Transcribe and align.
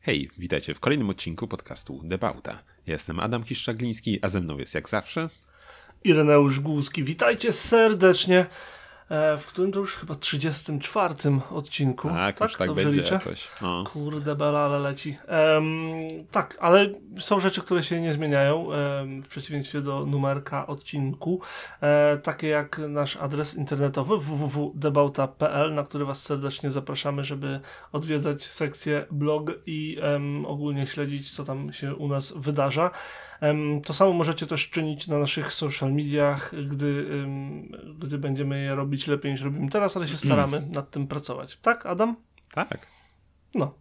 Hej, 0.00 0.30
witajcie 0.38 0.74
w 0.74 0.80
kolejnym 0.80 1.10
odcinku 1.10 1.48
podcastu 1.48 2.00
Debauta. 2.04 2.52
Ja 2.86 2.92
jestem 2.92 3.20
Adam 3.20 3.44
Kiszczagliński, 3.44 4.18
a 4.22 4.28
ze 4.28 4.40
mną 4.40 4.58
jest 4.58 4.74
jak 4.74 4.88
zawsze 4.88 5.28
Ireneusz 6.04 6.60
Głuski. 6.60 7.04
Witajcie 7.04 7.52
serdecznie 7.52 8.46
w 9.38 9.46
którym 9.46 9.72
to 9.72 9.78
już 9.78 9.94
chyba 9.94 10.14
34 10.14 11.14
odcinku. 11.50 12.08
Tak, 12.08 12.38
tak, 12.38 12.48
już 12.48 12.58
tak 12.58 12.72
będzie 12.72 13.00
liczę? 13.00 13.14
jakoś. 13.14 13.48
No. 13.62 13.84
Kurde, 13.84 14.36
belale 14.36 14.78
leci. 14.78 15.16
Um, 15.28 16.24
tak, 16.30 16.56
ale 16.60 16.86
są 17.18 17.40
rzeczy, 17.40 17.60
które 17.60 17.82
się 17.82 18.00
nie 18.00 18.12
zmieniają 18.12 18.56
um, 18.56 19.22
w 19.22 19.28
przeciwieństwie 19.28 19.80
do 19.80 20.06
numerka 20.06 20.66
odcinku. 20.66 21.40
E, 21.80 22.18
takie 22.22 22.48
jak 22.48 22.78
nasz 22.88 23.16
adres 23.16 23.54
internetowy 23.54 24.18
www.debauta.pl, 24.18 25.74
na 25.74 25.82
który 25.82 26.04
Was 26.04 26.22
serdecznie 26.22 26.70
zapraszamy, 26.70 27.24
żeby 27.24 27.60
odwiedzać 27.92 28.46
sekcję 28.46 29.06
blog 29.10 29.50
i 29.66 29.98
ogólnie 30.46 30.86
śledzić, 30.86 31.30
co 31.30 31.44
tam 31.44 31.72
się 31.72 31.94
u 31.94 32.08
nas 32.08 32.32
wydarza. 32.36 32.90
To 33.84 33.94
samo 33.94 34.12
możecie 34.12 34.46
też 34.46 34.70
czynić 34.70 35.08
na 35.08 35.18
naszych 35.18 35.52
social 35.52 35.92
mediach, 35.92 36.52
gdy, 36.68 37.06
gdy 37.98 38.18
będziemy 38.18 38.62
je 38.62 38.74
robić 38.74 39.06
lepiej 39.06 39.32
niż 39.32 39.40
robimy 39.40 39.68
teraz, 39.68 39.96
ale 39.96 40.08
się 40.08 40.16
staramy 40.16 40.56
mm. 40.56 40.70
nad 40.70 40.90
tym 40.90 41.06
pracować. 41.06 41.58
Tak, 41.62 41.86
Adam? 41.86 42.16
Tak. 42.54 42.86
No. 43.54 43.74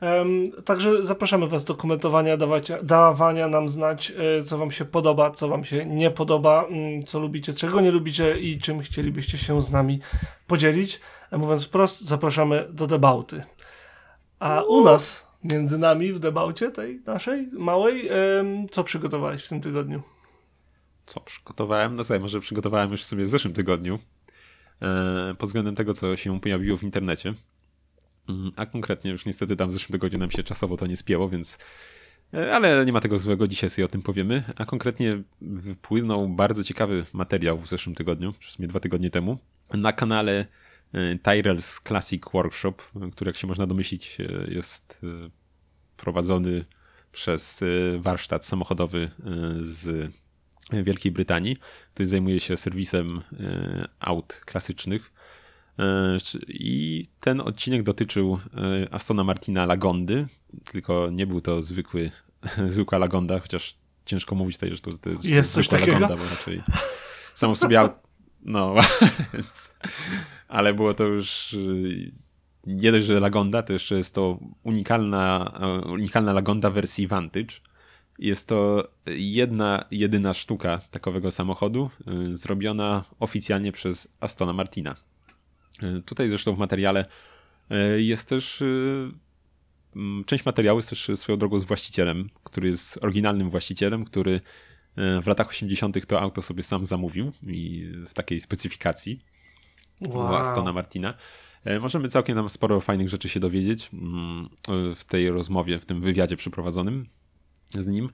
Um, 0.00 0.52
także 0.64 1.04
zapraszamy 1.04 1.48
Was 1.48 1.64
do 1.64 1.74
komentowania, 1.74 2.36
dawacia, 2.36 2.82
dawania 2.82 3.48
nam 3.48 3.68
znać, 3.68 4.12
e, 4.38 4.44
co 4.44 4.58
Wam 4.58 4.70
się 4.70 4.84
podoba, 4.84 5.30
co 5.30 5.48
Wam 5.48 5.64
się 5.64 5.86
nie 5.86 6.10
podoba, 6.10 6.64
mm, 6.64 7.04
co 7.04 7.18
lubicie, 7.18 7.54
czego 7.54 7.80
nie 7.80 7.90
lubicie 7.90 8.38
i 8.38 8.58
czym 8.58 8.80
chcielibyście 8.80 9.38
się 9.38 9.62
z 9.62 9.72
nami 9.72 10.00
podzielić. 10.46 11.00
E, 11.30 11.38
mówiąc 11.38 11.66
wprost, 11.66 12.00
zapraszamy 12.00 12.68
do 12.70 12.86
debauty. 12.86 13.42
A 14.38 14.62
u 14.62 14.84
nas 14.84 15.25
między 15.50 15.78
nami 15.78 16.12
w 16.12 16.18
debaucie 16.18 16.70
tej 16.70 17.00
naszej 17.06 17.46
małej. 17.52 18.10
Co 18.70 18.84
przygotowałeś 18.84 19.44
w 19.44 19.48
tym 19.48 19.60
tygodniu? 19.60 20.02
Co 21.06 21.20
przygotowałem? 21.20 21.96
No 21.96 22.04
słuchaj, 22.04 22.20
może 22.20 22.40
przygotowałem 22.40 22.90
już 22.90 23.04
sobie 23.04 23.24
w 23.24 23.30
zeszłym 23.30 23.54
tygodniu 23.54 23.98
e, 24.82 25.34
pod 25.38 25.48
względem 25.48 25.74
tego, 25.74 25.94
co 25.94 26.16
się 26.16 26.40
pojawiło 26.40 26.78
w 26.78 26.82
internecie. 26.82 27.34
Mm, 28.28 28.52
a 28.56 28.66
konkretnie 28.66 29.10
już 29.10 29.26
niestety 29.26 29.56
tam 29.56 29.70
w 29.70 29.72
zeszłym 29.72 29.92
tygodniu 29.92 30.18
nam 30.18 30.30
się 30.30 30.42
czasowo 30.42 30.76
to 30.76 30.86
nie 30.86 30.96
spięło, 30.96 31.28
więc 31.28 31.58
e, 32.34 32.54
ale 32.54 32.86
nie 32.86 32.92
ma 32.92 33.00
tego 33.00 33.18
złego, 33.18 33.48
dzisiaj 33.48 33.70
sobie 33.70 33.84
o 33.84 33.88
tym 33.88 34.02
powiemy. 34.02 34.42
A 34.56 34.64
konkretnie 34.64 35.22
wypłynął 35.40 36.28
bardzo 36.28 36.64
ciekawy 36.64 37.04
materiał 37.12 37.58
w 37.58 37.68
zeszłym 37.68 37.94
tygodniu, 37.94 38.32
w 38.32 38.50
sumie 38.52 38.68
dwa 38.68 38.80
tygodnie 38.80 39.10
temu, 39.10 39.38
na 39.74 39.92
kanale 39.92 40.46
Tyrell's 41.22 41.80
Classic 41.88 42.22
Workshop, 42.32 42.74
który 43.12 43.28
jak 43.28 43.36
się 43.36 43.46
można 43.46 43.66
domyślić 43.66 44.18
e, 44.20 44.54
jest 44.54 45.04
e, 45.04 45.30
prowadzony 45.96 46.64
przez 47.12 47.64
warsztat 47.98 48.44
samochodowy 48.44 49.10
z 49.60 50.12
Wielkiej 50.72 51.12
Brytanii, 51.12 51.56
który 51.94 52.08
zajmuje 52.08 52.40
się 52.40 52.56
serwisem 52.56 53.22
aut 54.00 54.40
klasycznych. 54.44 55.12
I 56.48 57.06
ten 57.20 57.40
odcinek 57.40 57.82
dotyczył 57.82 58.38
Astona 58.90 59.24
Martina 59.24 59.66
Lagondy, 59.66 60.26
tylko 60.64 61.10
nie 61.10 61.26
był 61.26 61.40
to 61.40 61.62
zwykły, 61.62 62.10
zwykła 62.68 62.98
Lagonda, 62.98 63.40
chociaż 63.40 63.76
ciężko 64.06 64.34
mówić 64.34 64.56
tutaj, 64.56 64.70
że 64.70 64.80
to, 64.80 64.98
to 64.98 65.10
jest, 65.10 65.24
jest 65.24 65.52
coś 65.52 65.68
takiego? 65.68 65.92
Lagonda, 65.92 66.16
bo 66.16 66.30
raczej 66.30 66.62
samo 67.34 67.54
w 67.54 67.58
sobie 67.58 67.80
no, 68.42 68.74
ale 70.48 70.74
było 70.74 70.94
to 70.94 71.04
już 71.04 71.52
y, 71.52 72.12
nie 72.66 72.92
dość, 72.92 73.06
że 73.06 73.20
Lagonda, 73.20 73.62
to 73.62 73.72
jeszcze 73.72 73.96
jest 73.96 74.14
to 74.14 74.38
unikalna, 74.62 75.52
y, 75.86 75.90
unikalna 75.90 76.32
Lagonda 76.32 76.70
wersji 76.70 77.06
Vantage. 77.06 77.54
Jest 78.18 78.48
to 78.48 78.88
jedna, 79.06 79.84
jedyna 79.90 80.34
sztuka 80.34 80.80
takowego 80.90 81.30
samochodu, 81.30 81.90
y, 82.32 82.36
zrobiona 82.36 83.04
oficjalnie 83.20 83.72
przez 83.72 84.16
Astona 84.20 84.52
Martina. 84.52 84.96
Tutaj 86.04 86.28
zresztą 86.28 86.54
w 86.54 86.58
materiale 86.58 87.04
jest 87.96 88.28
też 88.28 88.62
część 90.26 90.44
materiału 90.44 90.78
jest 90.78 90.90
też 90.90 91.10
swoją 91.14 91.38
drogą 91.38 91.60
z 91.60 91.64
właścicielem, 91.64 92.30
który 92.44 92.68
jest 92.68 92.98
oryginalnym 93.04 93.50
właścicielem, 93.50 94.04
który 94.04 94.40
w 94.96 95.26
latach 95.26 95.48
80. 95.48 96.06
to 96.06 96.20
auto 96.20 96.42
sobie 96.42 96.62
sam 96.62 96.86
zamówił 96.86 97.32
i 97.46 97.92
w 98.06 98.14
takiej 98.14 98.40
specyfikacji 98.40 99.20
wow. 100.00 100.34
Astona 100.34 100.72
Martina. 100.72 101.14
E, 101.64 101.80
możemy 101.80 102.08
całkiem 102.08 102.36
nam 102.36 102.50
sporo 102.50 102.80
fajnych 102.80 103.08
rzeczy 103.08 103.28
się 103.28 103.40
dowiedzieć 103.40 103.90
mm, 103.92 104.48
w 104.94 105.04
tej 105.04 105.30
rozmowie, 105.30 105.78
w 105.78 105.84
tym 105.84 106.00
wywiadzie 106.00 106.36
przeprowadzonym 106.36 107.06
z 107.74 107.88
nim. 107.88 108.10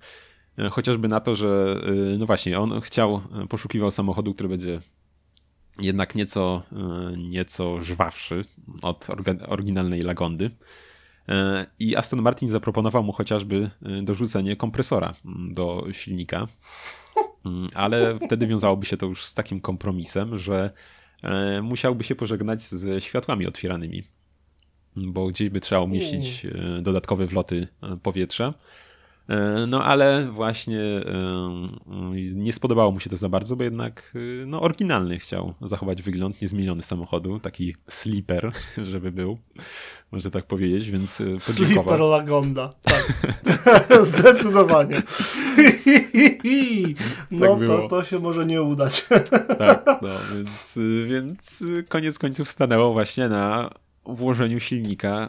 E, 0.59 0.69
chociażby 0.69 1.09
na 1.09 1.20
to, 1.20 1.34
że 1.34 1.81
e, 2.15 2.19
no 2.19 2.26
właśnie, 2.26 2.59
on 2.59 2.81
chciał, 2.81 3.22
poszukiwał 3.49 3.91
samochodu, 3.91 4.34
który 4.34 4.49
będzie 4.49 4.81
jednak 5.78 6.14
nieco, 6.14 6.62
nieco 7.16 7.81
żwawszy 7.81 8.44
od 8.82 9.06
oryginalnej 9.47 10.03
Lagondy. 10.03 10.50
E, 11.28 11.66
I 11.78 11.96
Aston 11.96 12.22
Martin 12.22 12.48
zaproponował 12.48 13.02
mu 13.02 13.12
chociażby 13.12 13.70
e, 13.82 14.02
dorzucenie 14.02 14.56
kompresora 14.56 15.14
mm, 15.24 15.54
do 15.54 15.86
silnika, 15.92 16.48
mm, 17.46 17.68
ale 17.74 18.18
wtedy 18.26 18.46
wiązałoby 18.46 18.86
się 18.86 18.96
to 18.96 19.06
już 19.06 19.24
z 19.24 19.34
takim 19.34 19.60
kompromisem, 19.60 20.38
że 20.38 20.70
e, 21.22 21.62
musiałby 21.62 22.04
się 22.04 22.14
pożegnać 22.14 22.62
ze 22.62 23.00
światłami 23.00 23.46
otwieranymi, 23.46 24.02
bo 24.96 25.26
gdzieś 25.26 25.48
by 25.48 25.60
trzeba 25.60 25.80
umieścić 25.80 26.46
dodatkowe 26.82 27.26
wloty 27.26 27.68
powietrza. 28.02 28.54
E, 29.28 29.66
no 29.66 29.84
ale 29.84 30.26
właśnie 30.26 30.80
e, 30.80 31.02
nie 32.34 32.52
spodobało 32.52 32.92
mu 32.92 33.00
się 33.00 33.10
to 33.10 33.16
za 33.16 33.28
bardzo, 33.28 33.56
bo 33.56 33.64
jednak 33.64 34.12
e, 34.14 34.46
no, 34.46 34.60
oryginalny 34.60 35.18
chciał 35.18 35.54
zachować 35.60 36.02
wygląd 36.02 36.42
niezmieniony 36.42 36.82
samochodu, 36.82 37.40
taki 37.40 37.76
sleeper, 37.88 38.52
żeby 38.92 39.12
był, 39.12 39.38
można 40.12 40.30
tak 40.30 40.46
powiedzieć, 40.46 40.90
więc 40.90 41.22
podziękował. 41.46 41.66
Sleeper 41.66 42.00
Lagonda, 42.00 42.70
tak. 42.82 43.12
Zdecydowanie. 44.04 45.02
no 47.30 47.56
tak 47.56 47.66
to, 47.66 47.88
to 47.88 48.04
się 48.04 48.18
może 48.18 48.46
nie 48.46 48.62
udać. 48.62 49.06
tak, 49.58 49.84
no 49.86 50.08
więc, 50.34 50.78
więc 51.06 51.64
koniec 51.88 52.18
końców 52.18 52.48
stanęło 52.48 52.92
właśnie 52.92 53.28
na 53.28 53.70
włożeniu 54.04 54.60
silnika 54.60 55.28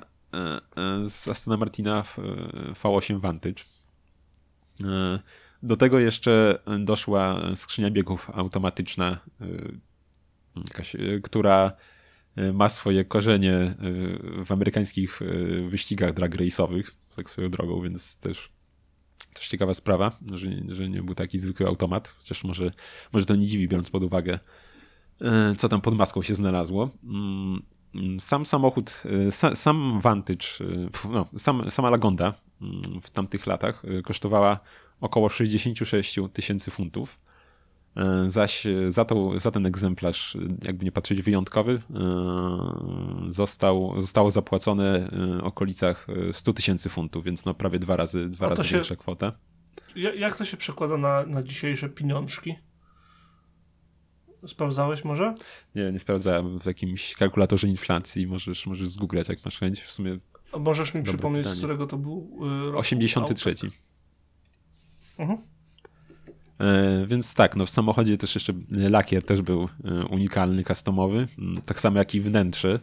z 1.03 1.27
Astona 1.27 1.57
Martina 1.57 2.03
V8 2.83 3.19
Vantage 3.19 3.63
E, 3.63 3.72
do 5.63 5.75
tego 5.75 5.99
jeszcze 5.99 6.59
doszła 6.79 7.41
skrzynia 7.55 7.91
biegów 7.91 8.29
automatyczna, 8.33 9.19
e, 9.41 9.45
e, 11.15 11.19
która 11.19 11.71
ma 12.53 12.69
swoje 12.69 13.05
korzenie 13.05 13.75
w 14.45 14.51
amerykańskich 14.51 15.19
wyścigach 15.69 16.13
drag 16.13 16.35
race'owych, 16.35 16.83
tak 17.15 17.29
swoją 17.29 17.51
drogą, 17.51 17.81
więc 17.81 18.15
też, 18.15 18.49
też 19.33 19.47
ciekawa 19.47 19.73
sprawa, 19.73 20.17
że, 20.31 20.47
że 20.67 20.89
nie 20.89 21.03
był 21.03 21.15
taki 21.15 21.37
zwykły 21.37 21.67
automat, 21.67 22.07
chociaż 22.07 22.43
może, 22.43 22.71
może 23.13 23.25
to 23.25 23.35
nie 23.35 23.47
dziwi, 23.47 23.67
biorąc 23.67 23.89
pod 23.89 24.03
uwagę, 24.03 24.39
co 25.57 25.69
tam 25.69 25.81
pod 25.81 25.95
maską 25.95 26.21
się 26.21 26.35
znalazło. 26.35 26.89
Mm, 27.03 28.19
sam 28.19 28.45
samochód, 28.45 29.03
sam 29.53 29.99
Vantage, 30.01 30.47
no, 31.09 31.25
sam, 31.37 31.71
sama 31.71 31.89
Lagonda 31.89 32.33
w 33.01 33.09
tamtych 33.09 33.47
latach 33.47 33.85
y, 33.85 34.01
kosztowała 34.01 34.59
około 35.01 35.29
66 35.29 36.19
tysięcy 36.33 36.71
funtów. 36.71 37.19
Y, 38.25 38.31
zaś 38.31 38.67
za, 38.89 39.05
to, 39.05 39.39
za 39.39 39.51
ten 39.51 39.65
egzemplarz, 39.65 40.35
y, 40.35 40.39
jakby 40.63 40.85
nie 40.85 40.91
patrzeć 40.91 41.21
wyjątkowy, 41.21 41.81
został, 43.27 44.01
zostało 44.01 44.31
zapłacone 44.31 45.09
w 45.39 45.43
okolicach 45.43 46.07
100 46.31 46.53
tysięcy 46.53 46.89
funtów, 46.89 47.23
więc 47.23 47.45
no 47.45 47.53
prawie 47.53 47.79
dwa 47.79 47.95
razy, 47.95 48.29
dwa 48.29 48.49
razy 48.49 48.63
się, 48.63 48.75
większa 48.75 48.95
kwota. 48.95 49.31
Jak 49.95 50.37
to 50.37 50.45
się 50.45 50.57
przekłada 50.57 50.97
na, 50.97 51.25
na 51.25 51.43
dzisiejsze 51.43 51.89
pieniążki? 51.89 52.55
Sprawdzałeś 54.47 55.03
może? 55.03 55.35
Nie, 55.75 55.91
nie 55.91 55.99
sprawdzałem 55.99 56.59
w 56.59 56.65
jakimś 56.65 57.15
kalkulatorze 57.15 57.67
inflacji. 57.67 58.27
Możesz, 58.27 58.67
możesz 58.67 58.89
zgooglać, 58.89 59.29
jak 59.29 59.45
masz 59.45 59.59
chęć. 59.59 59.81
W 59.81 59.93
sumie 59.93 60.19
a 60.53 60.59
możesz 60.59 60.93
mi 60.93 61.03
przypomnieć, 61.03 61.43
pytanie. 61.43 61.55
z 61.55 61.57
którego 61.57 61.87
to 61.87 61.97
był 61.97 62.39
y, 62.67 62.71
rok? 62.71 62.79
83. 62.79 63.53
Mhm. 65.17 65.37
E, 66.59 67.05
więc 67.07 67.33
tak, 67.33 67.55
no 67.55 67.65
w 67.65 67.69
samochodzie 67.69 68.17
też 68.17 68.35
jeszcze 68.35 68.53
lakier 68.71 69.25
też 69.25 69.41
był 69.41 69.69
e, 69.85 70.05
unikalny, 70.05 70.63
customowy, 70.63 71.27
mm, 71.39 71.61
tak 71.61 71.79
samo 71.79 71.97
jak 71.97 72.15
i 72.15 72.21
wnętrze, 72.21 72.73
e, 72.73 72.79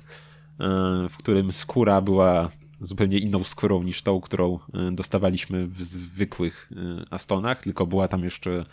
w 1.08 1.16
którym 1.16 1.52
skóra 1.52 2.00
była 2.00 2.48
zupełnie 2.80 3.18
inną 3.18 3.44
skórą 3.44 3.82
niż 3.82 4.02
tą, 4.02 4.20
którą 4.20 4.58
dostawaliśmy 4.92 5.66
w 5.66 5.84
zwykłych 5.84 6.70
Astonach, 7.10 7.62
tylko 7.62 7.86
była 7.86 8.08
tam 8.08 8.24
jeszcze 8.24 8.64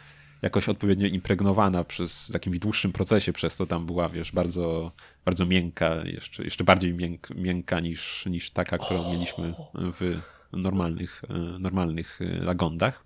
jakoś 0.42 0.70
odpowiednio 0.70 1.08
impregnowana 1.08 1.84
przez 1.84 2.30
takim 2.34 2.60
dłuższym 2.60 2.92
procesie, 2.92 3.34
przez 3.34 3.58
to 3.58 3.66
tam 3.66 3.86
była, 3.86 4.10
wiesz, 4.10 4.32
bardzo, 4.32 4.92
bardzo 5.28 5.46
miękka, 5.46 5.96
jeszcze, 6.06 6.44
jeszcze 6.44 6.64
bardziej 6.64 6.94
mięk, 6.94 7.30
miękka 7.30 7.80
niż, 7.80 8.26
niż 8.26 8.52
taka, 8.52 8.78
którą 8.78 9.12
mieliśmy 9.12 9.54
w 9.74 10.20
normalnych, 10.54 11.22
e, 11.30 11.60
normalnych 11.60 12.20
e, 12.22 12.44
lagondach. 12.44 13.06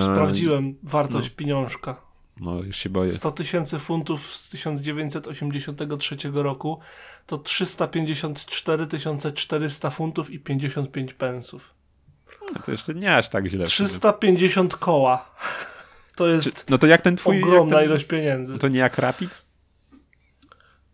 Sprawdziłem 0.00 0.74
wartość 0.82 1.28
no. 1.30 1.36
pieniążka. 1.36 2.00
No, 2.40 2.62
już 2.62 2.76
się 2.76 2.90
boję. 2.90 3.12
100 3.12 3.32
tysięcy 3.32 3.78
funtów 3.78 4.36
z 4.36 4.48
1983 4.48 6.16
roku 6.32 6.78
to 7.26 7.38
354 7.38 8.86
400 9.34 9.90
funtów 9.90 10.30
i 10.30 10.38
55 10.38 11.14
pensów. 11.14 11.74
No, 12.54 12.60
to 12.66 12.72
jeszcze 12.72 12.94
nie 12.94 13.16
aż 13.16 13.28
tak 13.28 13.46
źle. 13.46 13.64
350 13.64 14.76
koła. 14.76 15.30
To 16.16 16.26
jest 16.26 16.64
Czy, 16.64 16.70
no 16.70 16.78
to 16.78 16.86
jak 16.86 17.00
ten 17.02 17.16
twój, 17.16 17.38
ogromna 17.42 17.76
jak 17.76 17.80
ten, 17.80 17.88
ilość 17.88 18.04
pieniędzy. 18.04 18.58
To 18.58 18.68
nie 18.68 18.78
jak 18.78 18.98
Rapid? 18.98 19.47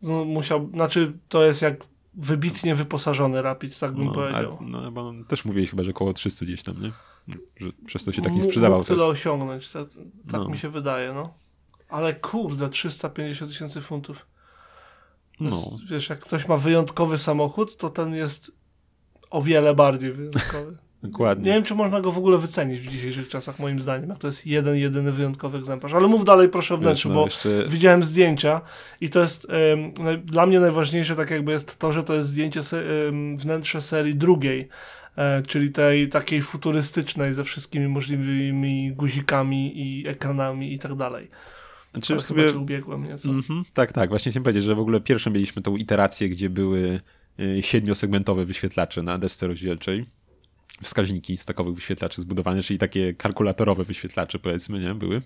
No, 0.05 0.25
musiał, 0.25 0.71
znaczy 0.73 1.13
to 1.29 1.45
jest 1.45 1.63
jak 1.63 1.85
wybitnie 2.15 2.75
wyposażony 2.75 3.43
Rapid, 3.43 3.79
tak 3.79 3.93
bym 3.93 4.05
no, 4.05 4.13
powiedział. 4.13 4.59
A, 4.61 4.65
no, 4.65 4.93
bo 4.93 5.13
też 5.29 5.45
mówiłeś 5.45 5.71
chyba, 5.71 5.83
że 5.83 5.91
około 5.91 6.13
300 6.13 6.45
gdzieś 6.45 6.63
tam, 6.63 6.83
nie? 6.83 6.93
Że 7.57 7.71
przez 7.87 8.05
to 8.05 8.13
się 8.13 8.23
tak 8.23 8.33
nie 8.33 8.43
sprzedawał. 8.43 8.79
Mógł 8.79 8.89
tyle 8.89 9.05
osiągnąć, 9.05 9.73
tak, 9.73 9.87
tak 10.31 10.41
no. 10.41 10.49
mi 10.49 10.59
się 10.59 10.69
wydaje, 10.69 11.13
no. 11.13 11.35
Ale 11.89 12.15
kurde, 12.15 12.69
350 12.69 13.51
tysięcy 13.51 13.81
funtów. 13.81 14.27
No. 15.41 15.71
wiesz, 15.91 16.09
jak 16.09 16.21
ktoś 16.21 16.49
ma 16.49 16.57
wyjątkowy 16.57 17.19
samochód, 17.19 17.77
to 17.77 17.91
ten 17.91 18.15
jest 18.15 18.53
o 19.31 19.43
wiele 19.43 19.75
bardziej 19.75 20.13
wyjątkowy. 20.13 20.77
Dokładnie. 21.05 21.45
Nie 21.45 21.53
wiem, 21.53 21.63
czy 21.63 21.75
można 21.75 22.01
go 22.01 22.13
w 22.13 22.19
ogóle 22.19 22.39
wycenić 22.39 22.81
w 22.81 22.91
dzisiejszych 22.91 23.29
czasach, 23.29 23.59
moim 23.59 23.79
zdaniem, 23.79 24.17
to 24.17 24.27
jest 24.27 24.47
jeden, 24.47 24.77
jedyny 24.77 25.13
wyjątkowy 25.13 25.59
egzemplarz. 25.59 25.95
Ale 25.95 26.09
mów 26.09 26.25
dalej, 26.25 26.49
proszę 26.49 26.75
o 26.75 26.79
wnętrzu, 26.79 27.09
no, 27.09 27.15
bo 27.15 27.25
jeszcze... 27.25 27.65
widziałem 27.69 28.03
zdjęcia 28.03 28.61
i 29.01 29.11
to 29.11 29.21
jest 29.21 29.47
dla 30.25 30.47
mnie 30.47 30.61
najważniejsze, 30.61 31.17
tak 31.17 31.31
jakby 31.31 31.53
jest 31.53 31.79
to, 31.79 31.93
że 31.93 32.03
to 32.03 32.15
jest 32.15 32.29
zdjęcie 32.29 32.63
se, 32.63 32.83
wnętrze 33.37 33.83
serii 33.83 34.15
drugiej, 34.15 34.69
e, 35.17 35.43
czyli 35.43 35.71
tej 35.73 36.09
takiej 36.09 36.43
futurystycznej 36.43 37.33
ze 37.33 37.45
wszystkimi 37.45 37.89
możliwymi 37.89 38.93
guzikami 38.93 39.81
i 39.81 40.09
ekranami 40.09 40.73
i 40.73 40.79
tak 40.79 40.95
dalej. 40.95 41.31
Znaczy, 41.93 42.17
w 42.17 42.23
sobie... 42.23 42.53
ubiegłem 42.53 43.03
nieco. 43.03 43.31
Mm 43.31 43.43
-hmm, 43.43 43.63
tak, 43.75 43.93
tak. 43.93 44.09
Właśnie 44.09 44.31
chciałem 44.31 44.45
powiedzieć, 44.45 44.65
że 44.65 44.75
w 44.75 44.81
ogóle 44.81 45.01
pierwsze 45.01 45.31
mieliśmy 45.31 45.63
tą 45.63 45.77
iterację, 45.77 46.29
gdzie 46.29 46.51
były 46.51 47.01
y, 47.41 47.63
siedmiosegmentowe 47.63 48.45
wyświetlacze 48.45 49.03
na 49.03 49.19
desce 49.19 49.47
rozdzielczej 49.47 50.07
wskaźniki 50.83 51.37
z 51.37 51.45
takowych 51.45 51.75
wyświetlaczy 51.75 52.21
zbudowane, 52.21 52.63
czyli 52.63 52.79
takie 52.79 53.15
kalkulatorowe 53.15 53.85
wyświetlacze 53.85 54.39
powiedzmy, 54.39 54.81
nie, 54.81 54.95
były. 54.95 55.23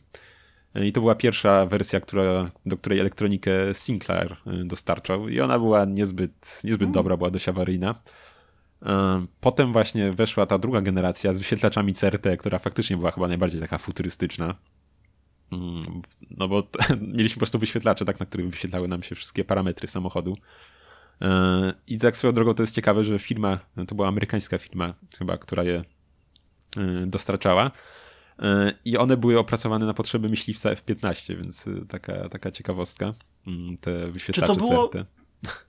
I 0.74 0.92
to 0.92 1.00
była 1.00 1.14
pierwsza 1.14 1.66
wersja, 1.66 2.00
która, 2.00 2.50
do 2.66 2.76
której 2.76 3.00
elektronikę 3.00 3.50
Sinclair 3.72 4.32
y, 4.32 4.64
dostarczał 4.64 5.28
i 5.28 5.40
ona 5.40 5.58
była 5.58 5.84
niezbyt, 5.84 6.60
niezbyt 6.64 6.90
dobra, 6.90 7.16
była 7.16 7.30
dość 7.30 7.48
awaryjna. 7.48 8.02
Y, 8.82 8.86
potem 9.40 9.72
właśnie 9.72 10.12
weszła 10.12 10.46
ta 10.46 10.58
druga 10.58 10.80
generacja 10.80 11.34
z 11.34 11.38
wyświetlaczami 11.38 11.94
CRT, 11.94 12.36
która 12.38 12.58
faktycznie 12.58 12.96
była 12.96 13.10
chyba 13.10 13.28
najbardziej 13.28 13.60
taka 13.60 13.78
futurystyczna. 13.78 14.54
Mm, 15.52 16.02
no 16.30 16.48
bo 16.48 16.68
mieliśmy 17.16 17.34
po 17.34 17.40
prostu 17.40 17.58
wyświetlacze, 17.58 18.04
tak, 18.04 18.20
na 18.20 18.26
których 18.26 18.50
wyświetlały 18.50 18.88
nam 18.88 19.02
się 19.02 19.14
wszystkie 19.14 19.44
parametry 19.44 19.88
samochodu. 19.88 20.36
I 21.87 21.99
tak 21.99 22.17
swoją 22.17 22.32
drogą 22.32 22.55
to 22.55 22.62
jest 22.62 22.75
ciekawe, 22.75 23.05
że 23.05 23.19
firma, 23.19 23.59
to 23.88 23.94
była 23.94 24.09
amerykańska 24.09 24.59
firma 24.59 24.94
chyba, 25.19 25.38
która 25.38 25.65
je 25.65 25.85
e, 26.76 27.06
dostarczała. 27.06 27.70
E, 28.38 28.73
I 28.85 28.97
one 28.97 29.17
były 29.17 29.38
opracowane 29.38 29.87
na 29.87 29.94
potrzeby 29.94 30.29
myśliwca 30.29 30.70
F-15, 30.70 31.37
więc 31.37 31.69
e, 31.69 31.87
taka, 31.88 32.29
taka 32.29 32.50
ciekawostka. 32.50 33.15
Mm, 33.47 33.79
te 33.79 34.09
wyświetlacze 34.11 34.53
Czy 34.53 34.59
to 34.61 34.67
było... 34.67 34.91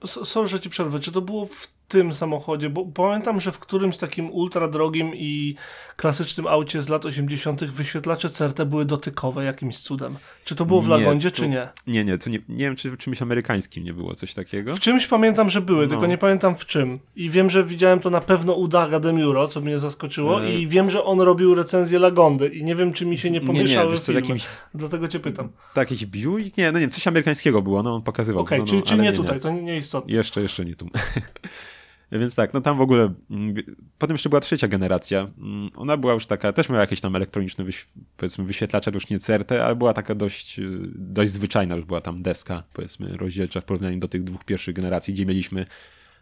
Sorry, 0.05 0.47
że 0.47 0.59
ci 0.59 0.69
przerwę. 0.69 0.99
Czy 0.99 1.11
to 1.11 1.21
było 1.21 1.45
w 1.45 1.78
tym 1.89 2.13
samochodzie, 2.13 2.69
bo 2.69 2.85
pamiętam, 2.85 3.41
że 3.41 3.51
w 3.51 3.59
którymś 3.59 3.97
takim 3.97 4.31
ultra 4.31 4.67
drogim 4.67 5.15
i 5.15 5.55
klasycznym 5.95 6.47
aucie 6.47 6.81
z 6.81 6.89
lat 6.89 7.05
80. 7.05 7.63
wyświetlacze 7.63 8.29
CRT 8.29 8.65
były 8.65 8.85
dotykowe 8.85 9.43
jakimś 9.43 9.77
cudem. 9.77 10.15
Czy 10.43 10.55
to 10.55 10.65
było 10.65 10.81
w 10.81 10.87
Lagondzie, 10.87 11.31
czy 11.31 11.47
nie? 11.47 11.69
Nie, 11.87 12.03
nie, 12.03 12.17
to 12.17 12.29
nie, 12.29 12.39
nie 12.49 12.65
wiem, 12.65 12.75
czy 12.75 12.91
w 12.91 12.97
czymś 12.97 13.21
amerykańskim 13.21 13.83
nie 13.83 13.93
było 13.93 14.15
coś 14.15 14.33
takiego. 14.33 14.75
W 14.75 14.79
czymś 14.79 15.07
pamiętam, 15.07 15.49
że 15.49 15.61
były, 15.61 15.83
no. 15.83 15.89
tylko 15.89 16.05
nie 16.05 16.17
pamiętam 16.17 16.55
w 16.55 16.65
czym. 16.65 16.99
I 17.15 17.29
wiem, 17.29 17.49
że 17.49 17.63
widziałem 17.63 17.99
to 17.99 18.09
na 18.09 18.21
pewno 18.21 18.53
u 18.53 18.67
Daga 18.67 18.99
Demiuro, 18.99 19.47
co 19.47 19.61
mnie 19.61 19.79
zaskoczyło 19.79 20.43
e... 20.43 20.53
i 20.53 20.67
wiem, 20.67 20.89
że 20.89 21.03
on 21.03 21.21
robił 21.21 21.55
recenzję 21.55 21.99
Lagondy 21.99 22.47
i 22.47 22.63
nie 22.63 22.75
wiem, 22.75 22.93
czy 22.93 23.05
mi 23.05 23.17
się 23.17 23.31
nie 23.31 23.41
pomieszały 23.41 23.87
nie, 23.87 23.93
nie, 23.93 23.99
filmy. 23.99 24.21
Jakimś... 24.21 24.45
Dlatego 24.73 25.07
cię 25.07 25.19
pytam. 25.19 25.49
Tak, 25.73 25.91
jakiś 25.91 26.05
Buick? 26.05 26.57
Nie, 26.57 26.71
no 26.71 26.79
nie 26.79 26.81
wiem, 26.81 26.89
coś 26.89 27.07
amerykańskiego 27.07 27.61
było, 27.61 27.83
no 27.83 27.95
on 27.95 28.01
pokazywał. 28.01 28.41
Okej, 28.41 28.59
okay, 28.59 28.59
no, 28.59 28.63
no, 28.65 28.69
czyli, 28.69 28.83
czyli 28.83 29.01
nie, 29.01 29.11
nie 29.11 29.17
tutaj, 29.17 29.39
to 29.39 29.51
nie 29.51 29.77
istotne. 29.77 30.13
Jeszcze, 30.13 30.41
jeszcze 30.41 30.65
nie 30.65 30.75
tu. 30.75 30.89
Więc 32.11 32.35
tak, 32.35 32.53
no 32.53 32.61
tam 32.61 32.77
w 32.77 32.81
ogóle. 32.81 33.13
Mm, 33.29 33.55
potem 33.97 34.13
jeszcze 34.13 34.29
była 34.29 34.39
trzecia 34.39 34.67
generacja. 34.67 35.19
Mm, 35.37 35.69
ona 35.75 35.97
była 35.97 36.13
już 36.13 36.25
taka, 36.25 36.53
też 36.53 36.69
miała 36.69 36.81
jakieś 36.81 37.01
tam 37.01 37.15
elektroniczne 37.15 37.63
wyś, 37.63 37.87
powiedzmy 38.17 38.43
wyświetlacze, 38.43 38.91
już 38.93 39.09
nie 39.09 39.19
CRT, 39.19 39.51
ale 39.51 39.75
była 39.75 39.93
taka 39.93 40.15
dość, 40.15 40.59
y, 40.59 40.79
dość 40.95 41.31
zwyczajna, 41.31 41.75
już 41.75 41.85
była 41.85 42.01
tam 42.01 42.21
deska, 42.21 42.63
powiedzmy, 42.73 43.17
rozdzielcza 43.17 43.61
w 43.61 43.65
porównaniu 43.65 43.99
do 43.99 44.07
tych 44.07 44.23
dwóch 44.23 44.45
pierwszych 44.45 44.75
generacji, 44.75 45.13
gdzie 45.13 45.25
mieliśmy 45.25 45.65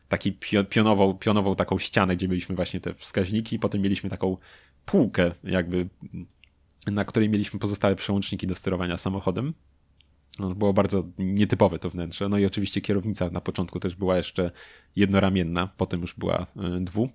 taki 0.09 0.37
pionową, 0.69 1.13
pionową 1.13 1.55
taką 1.55 1.77
ścianę, 1.79 2.15
gdzie 2.15 2.27
mieliśmy 2.27 2.55
właśnie 2.55 2.81
te 2.81 2.93
wskaźniki, 2.93 3.59
potem 3.59 3.81
mieliśmy 3.81 4.09
taką 4.09 4.37
półkę, 4.85 5.31
jakby, 5.43 5.87
na 6.87 7.05
której 7.05 7.29
mieliśmy 7.29 7.59
pozostałe 7.59 7.95
przełączniki 7.95 8.47
do 8.47 8.55
sterowania 8.55 8.97
samochodem. 8.97 9.53
No, 10.39 10.55
było 10.55 10.73
bardzo 10.73 11.03
nietypowe 11.17 11.79
to 11.79 11.89
wnętrze. 11.89 12.29
No 12.29 12.37
i 12.37 12.45
oczywiście 12.45 12.81
kierownica 12.81 13.29
na 13.29 13.41
początku 13.41 13.79
też 13.79 13.95
była 13.95 14.17
jeszcze 14.17 14.51
jednoramienna, 14.95 15.69
potem 15.77 16.01
już 16.01 16.13
była 16.13 16.47
e, 16.57 16.79
dwu. 16.79 17.09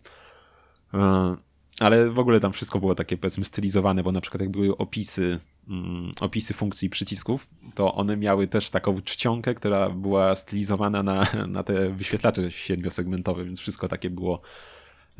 E, 0.95 1.37
ale 1.81 2.11
w 2.11 2.19
ogóle 2.19 2.41
tam 2.41 2.53
wszystko 2.53 2.79
było 2.79 2.95
takie 2.95 3.17
powiedzmy 3.17 3.45
stylizowane, 3.45 4.03
bo 4.03 4.13
na 4.13 4.21
przykład 4.21 4.41
jak 4.41 4.51
były 4.51 4.77
opisy, 4.77 5.39
mm, 5.69 6.13
opisy 6.21 6.55
funkcji 6.55 6.91
przycisków, 6.91 7.49
to 7.75 7.95
one 7.95 8.17
miały 8.17 8.47
też 8.47 8.71
taką 8.71 9.03
czcionkę, 9.03 9.55
która 9.55 9.91
była 9.91 10.35
stylizowana 10.35 11.03
na, 11.03 11.27
na 11.49 11.63
te 11.63 11.91
wyświetlacze 11.91 12.51
siedmiosegmentowe, 12.51 13.45
więc 13.45 13.61
wszystko 13.61 13.89
takie 13.89 14.11
było 14.11 14.41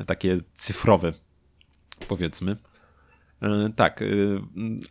takie 0.05 0.37
cyfrowe, 0.53 1.13
powiedzmy. 2.07 2.57
E, 3.43 3.69
tak, 3.75 4.01
e, 4.01 4.05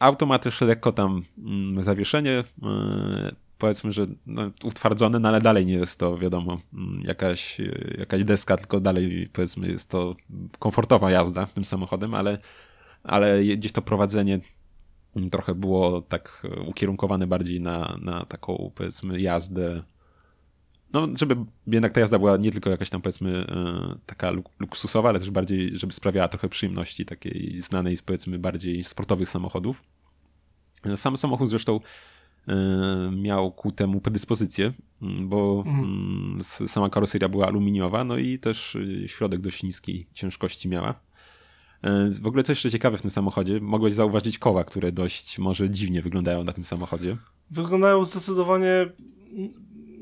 auto 0.01 0.27
ma 0.27 0.39
też 0.39 0.61
lekko 0.61 0.93
tam 0.93 1.23
mm, 1.39 1.83
zawieszenie, 1.83 2.45
e, 2.63 3.35
powiedzmy, 3.59 3.93
że 3.93 4.07
no, 4.27 4.51
utwardzone, 4.65 5.19
no 5.19 5.29
ale 5.29 5.41
dalej 5.41 5.67
nie 5.67 5.75
jest 5.75 5.99
to, 5.99 6.19
wiadomo, 6.19 6.61
mm, 6.75 7.03
jakaś, 7.05 7.61
jakaś 7.99 8.25
deska, 8.25 8.57
tylko 8.57 8.81
dalej, 8.81 9.29
powiedzmy, 9.33 9.69
jest 9.69 9.91
to 9.91 10.17
komfortowa 10.59 11.11
jazda 11.11 11.47
tym 11.47 11.65
samochodem, 11.65 12.15
ale, 12.15 12.39
ale 13.05 13.45
gdzieś 13.45 13.73
to 13.73 13.83
prowadzenie 13.83 14.41
mm, 15.17 15.31
trochę 15.31 15.55
było 15.55 16.03
tak 16.03 16.47
ukierunkowane 16.67 17.27
bardziej 17.27 17.61
na, 17.61 17.99
na 18.03 18.25
taką, 18.25 18.71
powiedzmy, 18.75 19.21
jazdę 19.21 19.83
no, 20.93 21.09
żeby 21.15 21.37
jednak 21.67 21.93
ta 21.93 22.01
jazda 22.01 22.19
była 22.19 22.37
nie 22.37 22.53
tylko 22.53 22.71
jakaś 22.71 22.91
tam 22.91 23.03
powiedzmy 23.03 23.47
e, 23.49 23.99
taka 24.07 24.33
luksusowa, 24.61 25.09
ale 25.09 25.21
też 25.21 25.31
bardziej, 25.31 25.79
żeby 25.79 25.93
sprawiała 25.93 26.29
trochę 26.29 26.49
przyjemności 26.49 27.05
takiej 27.07 27.63
znanej 27.63 27.99
powiedzmy 28.07 28.39
bardziej 28.39 28.85
sportowych 28.85 29.29
samochodów. 29.29 29.83
E, 30.85 30.97
sam 30.97 31.17
samochód 31.17 31.51
zresztą 31.51 31.81
e, 32.49 32.55
miał 33.17 33.53
ku 33.53 33.73
temu 33.73 34.01
predyspozycję, 34.01 34.73
bo 35.21 35.65
mhm. 35.67 36.39
sama 36.45 36.91
karoseria 36.91 37.29
była 37.29 37.47
aluminiowa, 37.47 38.05
no 38.05 38.17
i 38.17 38.39
też 38.39 38.77
środek 39.07 39.41
dość 39.41 39.63
niskiej 39.63 40.07
ciężkości 40.13 40.69
miała. 40.69 40.95
W 42.21 42.27
ogóle 42.27 42.43
coś 42.43 42.57
jeszcze 42.57 42.71
ciekawe 42.71 42.99
w 42.99 43.03
tym 43.03 43.11
samochodzie, 43.11 43.61
mogłeś 43.61 43.95
zauważyć 43.95 44.39
koła, 44.39 44.65
które 44.65 44.93
dość 44.93 45.39
może 45.39 45.71
dziwnie 45.71 46.03
wyglądają 46.03 46.45
na 46.45 46.53
tym 46.53 46.65
samochodzie. 46.65 47.17
Wyglądają 47.51 48.05
zdecydowanie 48.05 48.87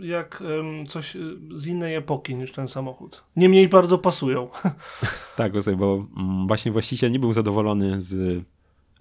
jak 0.03 0.43
coś 0.89 1.17
y, 1.17 1.37
z 1.55 1.67
innej 1.67 1.95
epoki 1.95 2.37
niż 2.37 2.53
ten 2.53 2.69
samochód. 2.69 3.25
Niemniej 3.37 3.69
bardzo 3.69 3.99
pasują. 3.99 4.49
tak, 5.37 5.53
bo 5.77 6.07
mm, 6.17 6.47
właśnie 6.47 6.73
właściciel 6.73 7.11
nie 7.11 7.19
był 7.19 7.33
zadowolony 7.33 8.03
z 8.03 8.45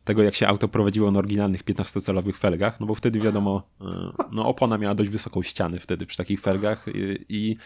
tego, 0.03 0.24
jak 0.24 0.36
się 0.36 0.48
auto 0.48 0.68
prowadziło 0.68 1.12
na 1.12 1.20
oryginalnych 1.20 1.63
15-calowych 1.63 2.38
felgach, 2.38 2.79
no 2.79 2.86
bo 2.86 2.96
wtedy 2.96 3.20
wiadomo, 3.20 3.63
y, 3.82 3.86
no 4.32 4.48
opona 4.48 4.77
miała 4.77 4.96
dość 4.96 5.10
wysoką 5.10 5.44
ścianę 5.44 5.79
wtedy 5.79 6.06
przy 6.06 6.18
takich 6.18 6.41
felgach 6.41 6.86
i 7.29 7.58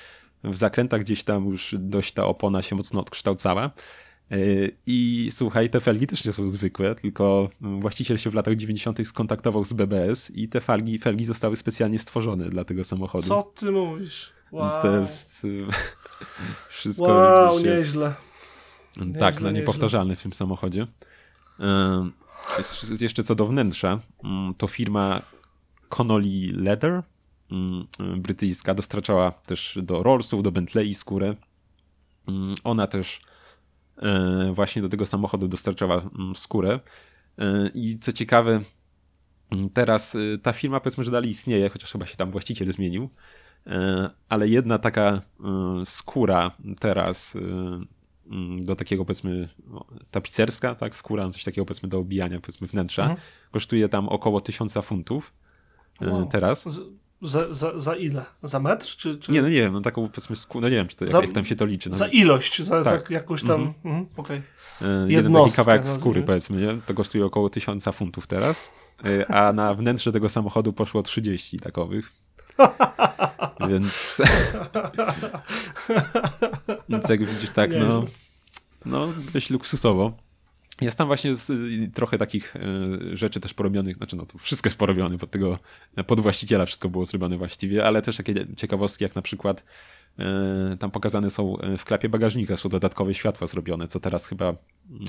w 0.44 0.56
zakrętach 0.56 1.02
gdzieś 1.02 1.24
tam 1.24 1.46
już 1.46 1.76
dość 1.80 2.14
ta 2.14 2.26
opona 2.26 2.62
się 2.62 2.76
mocno 2.76 3.02
odkształcała. 3.02 3.72
E, 4.34 4.38
I 4.86 5.30
słuchaj, 5.32 5.70
te 5.70 5.80
felgi 5.80 6.08
też 6.08 6.26
nie 6.26 6.34
są 6.34 6.50
zwykłe, 6.50 6.96
tylko 6.96 7.50
właściciel 7.62 8.18
się 8.18 8.30
w 8.30 8.34
latach 8.34 8.56
90. 8.56 9.08
skontaktował 9.08 9.64
z 9.64 9.74
BBS 9.74 10.32
i 10.32 10.50
te 10.50 10.62
felgi, 10.62 11.00
felgi 11.00 11.26
zostały 11.26 11.56
specjalnie 11.56 12.00
stworzone 12.00 12.50
dla 12.50 12.64
tego 12.64 12.84
samochodu. 12.84 13.28
Co 13.28 13.42
ty 13.42 13.72
mówisz? 13.72 14.32
Wow. 14.52 14.70
Więc 14.70 14.82
to 14.82 14.98
jest 14.98 15.48
wszystko 16.70 17.06
wow, 17.06 17.60
nieźle. 17.60 18.14
Jest, 18.98 19.20
tak, 19.20 19.34
nieźle, 19.36 19.52
no 19.52 19.60
niepowtarzalne 19.60 20.16
w 20.16 20.24
tym 20.24 20.34
samochodzie. 20.34 20.88
jest 22.58 23.02
jeszcze 23.02 23.24
co 23.24 23.36
do 23.36 23.46
wnętrza, 23.46 24.00
mm, 24.24 24.54
to 24.54 24.68
firma 24.68 25.22
Connolly 25.90 26.54
Leather, 26.54 27.04
mm, 27.52 27.88
brytyjska, 28.18 28.74
dostarczała 28.74 29.32
też 29.32 29.80
do 29.84 30.04
Rollsów, 30.04 30.44
do 30.44 30.52
Bentley 30.52 30.94
skórę. 30.94 31.36
Mm, 32.28 32.56
ona 32.64 32.88
też 32.88 33.20
e, 33.20 33.33
właśnie 34.54 34.82
do 34.82 34.90
tego 34.90 35.06
samochodu 35.06 35.48
dostarczała 35.48 36.10
skórę. 36.36 36.80
E, 37.38 37.70
I 37.74 38.00
co 38.00 38.14
ciekawe, 38.14 38.62
teraz 39.74 40.16
e, 40.16 40.38
ta 40.38 40.54
firma 40.54 40.80
powiedzmy, 40.80 41.04
że 41.04 41.12
dalej 41.12 41.30
istnieje, 41.30 41.70
chociaż 41.70 41.92
chyba 41.92 42.06
się 42.06 42.16
tam 42.16 42.32
właściciel 42.32 42.74
zmienił, 42.74 43.10
ale 44.30 44.48
jedna 44.48 44.80
taka 44.80 45.22
skóra 45.86 46.52
teraz 46.80 47.38
Mm, 48.28 48.62
do 48.62 48.76
takiego 48.76 49.06
powiedzmy 49.06 49.50
tapicerska, 50.12 50.76
tak, 50.76 50.96
skóra, 50.96 51.30
coś 51.30 51.44
takiego 51.44 51.66
powiedzmy 51.66 51.90
do 51.90 52.00
obijania 52.00 52.40
powiedzmy 52.40 52.68
wnętrza. 52.68 53.02
Mhm. 53.02 53.22
Kosztuje 53.52 53.90
tam 53.90 54.10
około 54.10 54.42
tysiąca 54.42 54.82
funtów 54.82 55.34
e, 56.02 56.10
wow. 56.10 56.26
teraz. 56.26 56.80
Za, 57.24 57.54
za, 57.54 57.80
za 57.80 57.96
ile? 57.96 58.26
Za 58.44 58.60
metr? 58.60 58.86
Czy, 58.86 59.18
czy... 59.18 59.32
Nie, 59.32 59.42
no 59.42 59.50
nie 59.50 59.56
wiem, 59.56 59.74
no 59.74 59.82
taką 59.82 60.10
powiedzmy 60.10 60.36
skórę, 60.36 60.62
no 60.62 60.70
nie 60.70 60.76
wiem, 60.76 60.88
czy 60.88 60.96
to, 60.96 61.12
za, 61.12 61.18
jak, 61.18 61.26
jak, 61.26 61.36
tam 61.36 61.46
się 61.46 61.56
to 61.56 61.66
liczy. 61.66 61.90
No. 61.90 61.96
Za 61.96 62.08
ilość, 62.08 62.62
za, 62.62 62.84
tak. 62.84 63.08
za 63.08 63.14
jakąś 63.14 63.44
tam, 63.44 63.62
mhm. 63.62 63.74
mhm 63.86 64.06
okej. 64.18 64.42
Okay. 64.82 65.12
Jeden 65.12 65.34
taki 65.34 65.52
kawałek 65.52 65.86
no, 65.86 65.94
skóry 65.94 66.20
nie? 66.20 66.26
powiedzmy, 66.26 66.62
nie? 66.62 66.82
to 66.86 66.94
kosztuje 66.94 67.26
około 67.26 67.50
tysiąca 67.50 67.92
funtów 67.92 68.28
teraz, 68.28 68.72
e, 69.06 69.32
a 69.32 69.54
na 69.54 69.74
wnętrze 69.74 70.12
tego 70.12 70.30
samochodu 70.30 70.74
poszło 70.74 71.04
30 71.04 71.60
takowych. 71.60 72.12
Więc. 73.70 74.22
Więc 76.90 77.10
jak 77.10 77.26
widzisz, 77.26 77.50
tak, 77.50 77.72
no, 77.80 78.06
no 78.86 79.08
dość 79.34 79.50
luksusowo. 79.50 80.12
Jest 80.82 80.98
tam 80.98 81.08
właśnie 81.08 81.36
z, 81.36 81.52
trochę 81.94 82.18
takich 82.18 82.56
y, 82.56 83.18
rzeczy 83.18 83.40
też 83.40 83.54
porobionych, 83.54 83.98
znaczy 83.98 84.16
no 84.16 84.26
to 84.26 84.38
wszystko 84.38 84.68
jest 84.68 84.78
porobione 84.78 85.18
pod 85.18 85.32
tego, 85.32 85.60
pod 86.08 86.20
właściciela 86.20 86.66
wszystko 86.66 86.90
było 86.90 87.06
zrobione 87.06 87.38
właściwie, 87.38 87.86
ale 87.86 88.02
też 88.02 88.18
takie 88.18 88.34
ciekawostki 88.58 89.04
jak 89.04 89.16
na 89.16 89.22
przykład 89.22 89.66
y, 90.74 90.78
tam 90.78 90.92
pokazane 90.92 91.30
są 91.30 91.58
e, 91.58 91.78
w 91.78 91.86
klapie 91.86 92.10
bagażnika 92.10 92.58
są 92.58 92.70
dodatkowe 92.70 93.14
światła 93.14 93.48
zrobione, 93.48 93.88
co 93.88 94.00
teraz 94.00 94.28
chyba 94.28 94.54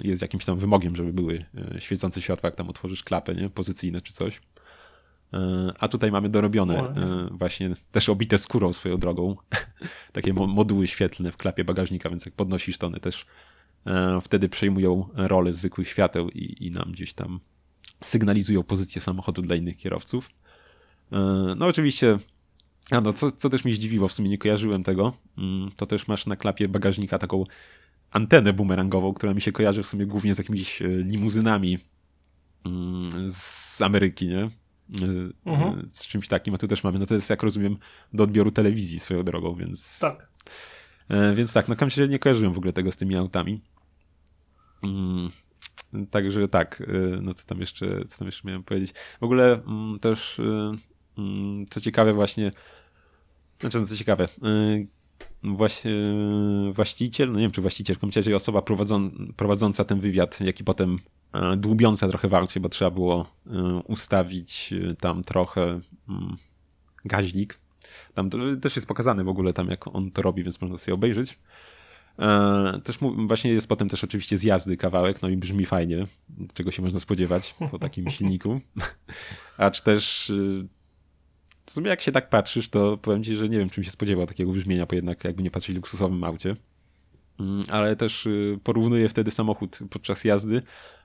jest 0.04 0.23
jakimś 0.23 0.44
tam 0.44 0.59
wymogiem, 0.59 0.97
żeby 0.97 1.12
były 1.12 1.44
świecące 1.78 2.23
światła, 2.23 2.47
jak 2.47 2.56
tam 2.56 2.68
otworzysz 2.71 3.04
klapę, 3.04 3.35
nie? 3.35 3.50
Pozycyjne 3.50 4.00
czy 4.00 4.12
coś. 4.12 4.40
E, 5.35 5.73
a 5.78 5.88
tutaj 5.88 6.12
mamy 6.12 6.28
dorobione, 6.28 6.78
e, 6.78 7.28
właśnie 7.30 7.71
też 7.92 8.09
obite 8.09 8.38
skórą 8.38 8.73
swoją 8.73 8.99
drogą, 8.99 9.37
takie 10.12 10.33
moduły 10.33 10.87
świetlne 10.87 11.33
w 11.33 11.37
klapie 11.37 11.64
bagażnika, 11.64 12.11
więc 12.11 12.26
jak 12.26 12.35
podnosisz 12.35 12.78
to 12.78 12.87
one 12.87 13.00
też 13.00 13.23
e, 13.23 13.26
wtedy 14.23 14.49
przejmują 14.49 15.09
rolę 15.14 15.53
zwykłych 15.53 15.88
świateł 15.88 16.31
i, 16.31 16.67
i 16.67 16.71
nam 16.71 16.93
gdzieś 16.93 17.14
tam 17.14 17.41
sygnalizują 18.05 18.62
pozycję 18.62 19.00
samochodu 19.00 19.43
dla 19.43 19.57
innych 19.57 19.76
kierowców. 19.76 20.31
No 21.57 21.67
oczywiście, 21.67 22.19
a 22.91 23.00
no, 23.00 23.12
co, 23.12 23.33
co 23.33 23.50
też 23.50 23.64
mnie 23.64 23.75
zdziwiło, 23.75 24.09
w 24.09 24.12
sumie 24.12 24.29
nie 24.29 24.38
kojarzyłem 24.38 24.83
tego, 24.83 25.12
mm, 25.38 25.71
to 25.76 25.87
też 25.87 26.09
masz 26.09 26.26
na 26.26 26.37
klapie 26.37 26.69
bagażnika 26.69 27.19
taką 27.19 27.45
antenę 28.11 28.53
bumerangową, 28.53 29.14
która 29.14 29.35
mi 29.35 29.41
się 29.41 29.53
kojarzy 29.53 29.83
w 29.83 29.87
sumie 29.87 30.07
głównie 30.07 30.35
z 30.35 30.38
jakimiś 30.38 30.83
limuzynami 31.05 31.79
mm, 32.64 33.31
z 33.31 33.83
Ameryki, 33.83 34.29
nie? 34.29 34.50
mhm. 35.47 35.88
z 35.91 36.07
czymś 36.07 36.29
takim, 36.29 36.55
a 36.55 36.59
tu 36.59 36.69
też 36.69 36.85
mamy, 36.85 36.99
no 36.99 37.07
to 37.07 37.14
jest 37.14 37.31
jak 37.31 37.43
rozumiem 37.43 37.76
do 38.12 38.25
odbioru 38.25 38.50
telewizji 38.50 39.00
swoją 39.00 39.23
drogą, 39.23 39.55
więc... 39.55 39.99
Tak. 39.99 40.29
E, 41.09 41.35
więc 41.35 41.53
tak, 41.53 41.69
no 41.69 41.76
kam 41.76 41.88
nie 42.09 42.19
kojarzyłem 42.19 42.53
w 42.53 42.59
ogóle 42.59 42.73
tego 42.73 42.93
z 42.93 42.97
tymi 42.97 43.17
autami. 43.17 43.61
Mm, 44.85 45.31
także 46.11 46.49
tak, 46.49 46.81
e, 46.81 47.21
no 47.23 47.35
co 47.35 47.47
tam 47.47 47.61
jeszcze, 47.61 48.05
co 48.09 48.19
tam 48.19 48.26
jeszcze 48.26 48.49
miałem 48.49 48.62
powiedzieć. 48.62 48.95
W 49.21 49.25
ogóle 49.25 49.62
mm, 49.67 49.99
też 49.99 50.41
e, 50.41 50.76
mm, 51.19 51.67
co 51.67 51.81
ciekawe 51.81 52.12
właśnie, 52.12 52.53
znaczy 53.61 53.81
no 53.81 53.87
co 53.87 53.97
ciekawe, 53.97 54.29
właśnie, 55.43 55.93
właściciel, 56.73 57.29
no 57.29 57.35
nie 57.35 57.43
wiem 57.43 57.50
czy 57.50 57.61
właściciel, 57.61 57.97
w 57.97 57.99
osoba 58.37 58.62
prowadząca, 59.37 59.85
ten 59.85 60.00
wywiad, 60.00 60.41
jak 60.41 60.61
i 60.61 60.64
potem 60.64 60.99
dłubiące 61.57 62.09
trochę 62.09 62.29
w 62.29 62.35
bo 62.61 62.69
trzeba 62.69 62.91
było 62.91 63.26
ustawić 63.87 64.75
tam 65.00 65.23
trochę 65.23 65.81
gaźnik. 67.05 67.59
Tam 68.14 68.31
też 68.61 68.76
jest 68.76 68.88
pokazany 68.88 69.25
w 69.25 69.29
ogóle 69.29 69.53
tam, 69.53 69.69
jak 69.69 69.95
on 69.97 70.11
to 70.11 70.23
robi, 70.23 70.43
więc 70.43 70.61
można 70.61 70.79
sobie 70.79 70.95
obejrzeć. 70.95 71.38
Też 72.85 72.99
właśnie 73.26 73.50
jest 73.50 73.68
potem 73.68 73.88
też 73.88 74.04
oczywiście 74.04 74.38
z 74.38 74.42
jazdy 74.42 74.76
kawałek, 74.76 75.23
no 75.23 75.28
i 75.28 75.37
brzmi 75.37 75.66
fajnie, 75.66 76.06
czego 76.54 76.71
się 76.71 76.83
można 76.83 77.00
spodziewać 77.00 77.54
po 77.71 77.78
takim 77.78 78.11
silniku. 78.11 78.61
Acz 79.59 79.83
też 79.83 80.33
w 81.66 81.71
sumie 81.71 81.88
jak 81.88 82.00
się 82.00 82.12
tak 82.12 82.28
patrzysz, 82.28 82.68
to 82.68 82.97
powiem 82.97 83.25
ci, 83.25 83.35
że 83.37 83.49
nie 83.49 83.59
wiem, 83.59 83.71
czym 83.71 83.85
się 83.85 83.90
spodziewał 83.90 84.26
takiego 84.26 84.52
brzmienia, 84.52 84.87
bo 84.87 84.94
jednak 84.94 85.25
jakby 85.25 85.42
nie 85.42 85.50
patrzeć 85.50 85.76
luksusowym 85.76 86.25
aucie. 86.25 86.56
Mm, 87.40 87.64
ale 87.71 87.97
też 87.97 88.28
porównuję 88.62 89.09
wtedy 89.09 89.30
samochód 89.30 89.78
podczas 89.90 90.25
jazdy 90.25 90.62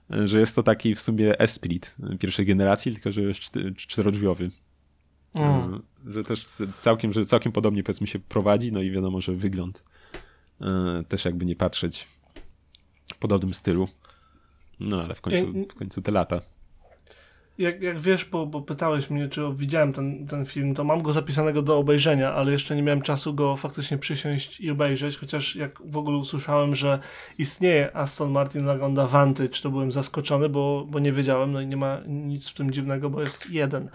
że 0.10 0.40
jest 0.40 0.56
to 0.56 0.64
taki 0.64 0.96
w 0.96 1.02
sumie 1.02 1.40
Esprit 1.40 1.96
pierwszej 2.20 2.46
generacji, 2.46 2.94
tylko 2.94 3.12
że 3.12 3.22
jest 3.22 3.42
czterodrzwiowy. 3.76 4.52
Mm. 5.36 5.82
Że 6.08 6.24
też 6.24 6.46
całkiem, 6.78 7.14
że 7.14 7.26
całkiem 7.26 7.52
podobnie 7.52 7.84
powiedzmy 7.84 8.08
się 8.08 8.20
prowadzi, 8.20 8.72
no 8.72 8.82
i 8.82 8.92
wiadomo, 8.92 9.22
że 9.22 9.34
wygląd 9.34 9.84
e, 9.84 9.84
też 11.08 11.26
jakby 11.26 11.46
nie 11.46 11.56
patrzeć 11.56 12.08
w 13.14 13.18
podobnym 13.18 13.54
stylu. 13.54 13.88
No 14.80 15.04
ale 15.04 15.16
w 15.16 15.22
końcu, 15.22 15.54
w 15.70 15.76
końcu 15.76 16.02
te 16.02 16.12
lata 16.12 16.42
jak, 17.60 17.82
jak 17.82 18.00
wiesz, 18.00 18.26
bo, 18.26 18.46
bo 18.46 18.62
pytałeś 18.62 19.10
mnie, 19.10 19.28
czy 19.28 19.42
widziałem 19.56 19.94
ten, 19.94 20.28
ten 20.28 20.46
film, 20.46 20.76
to 20.76 20.84
mam 20.84 21.02
go 21.02 21.14
zapisanego 21.14 21.62
do 21.62 21.78
obejrzenia, 21.78 22.34
ale 22.34 22.52
jeszcze 22.52 22.76
nie 22.76 22.84
miałem 22.84 23.02
czasu 23.02 23.34
go 23.34 23.56
faktycznie 23.56 23.98
przysiąść 23.98 24.60
i 24.60 24.72
obejrzeć, 24.72 25.18
chociaż 25.18 25.56
jak 25.56 25.82
w 25.86 25.98
ogóle 25.98 26.18
usłyszałem, 26.18 26.76
że 26.76 27.00
istnieje 27.38 27.96
Aston 27.96 28.32
Martin 28.32 28.66
Lagonda 28.66 29.08
Vantage, 29.08 29.62
to 29.64 29.70
byłem 29.70 29.92
zaskoczony, 29.92 30.50
bo, 30.50 30.86
bo 30.90 31.00
nie 31.00 31.12
wiedziałem, 31.12 31.52
no 31.52 31.62
i 31.62 31.68
nie 31.68 31.78
ma 31.78 31.98
nic 32.08 32.50
w 32.50 32.54
tym 32.54 32.72
dziwnego, 32.72 33.10
bo 33.10 33.22
jest 33.22 33.50
jeden. 33.50 33.90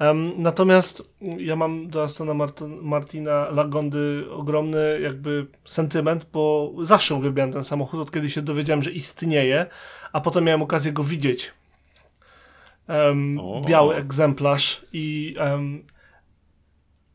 Um, 0.00 0.32
natomiast 0.36 1.02
ja 1.38 1.56
mam 1.56 1.88
do 1.88 2.02
Astona 2.02 2.34
Martin, 2.34 2.78
Martina 2.82 3.50
Lagondy 3.50 4.24
ogromny 4.30 5.00
jakby 5.00 5.46
sentyment, 5.64 6.26
bo 6.32 6.72
zawsze 6.82 7.14
uwielbiałem 7.14 7.52
ten 7.52 7.64
samochód, 7.64 8.00
od 8.00 8.12
kiedy 8.12 8.30
się 8.30 8.42
dowiedziałem, 8.42 8.82
że 8.82 8.90
istnieje, 8.90 9.66
a 10.12 10.20
potem 10.20 10.44
miałem 10.44 10.62
okazję 10.62 10.92
go 10.92 11.04
widzieć 11.04 11.52
um, 12.88 13.38
biały 13.66 13.96
egzemplarz 13.96 14.86
i 14.92 15.34
um, 15.40 15.84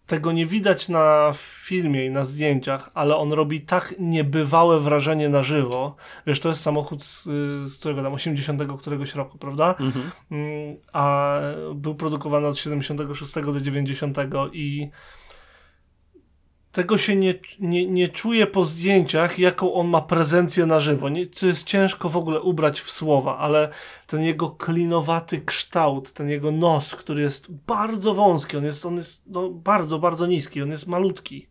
tego 0.10 0.32
nie 0.32 0.46
widać 0.46 0.90
na 0.90 1.34
filmie 1.38 2.06
i 2.06 2.10
na 2.10 2.26
zdjęciach, 2.26 2.90
ale 2.94 3.16
on 3.16 3.32
robi 3.32 3.62
tak 3.62 3.96
niebywałe 4.00 4.80
wrażenie 4.80 5.30
na 5.30 5.44
żywo. 5.44 5.96
Wiesz, 6.28 6.40
to 6.40 6.50
jest 6.50 6.62
samochód 6.62 7.04
z, 7.04 7.24
z 7.72 7.78
którego 7.80 8.04
tam 8.04 8.14
80 8.14 8.62
któregoś 8.80 9.16
roku, 9.16 9.38
prawda? 9.38 9.76
Mhm. 9.80 10.12
Mm, 10.32 10.76
a 10.94 11.36
był 11.76 11.96
produkowany 11.96 12.48
od 12.48 12.58
76 12.58 13.34
do 13.34 13.62
90 13.62 14.18
i 14.54 14.90
tego 16.72 16.98
się 16.98 17.16
nie, 17.16 17.36
nie, 17.60 17.86
nie 17.86 18.10
czuję 18.10 18.48
po 18.48 18.66
zdjęciach, 18.66 19.40
jaką 19.40 19.74
on 19.74 19.88
ma 19.88 20.02
prezencję 20.02 20.66
na 20.66 20.80
żywo. 20.80 21.10
Nie, 21.10 21.26
to 21.26 21.46
jest 21.46 21.64
ciężko 21.64 22.10
w 22.10 22.18
ogóle 22.18 22.42
ubrać 22.42 22.82
w 22.82 22.92
słowa, 22.92 23.38
ale 23.38 23.70
ten 24.08 24.22
jego 24.22 24.50
klinowaty 24.50 25.42
kształt, 25.42 26.12
ten 26.12 26.30
jego 26.30 26.52
nos, 26.52 26.96
który 26.96 27.22
jest 27.22 27.52
bardzo 27.52 28.14
wąski, 28.14 28.58
on 28.58 28.66
jest, 28.66 28.86
on 28.86 28.96
jest 28.96 29.22
no, 29.28 29.50
bardzo, 29.50 30.00
bardzo 30.00 30.28
niski, 30.28 30.62
on 30.62 30.72
jest 30.72 30.88
malutki 30.88 31.49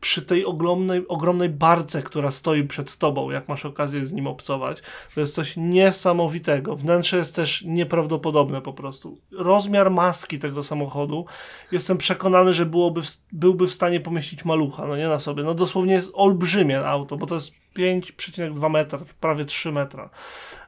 przy 0.00 0.22
tej 0.22 0.44
ogromnej, 0.44 1.08
ogromnej 1.08 1.48
barce, 1.48 2.02
która 2.02 2.30
stoi 2.30 2.64
przed 2.64 2.96
tobą, 2.96 3.30
jak 3.30 3.48
masz 3.48 3.64
okazję 3.64 4.04
z 4.04 4.12
nim 4.12 4.26
obcować. 4.26 4.82
To 5.14 5.20
jest 5.20 5.34
coś 5.34 5.56
niesamowitego. 5.56 6.76
Wnętrze 6.76 7.16
jest 7.16 7.34
też 7.34 7.62
nieprawdopodobne 7.62 8.62
po 8.62 8.72
prostu. 8.72 9.18
Rozmiar 9.32 9.90
maski 9.90 10.38
tego 10.38 10.62
samochodu, 10.62 11.26
jestem 11.72 11.98
przekonany, 11.98 12.52
że 12.52 12.66
byłoby, 12.66 13.00
byłby 13.32 13.66
w 13.68 13.72
stanie 13.72 14.00
pomieścić 14.00 14.44
malucha, 14.44 14.86
no 14.86 14.96
nie 14.96 15.08
na 15.08 15.20
sobie. 15.20 15.42
No 15.42 15.54
dosłownie 15.54 15.94
jest 15.94 16.10
olbrzymie 16.14 16.86
auto, 16.86 17.16
bo 17.16 17.26
to 17.26 17.34
jest 17.34 17.52
5,2 17.76 18.70
metra, 18.70 18.98
prawie 19.20 19.44
3 19.44 19.72
metra. 19.72 20.10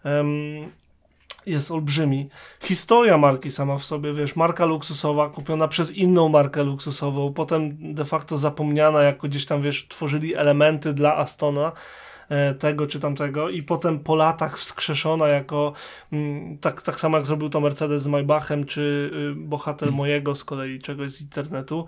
Um, 0.04 0.79
jest 1.46 1.70
olbrzymi. 1.70 2.28
Historia 2.62 3.18
marki 3.18 3.50
sama 3.50 3.78
w 3.78 3.84
sobie, 3.84 4.14
wiesz, 4.14 4.36
marka 4.36 4.64
luksusowa 4.64 5.28
kupiona 5.28 5.68
przez 5.68 5.90
inną 5.90 6.28
markę 6.28 6.62
luksusową, 6.62 7.32
potem 7.32 7.94
de 7.94 8.04
facto 8.04 8.36
zapomniana, 8.36 9.02
jako 9.02 9.28
gdzieś 9.28 9.46
tam, 9.46 9.62
wiesz, 9.62 9.88
tworzyli 9.88 10.34
elementy 10.34 10.92
dla 10.92 11.16
Astona 11.16 11.72
e, 12.28 12.54
tego 12.54 12.86
czy 12.86 13.00
tamtego 13.00 13.50
i 13.50 13.62
potem 13.62 13.98
po 13.98 14.14
latach 14.14 14.58
wskrzeszona 14.58 15.28
jako 15.28 15.72
mm, 16.12 16.58
tak, 16.58 16.82
tak 16.82 17.00
samo 17.00 17.16
jak 17.16 17.26
zrobił 17.26 17.48
to 17.48 17.60
Mercedes 17.60 18.02
z 18.02 18.06
Maybachem 18.06 18.64
czy 18.64 19.10
y, 19.14 19.34
bohater 19.34 19.92
mojego 19.92 20.34
z 20.34 20.44
kolei 20.44 20.80
czegoś 20.80 21.10
z 21.10 21.22
internetu 21.22 21.86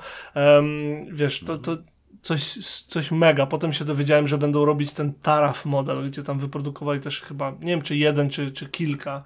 wiesz, 1.12 1.40
to, 1.40 1.58
to 1.58 1.76
coś, 2.22 2.58
coś 2.86 3.10
mega. 3.10 3.46
Potem 3.46 3.72
się 3.72 3.84
dowiedziałem, 3.84 4.28
że 4.28 4.38
będą 4.38 4.64
robić 4.64 4.92
ten 4.92 5.12
Taraf 5.14 5.66
model, 5.66 6.10
gdzie 6.10 6.22
tam 6.22 6.38
wyprodukowali 6.38 7.00
też 7.00 7.20
chyba, 7.20 7.50
nie 7.50 7.58
wiem 7.60 7.82
czy 7.82 7.96
jeden, 7.96 8.30
czy, 8.30 8.50
czy 8.50 8.68
kilka 8.68 9.24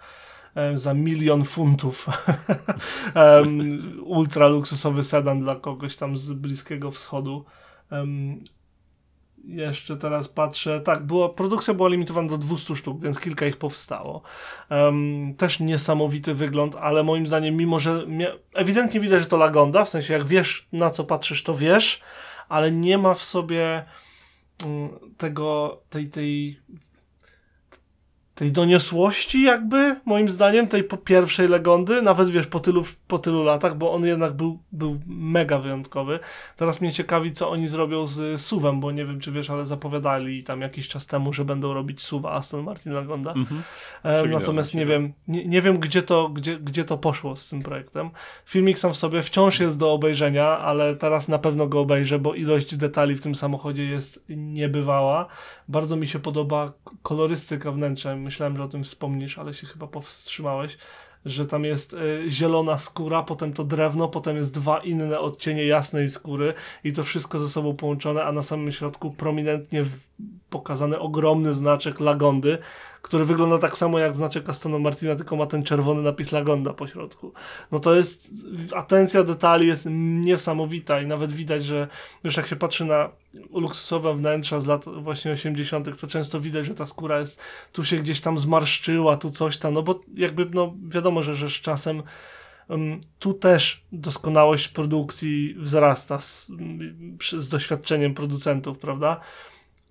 za 0.74 0.94
milion 0.94 1.44
funtów. 1.44 2.06
um, 3.14 4.02
ultra 4.04 4.48
luksusowy 4.48 5.02
sedan 5.02 5.40
dla 5.40 5.56
kogoś 5.56 5.96
tam 5.96 6.16
z 6.16 6.32
Bliskiego 6.32 6.90
Wschodu. 6.90 7.44
Um, 7.90 8.44
jeszcze 9.44 9.96
teraz 9.96 10.28
patrzę, 10.28 10.80
tak, 10.80 11.06
była, 11.06 11.28
produkcja 11.28 11.74
była 11.74 11.88
limitowana 11.88 12.28
do 12.28 12.38
200 12.38 12.74
sztuk, 12.74 13.00
więc 13.00 13.20
kilka 13.20 13.46
ich 13.46 13.56
powstało. 13.56 14.22
Um, 14.70 15.34
też 15.34 15.60
niesamowity 15.60 16.34
wygląd, 16.34 16.76
ale 16.76 17.02
moim 17.02 17.26
zdaniem, 17.26 17.56
mimo 17.56 17.80
że 17.80 18.06
ewidentnie 18.54 19.00
widać, 19.00 19.20
że 19.20 19.26
to 19.26 19.36
Lagonda, 19.36 19.84
w 19.84 19.88
sensie 19.88 20.12
jak 20.12 20.24
wiesz 20.24 20.68
na 20.72 20.90
co 20.90 21.04
patrzysz, 21.04 21.42
to 21.42 21.54
wiesz, 21.54 22.00
ale 22.48 22.72
nie 22.72 22.98
ma 22.98 23.14
w 23.14 23.22
sobie 23.24 23.84
um, 24.64 24.98
tego, 25.16 25.80
tej, 25.90 26.08
tej 26.08 26.60
tej 28.36 28.52
doniosłości 28.52 29.42
jakby, 29.42 29.96
moim 30.04 30.28
zdaniem, 30.28 30.68
tej 30.68 30.84
po 30.84 30.96
pierwszej 30.96 31.48
Legondy, 31.48 32.02
nawet 32.02 32.30
wiesz, 32.30 32.46
po 32.46 32.60
tylu, 32.60 32.84
po 33.08 33.18
tylu 33.18 33.44
latach, 33.44 33.76
bo 33.76 33.92
on 33.92 34.06
jednak 34.06 34.32
był, 34.32 34.58
był 34.72 35.00
mega 35.06 35.58
wyjątkowy. 35.58 36.18
Teraz 36.56 36.80
mnie 36.80 36.92
ciekawi, 36.92 37.32
co 37.32 37.50
oni 37.50 37.68
zrobią 37.68 38.06
z 38.06 38.40
suwem, 38.40 38.80
bo 38.80 38.92
nie 38.92 39.04
wiem, 39.04 39.20
czy 39.20 39.32
wiesz, 39.32 39.50
ale 39.50 39.64
zapowiadali 39.64 40.44
tam 40.44 40.60
jakiś 40.60 40.88
czas 40.88 41.06
temu, 41.06 41.32
że 41.32 41.44
będą 41.44 41.74
robić 41.74 42.02
suwa 42.02 42.32
Aston 42.32 42.64
Martin 42.64 42.92
Legonda. 42.92 43.32
Mhm. 43.32 43.62
E, 44.02 44.26
natomiast 44.26 44.74
nie 44.74 44.86
wiem, 44.86 45.12
nie, 45.28 45.46
nie 45.46 45.62
wiem, 45.62 45.78
gdzie 45.78 46.02
to, 46.02 46.28
gdzie, 46.28 46.58
gdzie 46.58 46.84
to 46.84 46.98
poszło 46.98 47.36
z 47.36 47.48
tym 47.48 47.62
projektem. 47.62 48.10
Filmik 48.46 48.78
sam 48.78 48.92
w 48.92 48.96
sobie 48.96 49.22
wciąż 49.22 49.60
jest 49.60 49.78
do 49.78 49.92
obejrzenia, 49.92 50.58
ale 50.58 50.96
teraz 50.96 51.28
na 51.28 51.38
pewno 51.38 51.66
go 51.66 51.80
obejrzę, 51.80 52.18
bo 52.18 52.34
ilość 52.34 52.76
detali 52.76 53.16
w 53.16 53.20
tym 53.20 53.34
samochodzie 53.34 53.84
jest 53.84 54.24
niebywała. 54.28 55.26
Bardzo 55.68 55.96
mi 55.96 56.06
się 56.06 56.18
podoba 56.18 56.73
kolorystyka 57.02 57.73
wnętrza. 57.73 58.16
Myślałem, 58.16 58.56
że 58.56 58.62
o 58.62 58.68
tym 58.68 58.85
wspomnisz, 58.85 59.38
ale 59.38 59.54
się 59.54 59.66
chyba 59.66 59.87
powstrzymałeś, 59.87 60.78
że 61.25 61.46
tam 61.46 61.64
jest 61.64 61.92
y, 61.92 62.25
zielona 62.28 62.78
skóra, 62.78 63.23
potem 63.23 63.52
to 63.52 63.64
drewno, 63.64 64.08
potem 64.08 64.37
jest 64.37 64.52
dwa 64.52 64.78
inne 64.78 65.20
odcienie 65.20 65.66
jasnej 65.66 66.08
skóry 66.08 66.54
i 66.85 66.92
to 66.92 67.04
wszystko 67.04 67.38
ze 67.38 67.49
sobą 67.49 67.76
połączone, 67.76 68.25
a 68.25 68.32
na 68.32 68.42
samym 68.42 68.73
środku 68.73 69.11
prominentnie 69.11 69.85
pokazany 70.50 70.98
ogromny 70.98 71.54
znaczek 71.54 72.00
Lagondy, 72.00 72.58
który 73.02 73.24
wygląda 73.24 73.58
tak 73.58 73.76
samo 73.76 73.98
jak 73.98 74.16
znaczek 74.16 74.48
Astona 74.48 74.78
Martina, 74.78 75.16
tylko 75.16 75.36
ma 75.36 75.46
ten 75.46 75.62
czerwony 75.62 76.02
napis 76.02 76.32
Lagonda 76.32 76.72
po 76.72 76.86
środku. 76.86 77.32
No 77.72 77.78
to 77.78 77.94
jest, 77.94 78.30
atencja 78.74 79.22
detali 79.22 79.66
jest 79.66 79.86
niesamowita 79.90 81.00
i 81.00 81.06
nawet 81.06 81.32
widać, 81.32 81.64
że 81.64 81.88
już 82.24 82.36
jak 82.36 82.46
się 82.46 82.56
patrzy 82.56 82.84
na 82.84 83.10
luksusowe 83.52 84.14
wnętrza 84.14 84.60
z 84.60 84.66
lat 84.66 84.84
właśnie 85.02 85.32
80., 85.32 86.00
to 86.00 86.06
często 86.06 86.40
widać, 86.40 86.66
że 86.66 86.74
ta 86.74 86.86
skóra 86.86 87.20
jest, 87.20 87.40
tu 87.72 87.84
się 87.84 87.96
gdzieś 87.96 88.20
tam 88.20 88.38
zmarszczyła, 88.38 89.16
tu 89.16 89.30
coś 89.30 89.58
tam, 89.58 89.74
no 89.74 89.82
bo 89.82 90.00
jakby, 90.14 90.46
no 90.54 90.74
wiadomo, 90.86 91.22
że, 91.22 91.34
że 91.34 91.50
z 91.50 91.52
czasem 91.52 92.02
um, 92.68 93.00
tu 93.18 93.34
też 93.34 93.84
doskonałość 93.92 94.68
produkcji 94.68 95.54
wzrasta 95.58 96.20
z, 96.20 96.48
z 97.36 97.48
doświadczeniem 97.48 98.14
producentów, 98.14 98.78
prawda? 98.78 99.20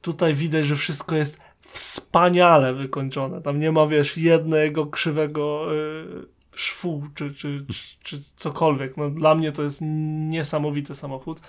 Tutaj 0.05 0.33
widać, 0.33 0.65
że 0.65 0.75
wszystko 0.75 1.15
jest 1.15 1.37
wspaniale 1.59 2.73
wykończone. 2.73 3.41
Tam 3.41 3.59
nie 3.59 3.71
ma, 3.71 3.87
wiesz, 3.87 4.17
jednego 4.17 4.85
krzywego 4.85 5.75
y, 5.75 6.25
szwu 6.55 7.03
czy, 7.15 7.33
czy, 7.33 7.65
czy, 7.73 7.97
czy, 8.03 8.21
cokolwiek. 8.35 8.97
No, 8.97 9.09
dla 9.09 9.35
mnie 9.35 9.51
to 9.51 9.63
jest 9.63 9.79
niesamowity 10.29 10.95
samochód. 10.95 11.39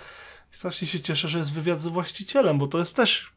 I 0.53 0.55
strasznie 0.55 0.87
się 0.87 0.99
cieszę, 0.99 1.27
że 1.27 1.39
jest 1.39 1.53
wywiad 1.53 1.81
z 1.81 1.87
właścicielem, 1.87 2.57
bo 2.57 2.67
to 2.67 2.79
jest 2.79 2.95
też 2.95 3.31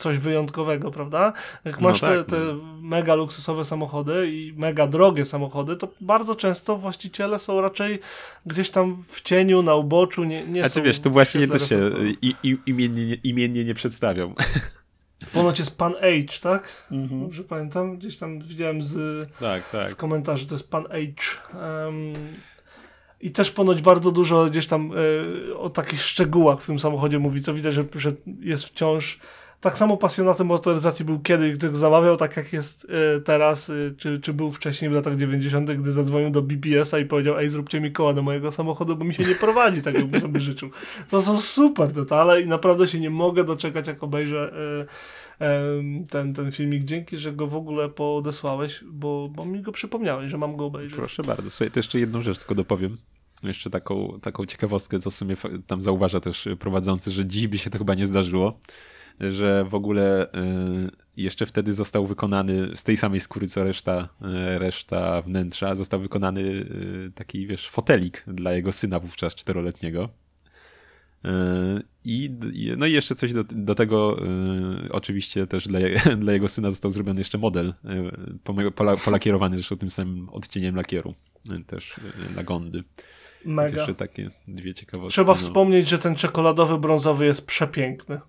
coś 0.00 0.18
wyjątkowego, 0.18 0.90
prawda? 0.90 1.32
Jak 1.64 1.80
no 1.80 1.88
masz 1.88 2.02
no 2.02 2.08
tak, 2.08 2.18
te, 2.18 2.24
te 2.24 2.38
no. 2.38 2.62
mega 2.82 3.14
luksusowe 3.14 3.64
samochody 3.64 4.30
i 4.30 4.52
mega 4.56 4.86
drogie 4.86 5.24
samochody, 5.24 5.76
to 5.76 5.88
bardzo 6.00 6.36
często 6.36 6.76
właściciele 6.76 7.38
są 7.38 7.60
raczej 7.60 7.98
gdzieś 8.46 8.70
tam 8.70 9.02
w 9.08 9.20
cieniu, 9.20 9.62
na 9.62 9.74
uboczu, 9.74 10.24
nie, 10.24 10.46
nie 10.46 10.64
A 10.64 10.68
ty 10.68 10.82
wiesz, 10.82 11.00
tu 11.00 11.10
właściwie 11.10 11.48
też 11.48 11.68
się 11.68 11.90
i, 12.22 12.34
i, 12.42 12.58
imiennie, 12.66 13.16
imiennie 13.24 13.64
nie 13.64 13.74
przedstawią. 13.74 14.34
Ponoć 15.32 15.58
jest 15.58 15.78
Pan 15.78 15.92
H, 15.92 16.40
tak? 16.42 16.86
Mhm. 16.90 17.20
Dobrze 17.20 17.44
pamiętam? 17.44 17.96
Gdzieś 17.96 18.16
tam 18.16 18.40
widziałem 18.40 18.82
z, 18.82 19.28
tak, 19.40 19.70
tak. 19.70 19.90
z 19.90 19.94
komentarzy, 19.94 20.46
to 20.46 20.54
jest 20.54 20.70
Pan 20.70 20.84
H. 20.84 21.58
Um, 21.84 22.12
i 23.20 23.30
też 23.30 23.50
ponoć 23.50 23.82
bardzo 23.82 24.10
dużo 24.10 24.44
gdzieś 24.44 24.66
tam 24.66 24.92
y, 25.48 25.58
o 25.58 25.70
takich 25.70 26.02
szczegółach 26.02 26.60
w 26.60 26.66
tym 26.66 26.78
samochodzie 26.78 27.18
mówi, 27.18 27.40
co 27.40 27.54
widać, 27.54 27.74
że, 27.74 27.84
że 27.94 28.12
jest 28.40 28.64
wciąż 28.64 29.20
tak 29.60 29.78
samo 29.78 29.96
pasjonatem 29.96 30.46
motoryzacji 30.46 31.04
był 31.04 31.20
kiedyś, 31.20 31.52
gdy 31.52 31.70
zamawiał, 31.70 32.16
tak 32.16 32.36
jak 32.36 32.52
jest 32.52 32.84
y, 32.84 33.20
teraz, 33.20 33.68
y, 33.68 33.94
czy, 33.98 34.20
czy 34.20 34.32
był 34.32 34.52
wcześniej 34.52 34.90
w 34.90 34.94
latach 34.94 35.16
90., 35.16 35.70
gdy 35.70 35.92
zadzwonił 35.92 36.30
do 36.30 36.42
BPS-a 36.42 36.98
i 36.98 37.04
powiedział, 37.04 37.38
ej, 37.38 37.48
zróbcie 37.48 37.80
mi 37.80 37.92
koła 37.92 38.14
do 38.14 38.22
mojego 38.22 38.52
samochodu, 38.52 38.96
bo 38.96 39.04
mi 39.04 39.14
się 39.14 39.24
nie 39.24 39.34
prowadzi 39.34 39.82
tak, 39.82 39.94
jakbym 39.94 40.20
sobie 40.20 40.40
życzył. 40.40 40.70
To 41.10 41.22
są 41.22 41.40
super 41.40 41.92
detale 41.92 42.42
i 42.42 42.46
naprawdę 42.46 42.86
się 42.86 43.00
nie 43.00 43.10
mogę 43.10 43.44
doczekać, 43.44 43.86
jak 43.86 44.02
obejrzę 44.02 44.52
y, 45.40 46.06
ten, 46.10 46.34
ten 46.34 46.52
filmik. 46.52 46.84
Dzięki, 46.84 47.16
że 47.16 47.32
go 47.32 47.46
w 47.46 47.56
ogóle 47.56 47.88
podesłałeś, 47.88 48.84
bo, 48.92 49.28
bo 49.28 49.44
mi 49.44 49.62
go 49.62 49.72
przypomniałeś, 49.72 50.30
że 50.30 50.38
mam 50.38 50.56
go 50.56 50.66
obejrzeć. 50.66 50.96
Proszę 50.96 51.22
bardzo. 51.22 51.50
Słuchaj, 51.50 51.70
to 51.70 51.78
jeszcze 51.78 51.98
jedną 51.98 52.22
rzecz 52.22 52.38
tylko 52.38 52.54
dopowiem 52.54 52.96
jeszcze 53.42 53.70
taką, 53.70 54.18
taką 54.22 54.46
ciekawostkę, 54.46 54.98
co 54.98 55.10
w 55.10 55.14
sumie 55.14 55.36
tam 55.66 55.82
zauważa 55.82 56.20
też 56.20 56.48
prowadzący, 56.58 57.10
że 57.10 57.26
dziś 57.26 57.46
by 57.46 57.58
się 57.58 57.70
to 57.70 57.78
chyba 57.78 57.94
nie 57.94 58.06
zdarzyło 58.06 58.58
że 59.20 59.64
w 59.64 59.74
ogóle 59.74 60.26
y, 60.26 60.90
jeszcze 61.16 61.46
wtedy 61.46 61.74
został 61.74 62.06
wykonany 62.06 62.76
z 62.76 62.82
tej 62.82 62.96
samej 62.96 63.20
skóry 63.20 63.48
co 63.48 63.64
reszta, 63.64 64.08
y, 64.22 64.58
reszta 64.58 65.22
wnętrza, 65.22 65.74
został 65.74 66.00
wykonany 66.00 66.40
y, 66.40 67.12
taki, 67.14 67.46
wiesz, 67.46 67.68
fotelik 67.68 68.24
dla 68.26 68.52
jego 68.52 68.72
syna 68.72 69.00
wówczas 69.00 69.34
czteroletniego. 69.34 70.08
I, 72.04 72.30
no 72.76 72.86
i 72.86 72.92
jeszcze 72.92 73.14
coś 73.14 73.32
do, 73.32 73.44
do 73.44 73.74
tego, 73.74 74.16
oczywiście 74.90 75.46
też 75.46 75.68
dla, 75.68 75.80
dla 76.20 76.32
jego 76.32 76.48
syna 76.48 76.70
został 76.70 76.90
zrobiony 76.90 77.20
jeszcze 77.20 77.38
model, 77.38 77.74
pola, 78.74 78.96
polakierowany 78.96 79.56
zresztą 79.56 79.76
tym 79.76 79.90
samym 79.90 80.28
odcieniem 80.28 80.76
lakieru, 80.76 81.14
też 81.66 81.94
Lagondy. 82.36 82.84
Mega. 83.44 83.68
Więc 83.68 83.76
jeszcze 83.76 83.94
takie 83.94 84.30
dwie 84.48 84.74
ciekawostki. 84.74 85.12
Trzeba 85.12 85.32
no. 85.32 85.38
wspomnieć, 85.38 85.88
że 85.88 85.98
ten 85.98 86.16
czekoladowy 86.16 86.78
brązowy 86.78 87.26
jest 87.26 87.46
przepiękny. 87.46 88.20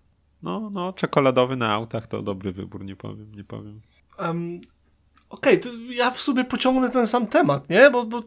No, 0.43 0.69
no, 0.69 0.93
czekoladowy 0.93 1.55
na 1.55 1.73
autach 1.73 2.07
to 2.07 2.21
dobry 2.21 2.51
wybór, 2.51 2.85
nie 2.85 2.95
powiem, 2.95 3.35
nie 3.35 3.43
powiem. 3.43 3.81
Um, 4.19 4.61
Okej, 5.31 5.61
okay, 5.61 5.95
ja 5.95 6.11
w 6.11 6.19
sobie 6.19 6.45
pociągnę 6.45 6.89
ten 6.89 7.07
sam 7.07 7.27
temat, 7.27 7.69
nie? 7.69 7.91
Bo, 7.91 8.05
bo 8.05 8.23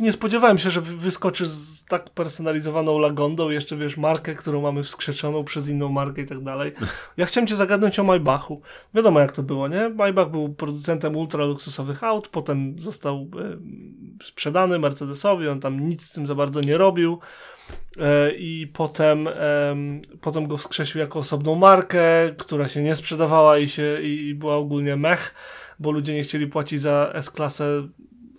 nie 0.00 0.12
spodziewałem 0.12 0.58
się, 0.58 0.70
że 0.70 0.80
wyskoczysz 0.80 1.48
z 1.48 1.84
tak 1.84 2.10
personalizowaną 2.10 2.98
Lagondą, 2.98 3.50
jeszcze 3.50 3.76
wiesz, 3.76 3.96
markę, 3.96 4.34
którą 4.34 4.62
mamy 4.62 4.82
wskrzeczoną 4.82 5.44
przez 5.44 5.68
inną 5.68 5.88
markę 5.88 6.22
i 6.22 6.26
tak 6.26 6.42
dalej. 6.42 6.72
Ja 7.16 7.26
chciałem 7.26 7.46
cię 7.46 7.56
zagadnąć 7.56 7.98
o 7.98 8.04
Maybachu. 8.04 8.62
Wiadomo 8.94 9.20
jak 9.20 9.32
to 9.32 9.42
było, 9.42 9.68
nie? 9.68 9.88
Maybach 9.88 10.30
był 10.30 10.54
producentem 10.54 11.16
ultra 11.16 11.44
luksusowych 11.44 12.04
aut, 12.04 12.28
potem 12.28 12.78
został 12.78 13.26
sprzedany 14.22 14.78
Mercedesowi, 14.78 15.48
on 15.48 15.60
tam 15.60 15.80
nic 15.80 16.02
z 16.02 16.12
tym 16.12 16.26
za 16.26 16.34
bardzo 16.34 16.60
nie 16.60 16.78
robił. 16.78 17.18
E, 18.00 18.30
i 18.30 18.66
potem, 18.72 19.28
potem 20.20 20.46
go 20.46 20.56
wskrzesił 20.56 21.00
jako 21.00 21.18
osobną 21.18 21.54
markę, 21.54 22.00
która 22.38 22.68
się 22.68 22.82
nie 22.82 22.96
sprzedawała 22.96 23.58
i, 23.58 23.68
się, 23.68 24.00
i 24.02 24.34
była 24.34 24.56
ogólnie 24.56 24.96
mech, 24.96 25.34
bo 25.78 25.90
ludzie 25.90 26.14
nie 26.14 26.22
chcieli 26.22 26.46
płacić 26.46 26.80
za 26.80 27.10
S-klasę 27.14 27.88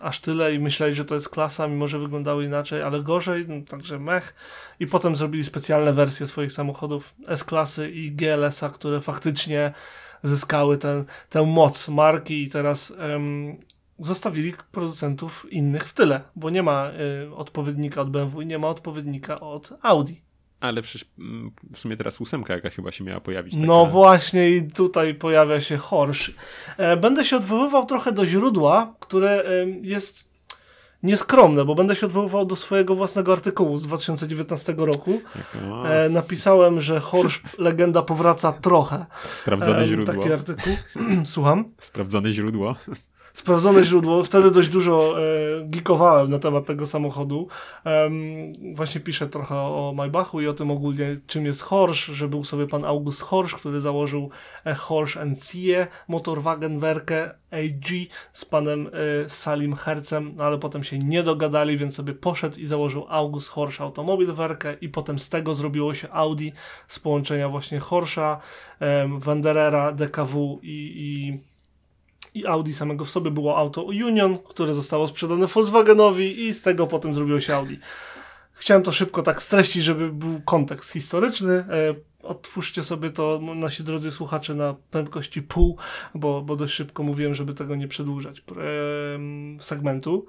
aż 0.02 0.20
tyle 0.20 0.54
i 0.54 0.60
myśleli, 0.60 0.96
że 0.96 1.06
to 1.06 1.16
jest 1.16 1.30
klasa, 1.30 1.68
mimo 1.68 1.88
że 1.88 2.00
wyglądały 2.00 2.46
inaczej, 2.46 2.82
ale 2.82 3.04
gorzej, 3.04 3.46
no, 3.48 3.56
także 3.68 4.00
mech. 4.00 4.36
I 4.80 4.88
potem 4.88 5.16
zrobili 5.16 5.44
specjalne 5.44 5.94
wersje 5.94 6.28
swoich 6.28 6.52
samochodów 6.52 7.16
S-klasy 7.28 7.92
i 7.92 8.12
GLS-a, 8.12 8.70
które 8.70 9.02
faktycznie 9.02 9.72
zyskały 10.24 10.78
ten, 10.78 11.06
tę 11.30 11.44
moc 11.46 11.88
marki 11.88 12.44
i 12.44 12.50
teraz 12.50 12.94
zostawili 14.00 14.54
producentów 14.72 15.48
innych 15.52 15.84
w 15.84 15.94
tyle, 15.94 16.22
bo 16.36 16.50
nie 16.50 16.64
ma 16.64 16.92
y, 17.26 17.36
odpowiednika 17.36 18.02
od 18.02 18.10
BMW 18.10 18.42
i 18.42 18.46
nie 18.46 18.60
ma 18.60 18.68
odpowiednika 18.68 19.40
od 19.40 19.74
Audi. 19.82 20.14
Ale 20.60 20.82
przecież 20.82 21.10
mm, 21.20 21.52
w 21.74 21.80
sumie 21.80 21.98
teraz 21.98 22.22
ósemka 22.22 22.54
jaka 22.54 22.70
chyba 22.70 22.92
się 22.92 23.04
miała 23.04 23.22
pojawić. 23.22 23.54
Taka... 23.54 23.66
No 23.66 23.86
właśnie 23.86 24.50
i 24.50 24.68
tutaj 24.68 25.16
pojawia 25.16 25.62
się 25.62 25.78
Horsch. 25.78 26.32
E, 26.78 26.98
będę 26.98 27.26
się 27.26 27.36
odwoływał 27.36 27.86
trochę 27.86 28.12
do 28.12 28.26
źródła, 28.26 28.96
które 29.00 29.44
jest 29.82 30.36
nieskromne, 31.04 31.66
bo 31.66 31.76
będę 31.76 31.96
się 31.96 32.06
odwoływał 32.06 32.46
do 32.46 32.56
swojego 32.56 32.96
własnego 32.96 33.34
artykułu 33.34 33.78
z 33.78 33.84
2019 33.84 34.76
roku. 34.78 35.22
E, 35.86 36.10
napisałem, 36.10 36.82
że 36.82 37.00
Horsch 37.00 37.42
legenda 37.58 38.02
powraca 38.02 38.52
trochę. 38.52 39.06
Sprawdzone 39.30 39.88
źródło. 39.88 40.16
Taki 40.16 40.34
artykuł. 40.34 40.74
Słucham? 41.26 41.72
Sprawdzone 41.80 42.32
źródło. 42.32 42.76
Sprawdzone 43.36 43.84
źródło. 43.84 44.24
Wtedy 44.24 44.52
dość 44.52 44.70
dużo 44.70 45.16
e, 45.20 45.24
geekowałem 45.64 46.30
na 46.30 46.40
temat 46.40 46.66
tego 46.66 46.86
samochodu. 46.86 47.48
właśnie 48.76 49.02
piszę 49.02 49.28
trochę 49.28 49.56
o 49.56 49.94
Maybachu 49.96 50.42
i 50.42 50.48
o 50.48 50.54
tym 50.54 50.72
ogólnie, 50.72 51.18
czym 51.28 51.46
jest 51.46 51.62
Horsch, 51.62 52.00
że 52.14 52.28
był 52.28 52.44
sobie 52.44 52.68
pan 52.68 52.86
August 52.86 53.22
Horsch, 53.22 53.56
który 53.60 53.82
założył 53.82 54.30
e, 54.66 54.74
Horsch 54.74 55.18
Cie, 55.42 55.88
Motorwagenwerke 56.08 57.36
AG 57.52 57.90
z 58.34 58.46
panem 58.46 58.88
e, 58.88 59.30
Salim 59.30 59.76
Hercem, 59.76 60.34
no 60.36 60.44
ale 60.44 60.58
potem 60.58 60.84
się 60.84 61.00
nie 61.00 61.24
dogadali, 61.24 61.78
więc 61.78 61.96
sobie 61.96 62.14
poszedł 62.14 62.60
i 62.60 62.66
założył 62.66 63.06
August 63.10 63.50
Horsch 63.50 63.82
Automobilwerke 63.82 64.78
i 64.82 64.90
potem 64.90 65.20
z 65.20 65.30
tego 65.30 65.56
zrobiło 65.56 65.94
się 65.94 66.12
Audi 66.12 66.50
z 66.88 67.00
połączenia 67.00 67.50
właśnie 67.50 67.80
Horscha, 67.80 68.40
Wanderera, 69.18 69.92
DKW 69.92 70.60
i, 70.64 70.94
i 70.96 71.40
i 72.36 72.46
Audi 72.46 72.74
samego 72.74 73.06
w 73.06 73.10
sobie 73.10 73.32
było 73.32 73.58
auto 73.58 73.84
Union, 73.84 74.38
które 74.38 74.74
zostało 74.74 75.08
sprzedane 75.08 75.48
Volkswagenowi 75.48 76.46
i 76.48 76.54
z 76.54 76.62
tego 76.62 76.88
potem 76.88 77.14
zrobiło 77.14 77.40
się 77.40 77.56
Audi. 77.56 77.76
Chciałem 78.54 78.84
to 78.84 78.92
szybko 78.92 79.24
tak 79.24 79.44
streścić, 79.44 79.84
żeby 79.84 80.12
był 80.12 80.42
kontekst 80.46 80.92
historyczny. 80.92 81.54
E, 81.54 81.96
otwórzcie 82.24 82.84
sobie 82.84 83.10
to, 83.10 83.40
nasi 83.56 83.84
drodzy 83.84 84.12
słuchacze, 84.12 84.56
na 84.56 84.76
prędkości 84.92 85.42
pół, 85.42 85.78
bo, 86.16 86.42
bo 86.42 86.56
dość 86.56 86.74
szybko 86.74 87.04
mówiłem, 87.04 87.36
żeby 87.36 87.54
tego 87.54 87.76
nie 87.76 87.88
przedłużać 87.88 88.40
e, 88.40 88.44
segmentu. 89.60 90.26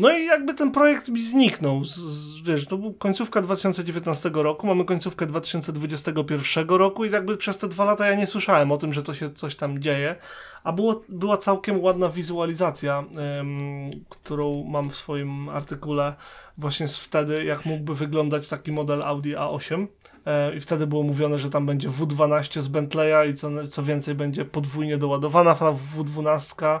No 0.00 0.18
i 0.18 0.26
jakby 0.26 0.54
ten 0.54 0.72
projekt 0.72 1.06
zniknął. 1.06 1.84
Z, 1.84 1.96
z, 1.96 2.42
wiesz, 2.42 2.66
to 2.66 2.78
był 2.78 2.92
końcówka 2.92 3.42
2019 3.42 4.30
roku, 4.34 4.66
mamy 4.66 4.84
końcówkę 4.84 5.26
2021 5.26 6.68
roku 6.68 7.04
i 7.04 7.10
jakby 7.10 7.36
przez 7.36 7.58
te 7.58 7.68
dwa 7.68 7.84
lata 7.84 8.06
ja 8.06 8.14
nie 8.14 8.26
słyszałem 8.26 8.72
o 8.72 8.76
tym, 8.76 8.92
że 8.92 9.02
to 9.02 9.14
się 9.14 9.30
coś 9.30 9.56
tam 9.56 9.82
dzieje. 9.82 10.16
A 10.64 10.72
było, 10.72 11.02
była 11.08 11.36
całkiem 11.36 11.80
ładna 11.80 12.08
wizualizacja, 12.08 13.04
ym, 13.38 13.90
którą 14.08 14.64
mam 14.64 14.90
w 14.90 14.96
swoim 14.96 15.48
artykule 15.48 16.14
właśnie 16.58 16.88
z 16.88 16.98
wtedy, 16.98 17.44
jak 17.44 17.66
mógłby 17.66 17.94
wyglądać 17.94 18.48
taki 18.48 18.72
model 18.72 19.02
Audi 19.02 19.32
A8. 19.34 19.86
E, 20.26 20.56
I 20.56 20.60
wtedy 20.60 20.86
było 20.86 21.02
mówione, 21.02 21.38
że 21.38 21.50
tam 21.50 21.66
będzie 21.66 21.88
W12 21.88 22.62
z 22.62 22.68
Bentleya 22.68 23.30
i 23.30 23.34
co, 23.34 23.66
co 23.68 23.82
więcej 23.82 24.14
będzie 24.14 24.44
podwójnie 24.44 24.98
doładowana 24.98 25.54
W12 25.54 26.80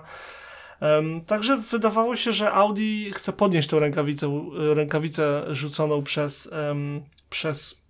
także 1.26 1.56
wydawało 1.56 2.16
się, 2.16 2.32
że 2.32 2.52
Audi 2.52 3.10
chce 3.12 3.32
podnieść 3.32 3.68
tą 3.68 3.78
rękawicę, 3.78 4.50
rękawicę 4.74 5.44
rzuconą 5.54 6.02
przez, 6.02 6.50
przez 7.30 7.80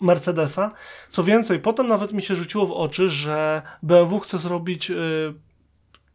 Mercedesa. 0.00 0.72
Co 1.08 1.24
więcej, 1.24 1.58
potem 1.58 1.88
nawet 1.88 2.12
mi 2.12 2.22
się 2.22 2.36
rzuciło 2.36 2.66
w 2.66 2.72
oczy, 2.72 3.10
że 3.10 3.62
BMW 3.82 4.20
chce 4.20 4.38
zrobić 4.38 4.90
y, 4.90 4.94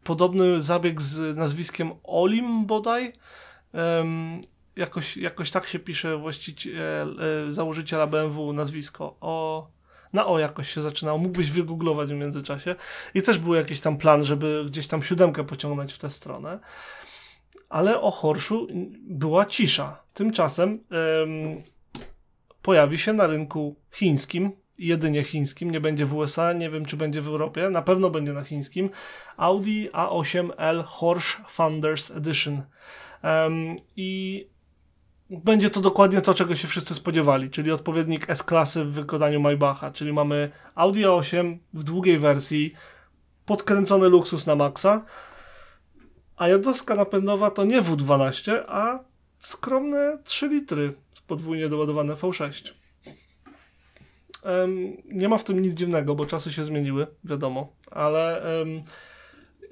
podobny 0.04 0.60
zabieg 0.60 1.02
z 1.02 1.36
nazwiskiem 1.36 1.92
Olim 2.04 2.66
bodaj. 2.66 3.12
Jakoś, 4.76 5.16
jakoś 5.16 5.50
tak 5.50 5.68
się 5.68 5.78
pisze 5.78 6.16
właściciel, 6.16 7.20
y, 7.48 7.52
założyciela 7.52 8.06
BMW 8.06 8.52
nazwisko. 8.52 9.16
O, 9.20 9.68
na 10.16 10.26
O 10.26 10.38
jakoś 10.38 10.74
się 10.74 10.80
zaczynało. 10.80 11.18
Mógłbyś 11.18 11.50
wygooglować 11.50 12.08
w 12.08 12.14
międzyczasie. 12.14 12.74
I 13.14 13.22
też 13.22 13.38
był 13.38 13.54
jakiś 13.54 13.80
tam 13.80 13.96
plan, 13.98 14.24
żeby 14.24 14.64
gdzieś 14.66 14.86
tam 14.86 15.02
siódemkę 15.02 15.44
pociągnąć 15.44 15.92
w 15.92 15.98
tę 15.98 16.10
stronę. 16.10 16.58
Ale 17.68 18.00
o 18.00 18.10
Horszu 18.10 18.66
była 19.00 19.44
cisza. 19.44 20.02
Tymczasem 20.14 20.84
ym, 21.22 21.62
pojawi 22.62 22.98
się 22.98 23.12
na 23.12 23.26
rynku 23.26 23.76
chińskim, 23.92 24.52
jedynie 24.78 25.24
chińskim, 25.24 25.70
nie 25.70 25.80
będzie 25.80 26.06
w 26.06 26.14
USA, 26.14 26.52
nie 26.52 26.70
wiem 26.70 26.84
czy 26.84 26.96
będzie 26.96 27.20
w 27.20 27.28
Europie, 27.28 27.70
na 27.70 27.82
pewno 27.82 28.10
będzie 28.10 28.32
na 28.32 28.44
chińskim, 28.44 28.90
Audi 29.36 29.86
A8L 29.92 30.84
Horsch 30.84 31.40
Founders 31.48 32.10
Edition. 32.10 32.62
I 33.96 34.48
będzie 35.30 35.70
to 35.70 35.80
dokładnie 35.80 36.20
to, 36.20 36.34
czego 36.34 36.56
się 36.56 36.68
wszyscy 36.68 36.94
spodziewali, 36.94 37.50
czyli 37.50 37.70
odpowiednik 37.70 38.30
S-klasy 38.30 38.84
w 38.84 38.92
wykonaniu 38.92 39.40
Maybacha, 39.40 39.90
czyli 39.90 40.12
mamy 40.12 40.50
Audi 40.74 41.00
A8 41.00 41.58
w 41.74 41.84
długiej 41.84 42.18
wersji, 42.18 42.72
podkręcony 43.46 44.08
luksus 44.08 44.46
na 44.46 44.54
maksa, 44.54 45.04
a 46.36 46.48
jednostka 46.48 46.94
napędowa 46.94 47.50
to 47.50 47.64
nie 47.64 47.82
W12, 47.82 48.52
a 48.68 48.98
skromne 49.38 50.18
3 50.24 50.48
litry 50.48 50.94
podwójnie 51.26 51.68
doładowane 51.68 52.14
V6. 52.14 52.72
Um, 54.42 54.96
nie 55.04 55.28
ma 55.28 55.38
w 55.38 55.44
tym 55.44 55.62
nic 55.62 55.74
dziwnego, 55.74 56.14
bo 56.14 56.26
czasy 56.26 56.52
się 56.52 56.64
zmieniły, 56.64 57.06
wiadomo, 57.24 57.72
ale 57.90 58.42
um, 58.58 58.82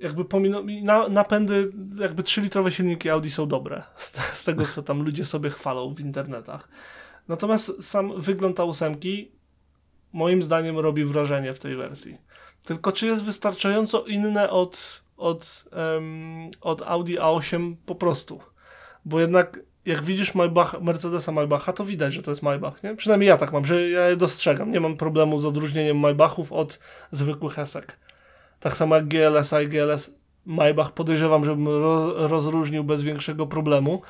jakby 0.05 0.25
na, 0.83 1.09
napędy, 1.09 1.73
jakby 2.01 2.23
3-litrowe 2.23 2.71
silniki 2.71 3.11
Audi 3.11 3.31
są 3.31 3.49
dobre, 3.49 3.83
z, 3.97 4.17
z, 4.17 4.45
tego 4.45 4.67
co 4.67 4.83
tam 4.83 5.03
ludzie 5.03 5.25
sobie 5.25 5.51
chwalą 5.51 5.95
w 5.95 6.01
internetach. 6.01 6.69
Natomiast 7.29 7.85
sam 7.85 8.21
wygląd 8.21 8.57
ta 8.57 8.65
ósemki 8.65 9.33
moim 10.13 10.43
zdaniem 10.43 10.79
robi 10.79 11.05
wrażenie 11.05 11.55
w 11.55 11.59
tej 11.59 11.77
wersji. 11.77 12.19
Tylko 12.65 12.93
czy 12.93 13.07
jest 13.07 13.25
wystarczająco 13.25 14.05
inne 14.05 14.51
od, 14.51 15.03
od, 15.17 15.65
um, 15.95 16.51
od 16.61 16.83
Audi 16.83 17.15
A8 17.15 17.77
po 17.87 17.95
prostu? 17.95 18.41
Bo 19.05 19.21
jednak 19.21 19.61
jak 19.85 20.03
widzisz 20.03 20.35
Maybach, 20.35 20.81
Mercedesa 20.81 21.33
Maybacha, 21.33 21.73
to 21.73 21.85
widać, 21.85 22.15
że 22.15 22.23
to 22.23 22.31
jest 22.31 22.43
Maybach, 22.43 22.83
nie? 22.83 22.97
Przynajmniej 22.97 23.29
ja 23.29 23.37
tak 23.37 23.53
mam, 23.53 23.65
że 23.65 23.91
ja 23.91 24.09
je 24.09 24.17
dostrzegam. 24.17 24.71
Nie 24.71 24.81
mam 24.81 24.97
problemu 24.97 25.39
z 25.39 25.47
odróżnieniem 25.47 25.99
Maybachów 25.99 26.53
od 26.53 26.79
zwykłych 27.13 27.59
esek. 27.59 27.99
Tak 28.65 28.77
samo 28.77 28.95
jak 28.95 29.09
GLS 29.09 29.55
i 29.65 29.69
GLS 29.69 30.11
Maybach 30.47 30.93
podejrzewam, 30.93 31.45
żebym 31.45 31.69
ro 31.69 32.29
rozróżnił 32.29 32.85
bez 32.85 33.03
większego 33.03 33.47
problemu. 33.47 34.03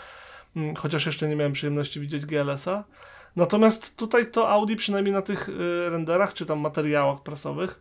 Mm, 0.57 0.75
chociaż 0.77 1.07
jeszcze 1.07 1.29
nie 1.29 1.37
miałem 1.37 1.53
przyjemności 1.53 2.01
widzieć 2.01 2.27
GLS-a. 2.27 2.85
Natomiast 3.37 3.97
tutaj 3.97 4.31
to 4.31 4.49
Audi, 4.49 4.75
przynajmniej 4.75 5.13
na 5.13 5.23
tych 5.23 5.49
y, 5.49 5.91
renderach 5.91 6.35
czy 6.35 6.47
tam 6.47 6.59
materiałach 6.59 7.23
prasowych, 7.23 7.81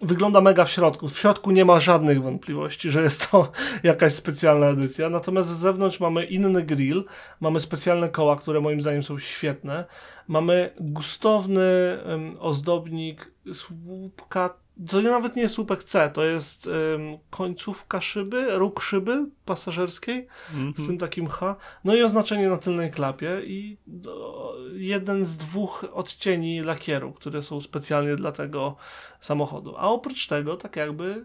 wygląda 0.00 0.40
mega 0.40 0.64
w 0.64 0.70
środku. 0.70 1.08
W 1.08 1.18
środku 1.18 1.50
nie 1.50 1.64
ma 1.64 1.80
żadnych 1.80 2.22
wątpliwości, 2.22 2.90
że 2.90 3.02
jest 3.02 3.30
to 3.30 3.52
jakaś 3.82 4.12
specjalna 4.12 4.66
edycja. 4.66 5.10
Natomiast 5.10 5.48
z 5.48 5.58
zewnątrz 5.58 6.00
mamy 6.00 6.24
inny 6.24 6.62
grill, 6.62 7.04
mamy 7.40 7.60
specjalne 7.60 8.08
koła, 8.08 8.36
które 8.36 8.60
moim 8.60 8.80
zdaniem 8.80 9.02
są 9.02 9.18
świetne. 9.18 9.84
Mamy 10.28 10.74
gustowny 10.80 11.98
ozdobnik 12.38 13.32
słupka 13.52 14.61
to 14.88 15.02
nawet 15.02 15.36
nie 15.36 15.42
jest 15.42 15.54
słupek 15.54 15.84
C, 15.84 16.10
to 16.14 16.24
jest 16.24 16.66
ym, 16.66 17.18
końcówka 17.30 18.00
szyby, 18.00 18.58
róg 18.58 18.82
szyby 18.82 19.26
pasażerskiej 19.44 20.26
mm 20.54 20.72
-hmm. 20.72 20.82
z 20.82 20.86
tym 20.86 20.98
takim 20.98 21.26
H. 21.26 21.56
No 21.84 21.94
i 21.94 22.02
oznaczenie 22.02 22.48
na 22.48 22.58
tylnej 22.58 22.90
klapie 22.90 23.42
i 23.46 23.76
do, 23.86 24.56
jeden 24.74 25.24
z 25.24 25.36
dwóch 25.36 25.84
odcieni 25.92 26.60
lakieru, 26.60 27.12
które 27.12 27.42
są 27.42 27.60
specjalnie 27.60 28.16
dla 28.16 28.32
tego 28.32 28.76
samochodu. 29.20 29.74
A 29.76 29.88
oprócz 29.88 30.26
tego 30.26 30.56
tak 30.56 30.76
jakby 30.76 31.24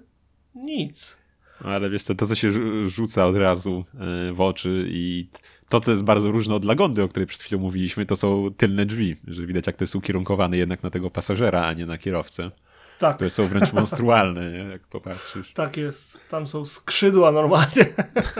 nic. 0.55 1.17
Ale 1.63 1.89
wiesz 1.89 2.05
to, 2.05 2.15
to 2.15 2.27
co 2.27 2.35
się 2.35 2.51
rzuca 2.89 3.25
od 3.25 3.35
razu 3.35 3.85
yy, 4.27 4.33
w 4.33 4.41
oczy 4.41 4.85
i 4.89 5.29
to, 5.69 5.79
co 5.79 5.91
jest 5.91 6.03
bardzo 6.03 6.31
różne 6.31 6.55
od 6.55 6.65
Lagondy, 6.65 7.03
o 7.03 7.07
której 7.07 7.27
przed 7.27 7.41
chwilą 7.41 7.61
mówiliśmy, 7.61 8.05
to 8.05 8.15
są 8.15 8.53
tylne 8.57 8.85
drzwi, 8.85 9.15
że 9.27 9.45
widać 9.45 9.67
jak 9.67 9.75
to 9.75 9.83
jest 9.83 9.95
ukierunkowane 9.95 10.57
jednak 10.57 10.83
na 10.83 10.89
tego 10.89 11.11
pasażera, 11.11 11.65
a 11.65 11.73
nie 11.73 11.85
na 11.85 11.97
kierowcę. 11.97 12.51
Tak. 12.99 13.15
Które 13.15 13.29
są 13.29 13.47
wręcz 13.47 13.73
monstrualne, 13.73 14.51
nie? 14.51 14.57
jak 14.57 14.87
popatrzysz. 14.87 15.53
Tak 15.53 15.77
jest. 15.77 16.17
Tam 16.29 16.47
są 16.47 16.65
skrzydła 16.65 17.31
normalnie. 17.31 17.85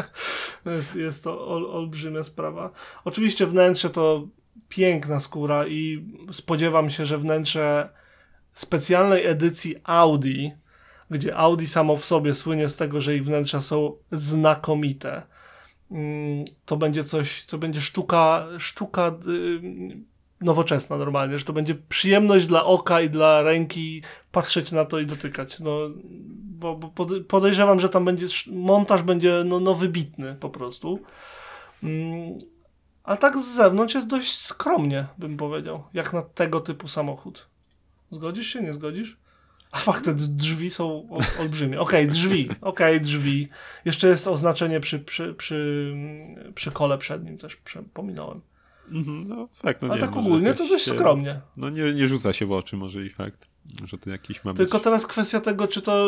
jest, 0.66 0.96
jest 0.96 1.24
to 1.24 1.48
ol, 1.48 1.66
olbrzymia 1.72 2.24
sprawa. 2.24 2.72
Oczywiście 3.06 3.48
wnętrze 3.48 3.90
to 3.90 4.28
piękna 4.70 5.20
skóra 5.20 5.68
i 5.68 6.06
spodziewam 6.32 6.90
się, 6.90 7.06
że 7.06 7.18
wnętrze 7.18 7.90
specjalnej 8.54 9.26
edycji 9.26 9.76
Audi, 9.84 10.48
gdzie 11.10 11.36
Audi 11.36 11.66
samo 11.66 11.96
w 11.96 12.06
sobie 12.06 12.36
słynie 12.36 12.70
z 12.70 12.76
tego, 12.76 13.02
że 13.02 13.16
ich 13.16 13.26
wnętrza 13.26 13.62
są 13.62 13.98
znakomite. 14.12 15.22
Mm, 15.92 16.46
to 16.66 16.78
będzie 16.78 17.04
coś, 17.04 17.46
to 17.46 17.58
będzie 17.58 17.82
sztuka, 17.82 18.48
sztuka 18.60 19.12
y, 19.28 20.17
nowoczesna 20.42 20.98
normalnie, 20.98 21.40
że 21.40 21.46
to 21.46 21.54
będzie 21.54 21.76
przyjemność 21.76 22.46
dla 22.46 22.64
oka 22.64 23.02
i 23.02 23.10
dla 23.10 23.42
ręki 23.42 24.04
patrzeć 24.32 24.72
na 24.72 24.86
to 24.86 25.00
i 25.00 25.06
dotykać. 25.06 25.60
No, 25.60 25.80
bo, 26.60 26.76
bo 26.76 26.92
podejrzewam, 27.28 27.80
że 27.80 27.90
tam 27.90 28.06
będzie 28.06 28.28
montaż 28.48 29.04
będzie 29.04 29.44
no, 29.46 29.60
no 29.60 29.76
wybitny 29.76 30.36
po 30.36 30.50
prostu. 30.50 31.00
Mm, 31.84 32.38
a 33.04 33.18
tak 33.18 33.38
z 33.38 33.56
zewnątrz 33.56 33.96
jest 33.96 34.08
dość 34.08 34.38
skromnie, 34.38 35.08
bym 35.18 35.38
powiedział, 35.38 35.84
jak 35.94 36.14
na 36.14 36.22
tego 36.22 36.60
typu 36.60 36.88
samochód. 36.88 37.50
Zgodzisz 38.12 38.48
się, 38.48 38.62
nie 38.62 38.74
zgodzisz? 38.74 39.18
A 39.72 39.78
fakt, 39.80 40.06
te 40.06 40.14
drzwi 40.14 40.70
są 40.70 41.10
olbrzymie. 41.40 41.80
Okej, 41.80 42.04
okay, 42.04 42.14
drzwi, 42.18 42.50
okej, 42.50 42.58
okay, 42.62 43.00
drzwi. 43.00 43.50
Jeszcze 43.86 44.08
jest 44.08 44.28
oznaczenie 44.28 44.80
przy, 44.80 45.00
przy, 45.00 45.34
przy, 45.34 45.94
przy 46.56 46.72
kole 46.72 46.98
przednim 46.98 47.38
też 47.38 47.58
pominąłem. 47.94 48.42
Mhm, 48.92 49.28
no 49.28 49.48
fakt, 49.54 49.82
no 49.82 49.98
tak 49.98 50.10
może 50.16 50.20
ogólnie 50.20 50.54
to 50.54 50.68
dość 50.68 50.86
się- 50.86 50.92
skromnie. 50.92 51.42
No 51.58 51.70
nie, 51.70 51.94
nie 51.94 52.08
rzuca 52.08 52.34
się 52.34 52.46
w 52.46 52.52
oczy 52.52 52.78
może 52.78 53.06
i 53.06 53.10
fakt, 53.10 53.48
że 53.86 53.98
to 53.98 54.10
jakiś 54.10 54.44
ma 54.44 54.54
być... 54.54 54.58
Tylko 54.58 54.80
teraz 54.80 55.08
kwestia 55.08 55.42
tego, 55.42 55.68
czy 55.68 55.82
to, 55.82 56.08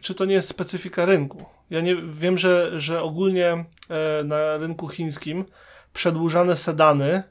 czy 0.00 0.14
to 0.14 0.24
nie 0.24 0.34
jest 0.34 0.48
specyfika 0.48 1.06
rynku. 1.06 1.44
Ja 1.70 1.80
nie 1.80 1.96
wiem, 1.96 2.38
że, 2.38 2.80
że 2.80 3.02
ogólnie 3.02 3.64
e, 3.88 4.24
na 4.24 4.56
rynku 4.56 4.88
chińskim 4.88 5.44
przedłużane 5.92 6.56
sedany 6.56 7.22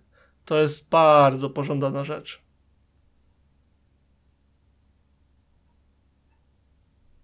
to 0.46 0.62
jest 0.62 0.90
bardzo 0.90 1.50
pożądana 1.50 2.04
rzecz. 2.04 2.42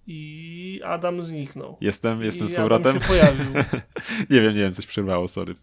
I 0.07 0.81
Adam 0.85 1.23
zniknął. 1.23 1.77
Jestem, 1.81 2.21
jestem 2.21 2.47
I 2.47 2.49
z 2.49 2.53
Adam 2.53 2.69
powrotem. 2.69 3.01
się 3.01 3.07
pojawił. 3.07 3.45
nie 4.29 4.41
wiem, 4.41 4.53
nie 4.53 4.59
wiem, 4.61 4.71
coś 4.73 4.87
przerwało, 4.87 5.27
sorry. 5.27 5.55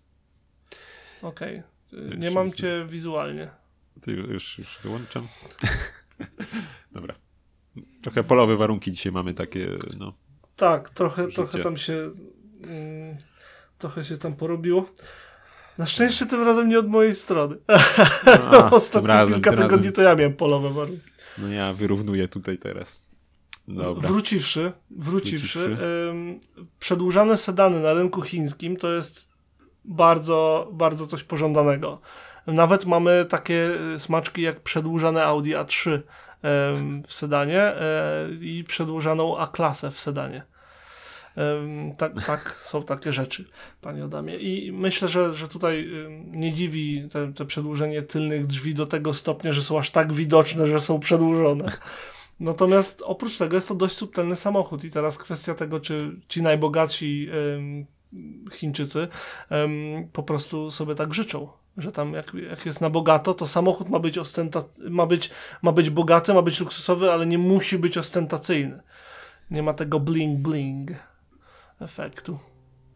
Okej. 1.23 1.57
Już 1.57 1.65
Nie 2.19 2.31
mam 2.31 2.51
cię 2.51 2.87
wizualnie. 2.89 3.51
To 4.03 4.11
już, 4.11 4.59
już, 4.59 4.79
wyłączam. 4.83 5.29
Dobra. 6.93 7.15
Trochę 8.03 8.25
polowe 8.25 8.57
warunki 8.57 8.93
dzisiaj 8.93 9.13
mamy 9.13 9.35
takie, 9.35 9.69
no. 9.99 10.13
Tak, 10.57 10.91
trochę, 10.91 11.23
Życie. 11.23 11.35
trochę 11.35 11.59
tam 11.59 11.77
się 11.77 12.11
mm, 12.65 13.17
trochę 13.79 14.05
się 14.05 14.19
tam 14.19 14.37
porobiło. 14.37 14.89
Na 15.79 15.87
szczęście 15.87 16.27
tym 16.27 16.43
razem 16.45 16.69
nie 16.69 16.79
od 16.79 16.89
mojej 16.89 17.15
strony. 17.15 17.57
Tym 18.25 18.43
Ostatnie 18.71 19.09
razem, 19.09 19.35
kilka 19.35 19.51
tygodni 19.51 19.77
razem. 19.77 19.93
to 19.93 20.03
ja 20.03 20.15
miałem 20.15 20.35
polowe 20.37 20.71
warunki. 20.71 21.11
No 21.39 21.49
ja 21.49 21.73
wyrównuję 21.73 22.29
tutaj 22.29 22.59
teraz. 22.59 23.01
Dobra. 23.69 24.09
Wróciwszy, 24.09 24.73
wróciwszy, 24.91 25.59
Wróciwszy. 25.59 25.87
ym, 26.11 26.41
przedłużane 26.81 27.37
sedany 27.37 27.81
na 27.81 27.95
rynku 27.95 28.23
chińskim 28.23 28.77
to 28.77 28.93
jest 28.93 29.34
bardzo, 29.85 30.69
bardzo 30.73 31.07
coś 31.07 31.25
pożądanego. 31.25 32.01
Nawet 32.47 32.87
mamy 32.87 33.27
takie 33.29 33.71
y, 33.95 33.99
smaczki 33.99 34.43
jak 34.43 34.61
przedłużane 34.61 35.25
Audi 35.25 35.51
A3 35.51 35.91
ym, 35.91 37.03
w 37.07 37.13
sedanie 37.13 37.61
e, 37.61 38.29
i 38.41 38.65
przedłużaną 38.65 39.39
A-klasę 39.39 39.91
w 39.91 40.01
sedanie. 40.01 40.43
Tak, 41.99 42.27
tak, 42.27 42.57
są 42.71 42.83
takie 42.83 43.13
rzeczy, 43.13 43.45
panie 43.81 44.05
Adamie. 44.05 44.37
I 44.37 44.73
myślę, 44.73 45.09
że, 45.09 45.35
że 45.35 45.49
tutaj 45.49 45.91
nie 46.27 46.55
dziwi 46.55 47.09
te, 47.13 47.33
te 47.33 47.45
przedłużenie 47.45 48.03
tylnych 48.03 48.47
drzwi 48.47 48.75
do 48.75 48.87
tego 48.87 49.15
stopnia, 49.15 49.53
że 49.53 49.63
są 49.63 49.79
aż 49.79 49.91
tak 49.91 50.13
widoczne, 50.13 50.67
że 50.67 50.81
są 50.81 51.01
przedłużone. 51.01 51.73
Natomiast 52.41 53.03
oprócz 53.05 53.39
tego 53.39 53.57
jest 53.57 53.69
to 53.69 53.75
dość 53.75 53.95
subtelny 53.95 54.37
samochód 54.37 54.85
i 54.85 54.91
teraz 54.91 55.19
kwestia 55.19 55.55
tego, 55.55 55.81
czy 55.81 56.21
ci 56.29 56.43
najbogatsi 56.43 57.29
Chińczycy 58.53 59.09
po 60.13 60.23
prostu 60.23 60.71
sobie 60.71 60.95
tak 60.95 61.15
życzą. 61.15 61.49
Że 61.77 61.93
tam 61.93 62.13
jak, 62.13 62.35
jak 62.35 62.67
jest 62.67 62.81
na 62.81 62.91
bogato, 62.91 63.35
to 63.35 63.47
samochód 63.47 63.89
ma 63.89 63.99
być, 63.99 64.19
ostenta- 64.19 64.91
ma, 64.91 65.07
być, 65.07 65.31
ma 65.63 65.73
być 65.73 65.91
bogaty, 65.91 66.35
ma 66.35 66.43
być 66.43 66.61
luksusowy, 66.61 67.13
ale 67.13 67.27
nie 67.27 67.39
musi 67.39 67.79
być 67.79 67.99
ostentacyjny. 67.99 68.81
Nie 69.51 69.63
ma 69.63 69.75
tego 69.75 70.01
bling 70.01 70.41
bling 70.41 70.91
efektu. 71.81 72.39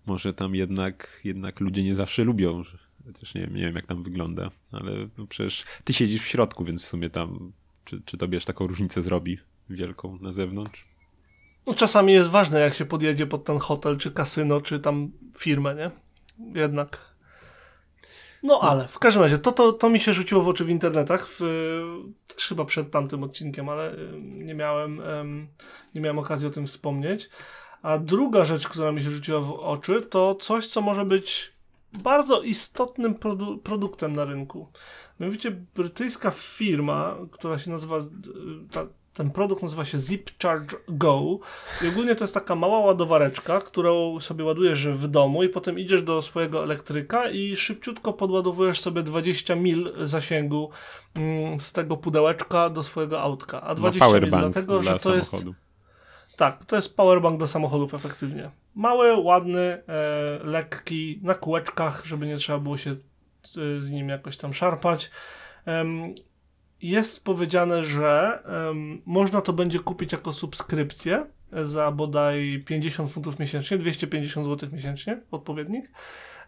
Może 0.07 0.35
tam 0.35 0.55
jednak, 0.55 1.21
jednak 1.25 1.61
ludzie 1.61 1.83
nie 1.83 1.95
zawsze 1.95 2.25
lubią. 2.25 2.63
Też 3.21 3.35
nie 3.35 3.41
wiem, 3.41 3.55
nie 3.57 3.63
wiem 3.63 3.75
jak 3.75 3.87
tam 3.87 4.03
wygląda, 4.03 4.51
ale 4.73 4.93
no 5.19 5.27
przecież 5.27 5.65
ty 5.85 5.93
siedzisz 5.93 6.23
w 6.23 6.27
środku, 6.27 6.65
więc 6.65 6.83
w 6.83 6.87
sumie 6.87 7.11
tam, 7.11 7.53
czy, 7.85 8.03
czy 8.05 8.17
tobie 8.17 8.39
aż 8.39 8.45
taką 8.45 8.67
różnicę 8.67 9.03
zrobi 9.03 9.39
wielką 9.71 10.19
na 10.19 10.33
zewnątrz? 10.33 10.88
No 11.69 11.75
czasami 11.75 12.13
jest 12.13 12.29
ważne, 12.29 12.61
jak 12.61 12.75
się 12.75 12.85
podjedzie 12.85 13.27
pod 13.27 13.45
ten 13.45 13.59
hotel, 13.59 13.99
czy 13.99 14.11
kasyno, 14.11 14.61
czy 14.61 14.81
tam 14.81 15.11
firmę, 15.39 15.75
nie? 15.75 15.91
Jednak. 16.61 16.99
No 18.43 18.61
ale 18.63 18.89
w 18.89 18.99
każdym 18.99 19.23
razie, 19.23 19.39
to, 19.39 19.53
to, 19.53 19.73
to 19.73 19.91
mi 19.91 20.01
się 20.01 20.13
rzuciło 20.13 20.43
w 20.43 20.49
oczy 20.49 20.65
w 20.65 20.71
internetach, 20.71 21.29
w, 21.29 21.41
też 22.27 22.49
chyba 22.49 22.65
przed 22.65 22.91
tamtym 22.91 23.23
odcinkiem, 23.23 23.69
ale 23.69 23.97
nie 24.23 24.55
miałem, 24.55 25.01
em, 25.01 25.49
nie 25.95 26.01
miałem 26.01 26.19
okazji 26.19 26.49
o 26.49 26.51
tym 26.51 26.67
wspomnieć. 26.67 27.31
A 27.83 27.99
druga 27.99 28.45
rzecz, 28.45 28.69
która 28.69 28.93
mi 28.93 29.03
się 29.03 29.11
rzuciła 29.11 29.41
w 29.41 29.53
oczy, 29.53 30.01
to 30.01 30.35
coś, 30.35 30.67
co 30.67 30.81
może 30.81 31.05
być 31.05 31.53
bardzo 31.93 32.43
istotnym 32.43 33.15
produ- 33.15 33.59
produktem 33.59 34.13
na 34.13 34.25
rynku. 34.25 34.69
Mianowicie 35.21 35.51
brytyjska 35.51 36.31
firma, 36.31 37.17
która 37.31 37.59
się 37.59 37.71
nazywa, 37.71 37.99
y, 37.99 38.03
ta, 38.71 38.87
ten 39.19 39.31
produkt 39.31 39.63
nazywa 39.63 39.85
się 39.85 39.99
Zip 39.99 40.31
Charge 40.43 40.77
Go 40.89 41.39
i 41.85 41.89
ogólnie 41.89 42.15
to 42.15 42.25
jest 42.25 42.35
taka 42.35 42.55
mała 42.55 42.79
ładowareczka, 42.81 43.61
którą 43.61 44.21
sobie 44.21 44.45
ładujesz 44.45 44.89
w 44.89 45.09
domu 45.09 45.43
i 45.43 45.49
potem 45.49 45.79
idziesz 45.79 46.03
do 46.03 46.23
swojego 46.23 46.63
elektryka 46.63 47.31
i 47.31 47.57
szybciutko 47.57 48.13
podładowujesz 48.13 48.81
sobie 48.81 49.03
20 49.03 49.55
mil 49.55 49.93
zasięgu 50.01 50.71
mm, 51.15 51.61
z 51.61 51.73
tego 51.73 51.97
pudełeczka 51.97 52.71
do 52.71 52.83
swojego 52.83 53.21
autka. 53.21 53.63
A 53.63 53.69
No 53.69 53.75
20 53.75 54.05
mil 54.07 54.15
powerbank 54.15 54.43
dlatego, 54.43 54.79
dla 54.79 54.93
że 54.93 54.99
to 54.99 55.15
jest 55.15 55.31
samochodu. 55.31 55.55
tak, 56.37 56.65
to 56.65 56.77
jest 56.77 56.97
powerbank 56.97 57.41
do 57.41 57.47
samochodów 57.47 57.95
efektywnie. 57.95 58.51
Mały, 58.75 59.17
ładny, 59.17 59.61
e, 59.61 59.83
lekki, 60.45 61.21
na 61.23 61.35
kółeczkach, 61.35 62.03
żeby 62.07 62.27
nie 62.27 62.37
trzeba 62.37 62.59
było 62.59 62.77
się 62.77 62.91
e, 62.91 62.97
z 63.81 63.91
nim 63.91 64.09
jakoś 64.09 64.37
tam 64.37 64.55
szarpać. 64.55 65.11
Jest 66.83 67.25
powiedziane, 67.25 67.83
że 67.83 68.43
em, 68.71 69.03
można 69.07 69.41
to 69.41 69.53
będzie 69.53 69.81
kupić 69.81 70.13
jako 70.13 70.33
subskrypcję 70.33 71.27
za 71.65 71.93
bodaj 71.93 72.63
50 72.67 73.13
funtów 73.13 73.39
miesięcznie, 73.39 73.79
250 73.79 74.47
zł 74.47 74.69
miesięcznie, 74.73 75.21
odpowiednik. 75.31 75.91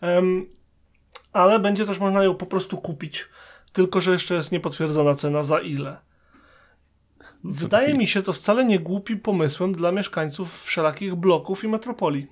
Em, 0.01 0.47
ale 1.33 1.61
będzie 1.61 1.87
też 1.87 1.99
można 1.99 2.25
ją 2.25 2.35
po 2.35 2.47
prostu 2.47 2.79
kupić, 2.79 3.29
tylko 3.73 4.01
że 4.01 4.13
jeszcze 4.13 4.35
jest 4.35 4.53
niepotwierdzona 4.53 5.15
cena 5.15 5.43
za 5.43 5.61
ile. 5.61 5.97
Wydaje 7.45 7.95
mi 7.95 8.07
się 8.07 8.23
to 8.23 8.33
wcale 8.33 8.65
nie 8.65 8.81
głupi 8.81 9.17
pomysłem 9.17 9.75
dla 9.75 9.93
mieszkańców 9.93 10.63
wszelakich 10.63 11.15
bloków 11.15 11.65
i 11.65 11.69
metropolii. 11.69 12.27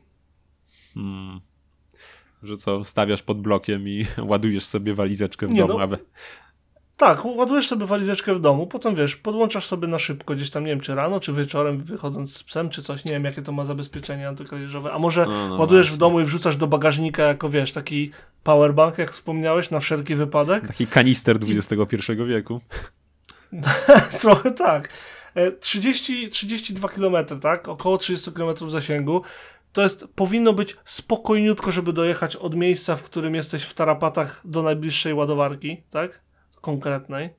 Hmm. 0.94 1.40
Że 2.42 2.56
co, 2.56 2.84
stawiasz 2.84 3.22
pod 3.22 3.40
blokiem 3.40 3.88
i 3.88 4.06
ładujesz 4.30 4.64
sobie 4.64 4.94
walizeczkę 4.94 5.46
w 5.46 5.50
Nie, 5.50 5.60
domu, 5.60 5.74
no. 5.74 5.84
aby... 5.84 5.98
Tak, 6.98 7.24
ładujesz 7.24 7.68
sobie 7.68 7.86
walizeczkę 7.86 8.34
w 8.34 8.40
domu, 8.40 8.66
potem 8.66 8.94
wiesz, 8.94 9.16
podłączasz 9.16 9.66
sobie 9.66 9.88
na 9.88 9.98
szybko 9.98 10.34
gdzieś 10.34 10.50
tam, 10.50 10.64
nie 10.64 10.70
wiem, 10.70 10.80
czy 10.80 10.94
rano, 10.94 11.20
czy 11.20 11.32
wieczorem, 11.32 11.78
wychodząc 11.78 12.36
z 12.36 12.44
psem, 12.44 12.70
czy 12.70 12.82
coś, 12.82 13.04
nie 13.04 13.12
wiem, 13.12 13.24
jakie 13.24 13.42
to 13.42 13.52
ma 13.52 13.64
zabezpieczenie 13.64 14.28
antykradzieżowe, 14.28 14.92
a 14.92 14.98
może 14.98 15.26
No, 15.26 15.48
no 15.48 15.56
ładujesz 15.56 15.86
w 15.86 15.88
właśnie. 15.90 15.98
domu 15.98 16.20
i 16.20 16.24
wrzucasz 16.24 16.56
do 16.56 16.66
bagażnika 16.66 17.22
jako, 17.22 17.50
wiesz, 17.50 17.72
taki 17.72 18.10
powerbank, 18.42 18.98
jak 18.98 19.10
wspomniałeś, 19.10 19.70
na 19.70 19.80
wszelki 19.80 20.14
wypadek? 20.14 20.66
Taki 20.66 20.86
kanister 20.86 21.38
XXI 21.48 22.12
wieku. 22.28 22.60
Trochę 24.20 24.50
tak. 24.50 24.88
E, 25.34 25.52
30, 25.52 26.28
32 26.28 26.88
km, 26.88 27.40
tak? 27.40 27.68
Około 27.68 27.98
30 27.98 28.32
km 28.32 28.70
zasięgu. 28.70 29.22
To 29.72 29.82
jest, 29.82 30.06
powinno 30.14 30.52
być 30.52 30.76
spokojniutko, 30.84 31.72
żeby 31.72 31.92
dojechać 31.92 32.36
od 32.36 32.54
miejsca, 32.54 32.96
w 32.96 33.02
którym 33.02 33.34
jesteś 33.34 33.62
w 33.62 33.74
tarapatach 33.74 34.40
do 34.44 34.62
najbliższej 34.62 35.14
ładowarki, 35.14 35.82
tak? 35.90 36.27
Konkretnej. 36.60 37.30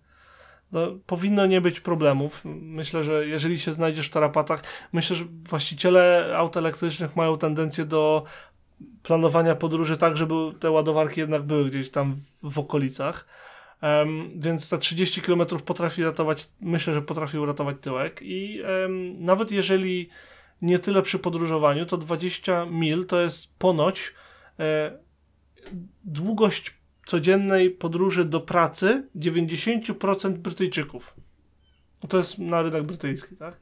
No, 0.72 0.88
powinno 1.06 1.46
nie 1.46 1.62
być 1.62 1.80
problemów. 1.80 2.42
Myślę, 2.46 3.04
że 3.04 3.28
jeżeli 3.28 3.60
się 3.60 3.72
znajdziesz 3.72 4.08
w 4.08 4.12
tarapatach, 4.12 4.64
myślę, 4.94 5.16
że 5.16 5.26
właściciele 5.50 6.34
aut 6.38 6.58
elektrycznych 6.58 7.16
mają 7.16 7.38
tendencję 7.38 7.86
do 7.86 8.24
planowania 9.04 9.56
podróży 9.56 9.98
tak, 9.98 10.18
żeby 10.18 10.34
te 10.60 10.72
ładowarki 10.72 11.20
jednak 11.20 11.44
były 11.44 11.70
gdzieś 11.70 11.90
tam 11.90 12.16
w 12.44 12.60
okolicach. 12.60 13.26
Em, 13.82 14.30
więc 14.36 14.70
te 14.70 14.78
30 14.78 15.22
km 15.22 15.42
potrafi 15.66 16.04
ratować, 16.04 16.50
myślę, 16.62 16.94
że 16.94 17.02
potrafi 17.02 17.38
uratować 17.38 17.76
tyłek 17.82 18.20
i 18.22 18.62
em, 18.62 19.26
nawet 19.26 19.52
jeżeli 19.52 20.10
nie 20.62 20.80
tyle 20.80 21.02
przy 21.02 21.20
podróżowaniu, 21.20 21.86
to 21.86 21.98
20 21.98 22.66
mil 22.66 23.06
to 23.06 23.22
jest 23.22 23.58
ponoć 23.58 24.14
e, 24.60 24.98
długość 26.04 26.79
codziennej 27.10 27.72
podróży 27.72 28.26
do 28.26 28.40
pracy 28.40 29.08
90% 29.16 30.38
Brytyjczyków. 30.38 31.14
No 32.04 32.10
To 32.10 32.18
jest 32.18 32.40
na 32.40 32.62
rynek 32.62 32.84
brytyjski, 32.84 33.36
tak? 33.36 33.58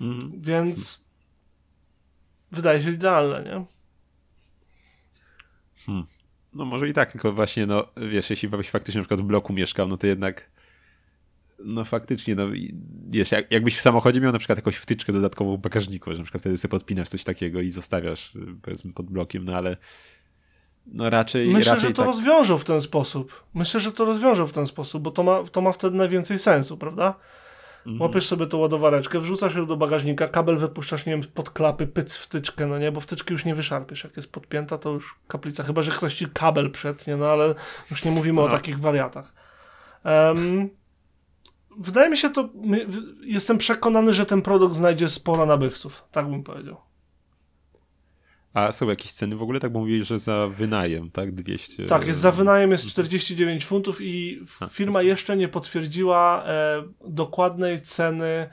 Mhm. 0.00 0.32
Więc 0.42 1.04
wydaje 2.52 2.82
się 2.82 2.90
idealne, 2.90 3.44
nie? 3.44 3.64
No 6.52 6.64
może 6.64 6.88
i 6.88 6.92
tak, 6.92 7.12
tylko 7.12 7.32
właśnie, 7.32 7.66
no 7.66 7.86
wiesz, 8.10 8.30
jeśli 8.30 8.48
byś 8.48 8.70
faktycznie 8.70 8.98
na 8.98 9.02
przykład 9.02 9.20
w 9.20 9.24
bloku 9.24 9.52
mieszkał, 9.52 9.88
no 9.88 9.96
to 9.96 10.06
jednak 10.06 10.50
no 11.64 11.84
faktycznie, 11.84 12.34
no 12.34 12.48
wiesz, 13.08 13.32
jak, 13.32 13.52
jakbyś 13.52 13.76
w 13.76 13.80
samochodzie 13.80 14.20
miał 14.20 14.32
na 14.32 14.38
przykład 14.38 14.58
jakąś 14.58 14.76
wtyczkę 14.76 15.12
dodatkową 15.12 15.56
w 15.56 15.60
bagażniku, 15.60 16.12
że 16.12 16.18
na 16.18 16.24
przykład 16.24 16.40
wtedy 16.40 16.58
sobie 16.58 16.70
podpinasz 16.70 17.08
coś 17.08 17.24
takiego 17.24 17.60
i 17.60 17.70
zostawiasz 17.70 18.32
powiedzmy 18.62 18.92
pod 18.92 19.10
blokiem, 19.10 19.44
no 19.44 19.56
ale 19.56 19.76
no 20.92 21.10
raczej, 21.10 21.48
Myślę, 21.48 21.72
raczej 21.72 21.88
że 21.88 21.94
to 21.94 22.02
tak. 22.02 22.06
rozwiążą 22.06 22.58
w 22.58 22.64
ten 22.64 22.80
sposób. 22.80 23.44
Myślę, 23.54 23.80
że 23.80 23.92
to 23.92 24.04
rozwiążą 24.04 24.46
w 24.46 24.52
ten 24.52 24.66
sposób, 24.66 25.02
bo 25.02 25.10
to 25.10 25.22
ma, 25.22 25.44
to 25.52 25.60
ma 25.60 25.72
wtedy 25.72 25.96
najwięcej 25.96 26.38
sensu, 26.38 26.76
prawda? 26.76 27.14
Mhm. 27.86 28.02
Łapiesz 28.02 28.26
sobie 28.26 28.46
tą 28.46 28.58
ładowareczkę, 28.58 29.20
wrzucasz 29.20 29.54
ją 29.54 29.66
do 29.66 29.76
bagażnika, 29.76 30.28
kabel 30.28 30.56
wypuszczasz, 30.56 31.06
nie 31.06 31.12
wiem, 31.12 31.22
pod 31.34 31.50
klapy, 31.50 31.86
pyc 31.86 32.16
wtyczkę, 32.16 32.66
no 32.66 32.78
nie, 32.78 32.92
bo 32.92 33.00
wtyczki 33.00 33.32
już 33.32 33.44
nie 33.44 33.54
wyszarpiesz. 33.54 34.04
Jak 34.04 34.16
jest 34.16 34.32
podpięta, 34.32 34.78
to 34.78 34.90
już 34.90 35.18
kaplica, 35.28 35.62
chyba 35.62 35.82
że 35.82 35.90
ktoś 35.90 36.14
ci 36.14 36.26
kabel 36.26 36.70
przetnie, 36.70 37.16
no 37.16 37.26
ale 37.26 37.54
już 37.90 38.04
nie 38.04 38.10
mówimy 38.10 38.40
no. 38.40 38.46
o 38.46 38.48
takich 38.48 38.80
wariatach. 38.80 39.32
Um, 40.04 40.70
wydaje 41.78 42.10
mi 42.10 42.16
się 42.16 42.30
to, 42.30 42.48
my, 42.54 42.86
jestem 43.20 43.58
przekonany, 43.58 44.12
że 44.12 44.26
ten 44.26 44.42
produkt 44.42 44.74
znajdzie 44.74 45.08
sporo 45.08 45.46
nabywców, 45.46 46.04
tak 46.10 46.30
bym 46.30 46.42
powiedział. 46.42 46.89
A 48.54 48.72
są 48.72 48.88
jakieś 48.88 49.12
ceny 49.12 49.36
w 49.36 49.42
ogóle? 49.42 49.60
Tak, 49.60 49.72
bo 49.72 49.78
mówili, 49.78 50.04
że 50.04 50.18
za 50.18 50.48
wynajem, 50.48 51.10
tak? 51.10 51.34
200. 51.34 51.86
Tak, 51.86 52.06
jest 52.06 52.20
za 52.20 52.32
wynajem 52.32 52.70
jest 52.70 52.86
49 52.86 53.64
funtów 53.64 53.98
i 54.00 54.40
firma 54.70 55.02
jeszcze 55.02 55.36
nie 55.36 55.48
potwierdziła 55.48 56.44
e, 56.46 56.82
dokładnej 57.08 57.80
ceny 57.80 58.48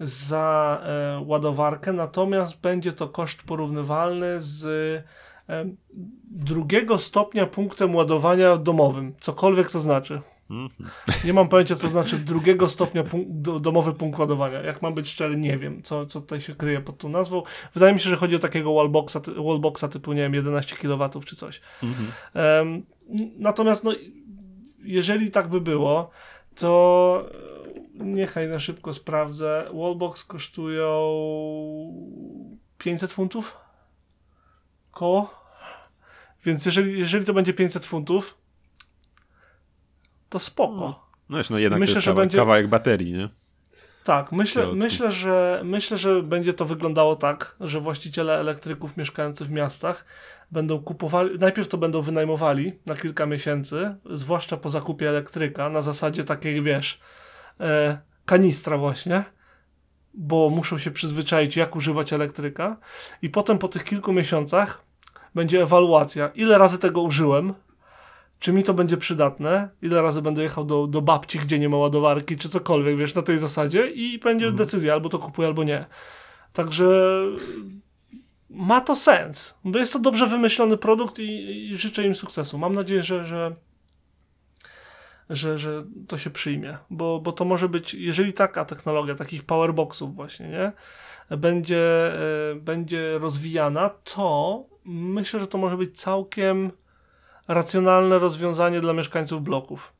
za 0.00 0.80
e, 0.84 1.22
ładowarkę, 1.26 1.92
natomiast 1.92 2.60
będzie 2.60 2.92
to 2.92 3.08
koszt 3.08 3.42
porównywalny 3.42 4.36
z 4.40 4.64
e, 5.48 5.64
drugiego 6.30 6.98
stopnia 6.98 7.46
punktem 7.46 7.94
ładowania 7.94 8.56
domowym, 8.56 9.14
cokolwiek 9.20 9.70
to 9.70 9.80
znaczy. 9.80 10.20
Mhm. 10.52 10.90
Nie 11.24 11.32
mam 11.32 11.48
pojęcia, 11.48 11.76
co 11.76 11.88
znaczy 11.88 12.18
drugiego 12.18 12.68
stopnia 12.68 13.04
punk 13.04 13.26
domowy 13.60 13.92
punkt 13.92 14.18
ładowania. 14.18 14.62
Jak 14.62 14.82
mam 14.82 14.94
być 14.94 15.08
szczery, 15.08 15.36
nie 15.36 15.58
wiem, 15.58 15.82
co, 15.82 16.06
co 16.06 16.20
tutaj 16.20 16.40
się 16.40 16.54
kryje 16.54 16.80
pod 16.80 16.98
tą 16.98 17.08
nazwą. 17.08 17.42
Wydaje 17.74 17.92
mi 17.92 18.00
się, 18.00 18.10
że 18.10 18.16
chodzi 18.16 18.36
o 18.36 18.38
takiego 18.38 18.74
wallboxa, 18.74 19.16
wallboxa 19.46 19.84
typu, 19.90 20.12
nie 20.12 20.22
wiem, 20.22 20.34
11 20.34 20.76
kW 20.76 21.20
czy 21.24 21.36
coś. 21.36 21.60
Mhm. 21.82 22.12
Um, 22.34 22.86
natomiast, 23.38 23.84
no, 23.84 23.92
jeżeli 24.78 25.30
tak 25.30 25.48
by 25.48 25.60
było, 25.60 26.10
to 26.54 27.28
niechaj 27.94 28.48
na 28.48 28.58
szybko 28.58 28.94
sprawdzę. 28.94 29.64
Wallbox 29.74 30.24
kosztują 30.24 30.88
500 32.78 33.12
funtów? 33.12 33.56
Koło? 34.90 35.42
Więc 36.44 36.66
jeżeli, 36.66 36.98
jeżeli 36.98 37.24
to 37.24 37.34
będzie 37.34 37.52
500 37.52 37.84
funtów, 37.84 38.41
to 40.32 40.38
spoko. 40.38 41.04
No, 41.28 41.38
no 41.38 41.38
no 41.50 41.58
jednak 41.58 41.80
myślę, 41.80 41.94
to 41.94 41.98
jest 41.98 42.04
że 42.04 42.14
będzie... 42.14 42.38
kawałek 42.38 42.68
baterii, 42.68 43.12
nie? 43.12 43.28
Tak, 44.04 44.32
myślę, 44.32 44.66
myślę, 44.74 45.12
że, 45.12 45.60
myślę, 45.64 45.98
że 45.98 46.22
będzie 46.22 46.52
to 46.52 46.64
wyglądało 46.64 47.16
tak, 47.16 47.56
że 47.60 47.80
właściciele 47.80 48.38
elektryków 48.38 48.96
mieszkający 48.96 49.44
w 49.44 49.50
miastach 49.50 50.04
będą 50.50 50.78
kupowali, 50.82 51.38
najpierw 51.38 51.68
to 51.68 51.78
będą 51.78 52.00
wynajmowali 52.00 52.72
na 52.86 52.94
kilka 52.94 53.26
miesięcy, 53.26 53.94
zwłaszcza 54.10 54.56
po 54.56 54.68
zakupie 54.68 55.08
elektryka, 55.08 55.68
na 55.68 55.82
zasadzie 55.82 56.24
takiej, 56.24 56.62
wiesz, 56.62 57.00
e, 57.60 57.98
kanistra 58.24 58.78
właśnie, 58.78 59.24
bo 60.14 60.50
muszą 60.50 60.78
się 60.78 60.90
przyzwyczaić, 60.90 61.56
jak 61.56 61.76
używać 61.76 62.12
elektryka 62.12 62.76
i 63.22 63.30
potem 63.30 63.58
po 63.58 63.68
tych 63.68 63.84
kilku 63.84 64.12
miesiącach 64.12 64.84
będzie 65.34 65.62
ewaluacja, 65.62 66.28
ile 66.34 66.58
razy 66.58 66.78
tego 66.78 67.02
użyłem, 67.02 67.54
czy 68.42 68.52
mi 68.52 68.62
to 68.62 68.74
będzie 68.74 68.96
przydatne, 68.96 69.68
ile 69.82 70.02
razy 70.02 70.22
będę 70.22 70.42
jechał 70.42 70.64
do, 70.64 70.86
do 70.86 71.02
babci, 71.02 71.38
gdzie 71.38 71.58
nie 71.58 71.68
ma 71.68 71.76
ładowarki, 71.76 72.36
czy 72.36 72.48
cokolwiek, 72.48 72.96
wiesz, 72.96 73.14
na 73.14 73.22
tej 73.22 73.38
zasadzie 73.38 73.90
i 73.90 74.18
będzie 74.18 74.46
mhm. 74.46 74.56
decyzja, 74.56 74.92
albo 74.92 75.08
to 75.08 75.18
kupuję, 75.18 75.48
albo 75.48 75.64
nie. 75.64 75.86
Także 76.52 77.22
ma 78.50 78.80
to 78.80 78.96
sens, 78.96 79.54
bo 79.64 79.78
jest 79.78 79.92
to 79.92 79.98
dobrze 79.98 80.26
wymyślony 80.26 80.76
produkt 80.76 81.18
i, 81.18 81.70
i 81.70 81.76
życzę 81.76 82.06
im 82.06 82.14
sukcesu. 82.14 82.58
Mam 82.58 82.74
nadzieję, 82.74 83.02
że, 83.02 83.24
że, 83.24 83.54
że, 85.30 85.58
że 85.58 85.84
to 86.08 86.18
się 86.18 86.30
przyjmie, 86.30 86.78
bo, 86.90 87.20
bo 87.20 87.32
to 87.32 87.44
może 87.44 87.68
być, 87.68 87.94
jeżeli 87.94 88.32
taka 88.32 88.64
technologia, 88.64 89.14
takich 89.14 89.44
powerboxów 89.44 90.14
właśnie, 90.14 90.48
nie, 90.48 90.72
będzie, 91.36 92.12
e, 92.50 92.54
będzie 92.54 93.18
rozwijana, 93.18 93.90
to 94.14 94.64
myślę, 94.84 95.40
że 95.40 95.46
to 95.46 95.58
może 95.58 95.76
być 95.76 96.00
całkiem 96.00 96.72
racjonalne 97.48 98.18
rozwiązanie 98.18 98.80
dla 98.80 98.92
mieszkańców 98.92 99.42
bloków. 99.42 99.92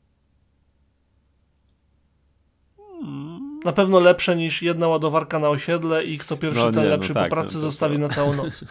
Na 3.65 3.73
pewno 3.73 3.99
lepsze 3.99 4.35
niż 4.35 4.61
jedna 4.61 4.87
ładowarka 4.87 5.39
na 5.39 5.49
osiedle 5.49 6.03
i 6.03 6.17
kto 6.17 6.37
pierwszy, 6.37 6.59
no, 6.59 6.71
ten 6.71 6.83
nie, 6.83 6.89
no 6.89 6.95
lepszy 6.95 7.09
no 7.09 7.13
tak, 7.13 7.29
po 7.29 7.35
pracy 7.35 7.55
no, 7.55 7.61
zostawi 7.61 7.99
na 7.99 8.09
całą 8.09 8.33
noc. 8.33 8.65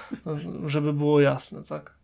Żeby 0.66 0.92
było 0.92 1.20
jasne, 1.20 1.62
tak? 1.62 1.94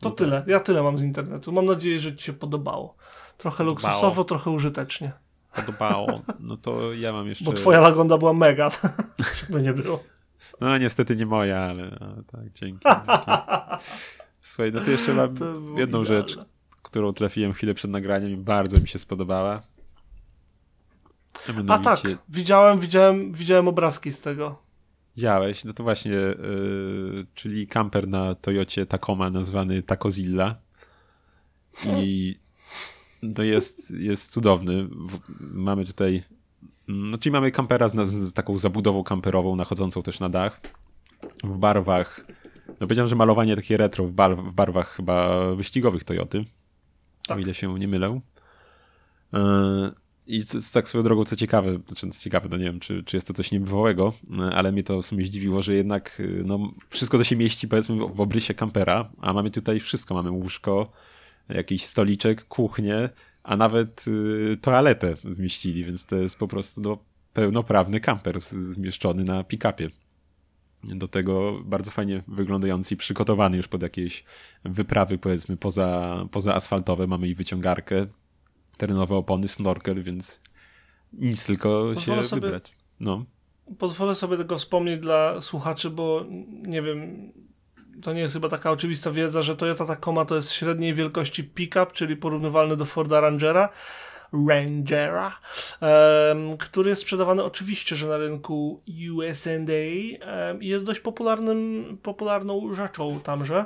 To 0.00 0.08
no 0.08 0.14
tyle. 0.14 0.38
Tak. 0.38 0.48
Ja 0.48 0.60
tyle 0.60 0.82
mam 0.82 0.98
z 0.98 1.02
internetu. 1.02 1.52
Mam 1.52 1.66
nadzieję, 1.66 2.00
że 2.00 2.16
Ci 2.16 2.24
się 2.24 2.32
podobało. 2.32 2.96
Trochę 3.38 3.64
luksusowo, 3.64 4.24
trochę 4.24 4.50
użytecznie. 4.50 5.12
Podobało. 5.54 6.22
No 6.40 6.56
to 6.56 6.92
ja 6.92 7.12
mam 7.12 7.28
jeszcze. 7.28 7.44
Bo 7.44 7.52
Twoja 7.52 7.80
lagonda 7.80 8.18
była 8.18 8.32
mega. 8.32 8.70
Żeby 9.40 9.62
nie 9.62 9.72
było. 9.72 10.02
No 10.60 10.78
niestety 10.78 11.16
nie 11.16 11.26
moja, 11.26 11.58
ale 11.58 11.90
tak, 12.32 12.52
dzięki. 12.52 12.88
dzięki. 12.88 13.30
Słuchaj, 14.44 14.72
no 14.72 14.80
to 14.80 14.90
jeszcze 14.90 15.14
mam 15.14 15.36
to 15.36 15.44
jedną 15.76 16.02
idealne. 16.02 16.04
rzecz, 16.04 16.38
którą 16.82 17.12
trafiłem 17.12 17.52
chwilę 17.52 17.74
przed 17.74 17.90
nagraniem 17.90 18.30
i 18.32 18.36
bardzo 18.36 18.80
mi 18.80 18.88
się 18.88 18.98
spodobała. 18.98 19.62
A, 21.68 21.72
A 21.74 21.78
tak, 21.78 22.00
widziałem, 22.28 22.80
widziałem, 22.80 23.32
widziałem 23.32 23.68
obrazki 23.68 24.12
z 24.12 24.20
tego. 24.20 24.62
Widziałeś, 25.16 25.64
no 25.64 25.72
to 25.72 25.82
właśnie, 25.82 26.12
yy, 26.12 27.26
czyli 27.34 27.66
kamper 27.66 28.08
na 28.08 28.34
Toyocie 28.34 28.86
Tacoma 28.86 29.30
nazwany 29.30 29.82
Takozilla. 29.82 30.56
I 31.86 32.36
to 33.34 33.42
jest, 33.42 33.90
jest 33.90 34.32
cudowny. 34.32 34.88
Mamy 35.40 35.84
tutaj, 35.84 36.22
no 36.88 37.18
czyli 37.18 37.32
mamy 37.32 37.50
kampera 37.50 37.88
z, 37.88 37.94
z 38.08 38.32
taką 38.32 38.58
zabudową 38.58 39.04
kamperową, 39.04 39.56
nachodzącą 39.56 40.02
też 40.02 40.20
na 40.20 40.28
dach. 40.28 40.60
W 41.44 41.58
barwach 41.58 42.26
no 42.68 42.74
powiedziałem, 42.78 43.08
że 43.08 43.16
malowanie 43.16 43.56
takie 43.56 43.76
retro 43.76 44.04
w, 44.04 44.12
bar 44.12 44.36
w 44.36 44.54
barwach 44.54 44.88
chyba 44.96 45.44
wyścigowych 45.54 46.04
Toyoty. 46.04 46.44
Tak. 47.26 47.38
O 47.38 47.40
ile 47.40 47.54
się 47.54 47.78
nie 47.78 47.88
mylę. 47.88 48.20
Yy, 49.32 49.40
I 50.26 50.42
z, 50.42 50.72
tak 50.72 50.88
swoją 50.88 51.04
drogą, 51.04 51.24
co 51.24 51.36
ciekawe, 51.36 51.74
znaczy 51.88 52.08
co 52.08 52.20
ciekawe, 52.20 52.48
no 52.50 52.56
nie 52.56 52.64
wiem, 52.64 52.80
czy, 52.80 53.02
czy 53.02 53.16
jest 53.16 53.26
to 53.26 53.34
coś 53.34 53.52
niebywałego, 53.52 54.12
yy, 54.30 54.44
ale 54.44 54.72
mnie 54.72 54.82
to 54.82 55.02
w 55.02 55.06
sumie 55.06 55.26
zdziwiło, 55.26 55.62
że 55.62 55.74
jednak 55.74 56.16
yy, 56.18 56.42
no, 56.46 56.72
wszystko 56.88 57.18
to 57.18 57.24
się 57.24 57.36
mieści 57.36 57.68
powiedzmy 57.68 57.96
w 57.96 58.20
obrysie 58.20 58.54
kampera, 58.54 59.10
a 59.20 59.32
mamy 59.32 59.50
tutaj 59.50 59.80
wszystko. 59.80 60.14
Mamy 60.14 60.30
łóżko, 60.30 60.92
jakiś 61.48 61.84
stoliczek, 61.84 62.44
kuchnię, 62.48 63.08
a 63.42 63.56
nawet 63.56 64.04
y, 64.08 64.56
toaletę 64.56 65.14
zmieścili, 65.24 65.84
więc 65.84 66.06
to 66.06 66.16
jest 66.16 66.38
po 66.38 66.48
prostu 66.48 66.80
no, 66.80 66.98
pełnoprawny 67.32 68.00
kamper 68.00 68.40
zmieszczony 68.40 69.24
na 69.24 69.44
pick-upie 69.44 69.90
do 70.86 71.08
tego 71.08 71.60
bardzo 71.64 71.90
fajnie 71.90 72.22
wyglądający 72.28 72.94
i 72.94 72.96
przygotowany 72.96 73.56
już 73.56 73.68
pod 73.68 73.82
jakieś 73.82 74.24
wyprawy, 74.64 75.18
powiedzmy, 75.18 75.56
poza, 75.56 76.16
poza 76.30 76.54
asfaltowe. 76.54 77.06
Mamy 77.06 77.28
i 77.28 77.34
wyciągarkę, 77.34 78.06
terenowe 78.76 79.16
opony, 79.16 79.48
snorkel, 79.48 80.02
więc 80.02 80.40
nic 81.12 81.46
tylko 81.46 81.90
Pozwolę 81.94 82.22
się 82.22 82.28
sobie, 82.28 82.42
wybrać. 82.42 82.74
No. 83.00 83.24
Pozwolę 83.78 84.14
sobie 84.14 84.36
tego 84.36 84.58
wspomnieć 84.58 85.00
dla 85.00 85.40
słuchaczy, 85.40 85.90
bo 85.90 86.24
nie 86.66 86.82
wiem, 86.82 87.32
to 88.02 88.12
nie 88.12 88.20
jest 88.20 88.34
chyba 88.34 88.48
taka 88.48 88.70
oczywista 88.70 89.10
wiedza, 89.10 89.42
że 89.42 89.56
Toyota 89.56 89.86
Tacoma 89.86 90.24
to 90.24 90.36
jest 90.36 90.52
średniej 90.52 90.94
wielkości 90.94 91.44
pick-up, 91.44 91.86
czyli 91.92 92.16
porównywalny 92.16 92.76
do 92.76 92.84
Forda 92.84 93.20
Rangera. 93.20 93.68
Rangera, 94.48 95.38
który 96.58 96.90
jest 96.90 97.02
sprzedawany 97.02 97.44
oczywiście, 97.44 97.96
że 97.96 98.08
na 98.08 98.16
rynku 98.16 98.82
i 98.86 99.10
jest 100.60 100.84
dość 100.84 101.00
popularnym, 101.00 101.98
popularną 102.02 102.74
rzeczą 102.74 103.20
tamże. 103.20 103.64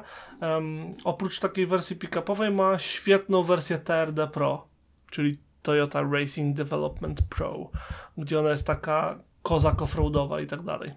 Oprócz 1.05 1.41
takiej 1.41 1.67
wersji 1.67 1.97
pick-upowej 1.97 2.53
ma 2.53 2.79
świetną 2.79 3.43
wersję 3.43 3.79
TRD 3.79 4.27
Pro, 4.27 4.69
czyli 5.11 5.37
Toyota 5.63 6.03
Racing 6.13 6.57
Development 6.57 7.23
Pro, 7.23 7.71
gdzie 8.19 8.39
ona 8.39 8.51
jest 8.51 8.67
taka 8.67 9.19
kozak 9.43 9.83
offroadowa 9.83 10.41
i 10.41 10.47
tak 10.47 10.63
dalej. 10.63 10.91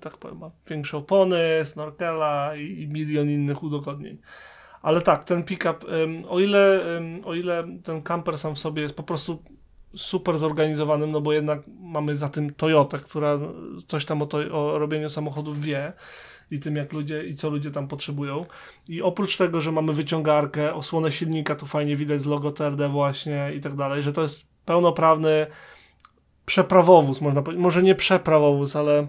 Tak 0.00 0.16
powiem, 0.16 0.38
ma 0.38 0.50
większe 0.66 0.96
opony, 0.96 1.38
snorkela 1.64 2.56
i 2.56 2.88
milion 2.88 3.30
innych 3.30 3.62
udogodnień. 3.62 4.18
Ale 4.82 5.00
tak, 5.00 5.24
ten 5.24 5.42
pickup, 5.42 5.86
o 6.28 6.40
ile, 6.40 6.80
o 7.24 7.34
ile 7.34 7.64
ten 7.84 8.02
camper 8.02 8.38
sam 8.38 8.54
w 8.54 8.58
sobie 8.58 8.82
jest 8.82 8.96
po 8.96 9.02
prostu 9.02 9.42
super 9.96 10.38
zorganizowanym, 10.38 11.10
no 11.10 11.20
bo 11.20 11.32
jednak 11.32 11.60
mamy 11.80 12.16
za 12.16 12.28
tym 12.28 12.54
Toyotę, 12.54 12.98
która 12.98 13.38
coś 13.86 14.04
tam 14.04 14.22
o, 14.22 14.26
to, 14.26 14.38
o 14.38 14.78
robieniu 14.78 15.10
samochodów 15.10 15.60
wie 15.60 15.92
i 16.50 16.60
tym, 16.60 16.76
jak 16.76 16.92
ludzie 16.92 17.24
i 17.24 17.34
co 17.34 17.50
ludzie 17.50 17.70
tam 17.70 17.88
potrzebują. 17.88 18.46
I 18.88 19.02
oprócz 19.02 19.36
tego, 19.36 19.60
że 19.60 19.72
mamy 19.72 19.92
wyciągarkę, 19.92 20.74
osłonę 20.74 21.12
silnika, 21.12 21.54
tu 21.54 21.66
fajnie 21.66 21.96
widać 21.96 22.20
z 22.22 22.26
logo 22.26 22.50
TRD 22.50 22.88
właśnie 22.88 23.52
i 23.56 23.60
tak 23.60 23.74
dalej, 23.74 24.02
że 24.02 24.12
to 24.12 24.22
jest 24.22 24.46
pełnoprawny 24.64 25.46
przeprawowóz, 26.46 27.20
można 27.20 27.42
powiedzieć. 27.42 27.62
Może 27.62 27.82
nie 27.82 27.94
przeprawowóz, 27.94 28.76
ale 28.76 29.06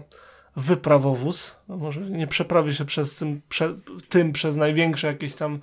wyprawowóz. 0.56 1.56
No 1.68 1.76
może 1.76 2.00
nie 2.00 2.26
przeprawi 2.26 2.74
się 2.74 2.84
przez 2.84 3.16
tym, 3.16 3.40
prze, 3.48 3.74
tym 4.08 4.32
przez 4.32 4.56
największe 4.56 5.06
jakieś 5.06 5.34
tam 5.34 5.60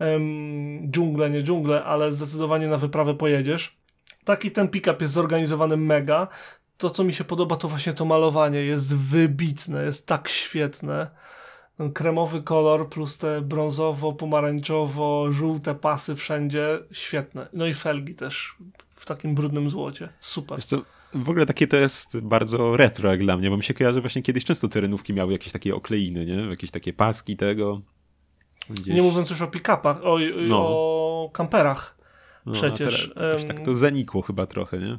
um, 0.00 0.90
dżungle, 0.90 1.30
nie 1.30 1.42
dżungle, 1.42 1.84
ale 1.84 2.12
zdecydowanie 2.12 2.68
na 2.68 2.76
wyprawę 2.76 3.14
pojedziesz. 3.14 3.76
taki 4.24 4.50
ten 4.50 4.68
pick-up 4.68 4.96
jest 5.00 5.14
zorganizowany 5.14 5.76
mega. 5.76 6.28
To, 6.76 6.90
co 6.90 7.04
mi 7.04 7.12
się 7.12 7.24
podoba, 7.24 7.56
to 7.56 7.68
właśnie 7.68 7.92
to 7.92 8.04
malowanie 8.04 8.58
jest 8.58 8.96
wybitne, 8.96 9.84
jest 9.84 10.06
tak 10.06 10.28
świetne. 10.28 11.10
Ten 11.76 11.92
kremowy 11.92 12.42
kolor 12.42 12.88
plus 12.88 13.18
te 13.18 13.42
brązowo-pomarańczowo-żółte 13.42 15.74
pasy 15.74 16.16
wszędzie, 16.16 16.78
świetne. 16.92 17.48
No 17.52 17.66
i 17.66 17.74
felgi 17.74 18.14
też 18.14 18.56
w 18.90 19.06
takim 19.06 19.34
brudnym 19.34 19.70
złocie. 19.70 20.08
Super. 20.20 20.58
W 21.14 21.30
ogóle 21.30 21.46
takie 21.46 21.66
to 21.66 21.76
jest 21.76 22.20
bardzo 22.20 22.76
retro 22.76 23.10
jak 23.10 23.20
dla 23.20 23.36
mnie, 23.36 23.50
bo 23.50 23.56
mi 23.56 23.64
się 23.64 23.74
kojarzy 23.74 24.00
właśnie 24.00 24.22
kiedyś 24.22 24.44
często 24.44 24.68
terenówki 24.68 25.12
miały 25.12 25.32
jakieś 25.32 25.52
takie 25.52 25.74
okleiny, 25.74 26.26
nie? 26.26 26.34
Jakieś 26.34 26.70
takie 26.70 26.92
paski 26.92 27.36
tego. 27.36 27.80
Gdzieś... 28.70 28.94
Nie 28.94 29.02
mówiąc 29.02 29.30
już 29.30 29.42
o 29.42 29.46
pick-upach, 29.46 29.96
o, 30.02 30.18
no. 30.48 30.58
o 30.58 31.30
kamperach. 31.32 31.96
No, 32.46 32.52
Przecież. 32.52 33.10
Teraz, 33.14 33.46
tak 33.46 33.60
to 33.64 33.74
zanikło 33.74 34.22
chyba 34.22 34.46
trochę, 34.46 34.78
nie? 34.78 34.98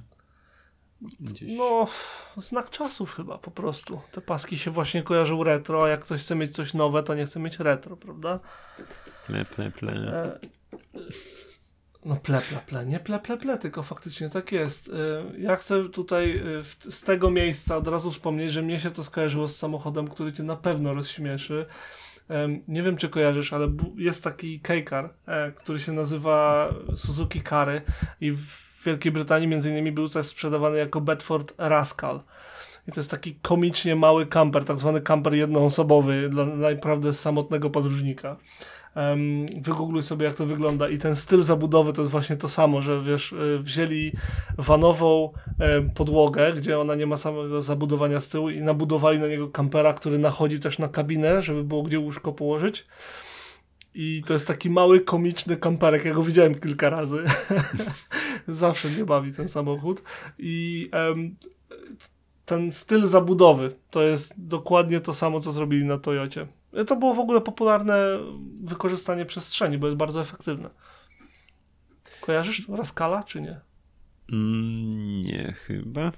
Gdzieś. 1.20 1.50
No, 1.58 1.88
znak 2.38 2.70
czasów 2.70 3.16
chyba 3.16 3.38
po 3.38 3.52
prostu. 3.52 4.02
Te 4.12 4.22
paski 4.22 4.58
się 4.58 4.72
właśnie 4.72 5.04
kojarzą 5.04 5.44
retro, 5.44 5.84
a 5.84 5.90
jak 5.90 6.06
ktoś 6.06 6.22
chce 6.22 6.36
mieć 6.36 6.52
coś 6.52 6.74
nowe, 6.74 7.04
to 7.04 7.16
nie 7.16 7.26
chce 7.26 7.40
mieć 7.40 7.60
retro, 7.60 7.98
prawda? 7.98 8.40
Ple, 9.28 9.46
ple, 9.46 9.72
ple. 9.72 9.94
E, 9.94 10.40
no 12.06 12.16
ple, 12.16 12.42
ple, 12.50 12.60
ple, 12.68 12.86
nie 12.86 13.00
ple, 13.00 13.20
ple, 13.20 13.38
ple, 13.38 13.58
tylko 13.58 13.84
faktycznie 13.84 14.30
tak 14.30 14.52
jest. 14.52 14.90
E, 14.90 15.40
ja 15.40 15.56
chcę 15.56 15.90
tutaj 15.90 16.38
e, 16.38 16.92
z 16.92 17.02
tego 17.02 17.32
miejsca 17.32 17.78
od 17.78 17.88
razu 17.88 18.12
wspomnieć, 18.12 18.52
że 18.52 18.62
mnie 18.62 18.80
się 18.80 18.92
to 18.92 19.04
skojarzyło 19.04 19.48
z 19.48 19.58
samochodem, 19.58 20.08
który 20.08 20.32
cię 20.32 20.44
na 20.44 20.56
pewno 20.56 20.94
rozśmieszy. 20.94 21.66
Nie 22.68 22.84
wiem, 22.84 22.98
czy 22.98 23.10
kojarzysz, 23.10 23.54
ale 23.54 23.68
jest 23.98 24.24
taki 24.24 24.60
K-Car, 24.60 25.14
który 25.56 25.80
się 25.80 25.92
nazywa 25.92 26.70
Suzuki 26.96 27.42
Kary 27.42 27.82
i 28.22 28.32
w 28.32 28.66
Wielkiej 28.86 29.12
Brytanii 29.12 29.48
między 29.48 29.70
innymi 29.70 29.92
był 29.92 30.10
też 30.10 30.28
sprzedawany 30.28 30.78
jako 30.78 31.02
Bedford 31.02 31.54
Rascal. 31.58 32.22
I 32.88 32.92
to 32.92 33.00
jest 33.00 33.12
taki 33.12 33.36
komicznie 33.36 33.96
mały 33.96 34.26
kamper, 34.26 34.66
tak 34.66 34.80
zwany 34.80 35.02
kamper 35.02 35.34
jednoosobowy 35.34 36.30
dla 36.30 36.46
naprawdę 36.46 37.14
samotnego 37.14 37.70
podróżnika. 37.70 38.38
Um, 38.96 39.46
wygoogluj 39.62 40.04
sobie, 40.04 40.26
jak 40.26 40.36
to 40.36 40.46
wygląda. 40.46 40.90
I 40.90 40.98
ten 40.98 41.16
styl 41.16 41.42
zabudowy 41.42 41.94
to 41.94 42.02
jest 42.02 42.12
właśnie 42.12 42.36
to 42.36 42.50
samo, 42.50 42.82
że 42.82 43.02
wiesz, 43.02 43.32
y, 43.32 43.60
wzięli 43.60 44.12
vanową 44.58 45.32
podłogę, 45.96 46.54
gdzie 46.54 46.80
ona 46.80 46.96
nie 46.96 47.06
ma 47.06 47.18
samego 47.18 47.62
zabudowania 47.62 48.20
z 48.20 48.28
tyłu 48.28 48.50
i 48.50 48.62
nabudowali 48.62 49.20
na 49.20 49.28
niego 49.28 49.50
kampera, 49.50 49.94
który 49.94 50.18
nachodzi 50.18 50.60
też 50.60 50.80
na 50.80 50.88
kabinę, 50.88 51.42
żeby 51.42 51.64
było 51.64 51.84
gdzie 51.84 52.00
łóżko 52.00 52.32
położyć. 52.32 52.86
I 53.96 54.24
to 54.26 54.34
jest 54.34 54.48
taki 54.48 54.70
mały, 54.70 55.02
komiczny 55.02 55.58
kamperek. 55.58 56.06
Ja 56.06 56.14
go 56.14 56.24
widziałem 56.24 56.56
kilka 56.56 56.90
razy. 56.90 57.24
Zawsze 58.48 58.88
mnie 58.88 59.06
bawi 59.06 59.34
ten 59.34 59.48
samochód. 59.48 60.04
I 60.40 60.90
um, 60.94 61.36
ten 62.46 62.72
styl 62.72 63.08
zabudowy 63.08 63.76
to 63.92 64.04
jest 64.04 64.34
dokładnie 64.38 65.00
to 65.00 65.14
samo, 65.14 65.40
co 65.40 65.52
zrobili 65.52 65.86
na 65.86 65.98
Toyocie. 65.98 66.48
To 66.88 66.96
było 66.96 67.14
w 67.14 67.20
ogóle 67.20 67.42
popularne 67.42 68.20
wykorzystanie 68.64 69.26
przestrzeni, 69.26 69.78
bo 69.78 69.88
jest 69.88 69.98
bardzo 69.98 70.22
efektywne. 70.22 70.70
Kojarzysz 72.22 72.70
Raskala, 72.70 73.24
czy 73.24 73.42
nie? 73.42 73.60
Mm, 74.32 75.22
nie, 75.22 75.54
chyba. 75.54 76.12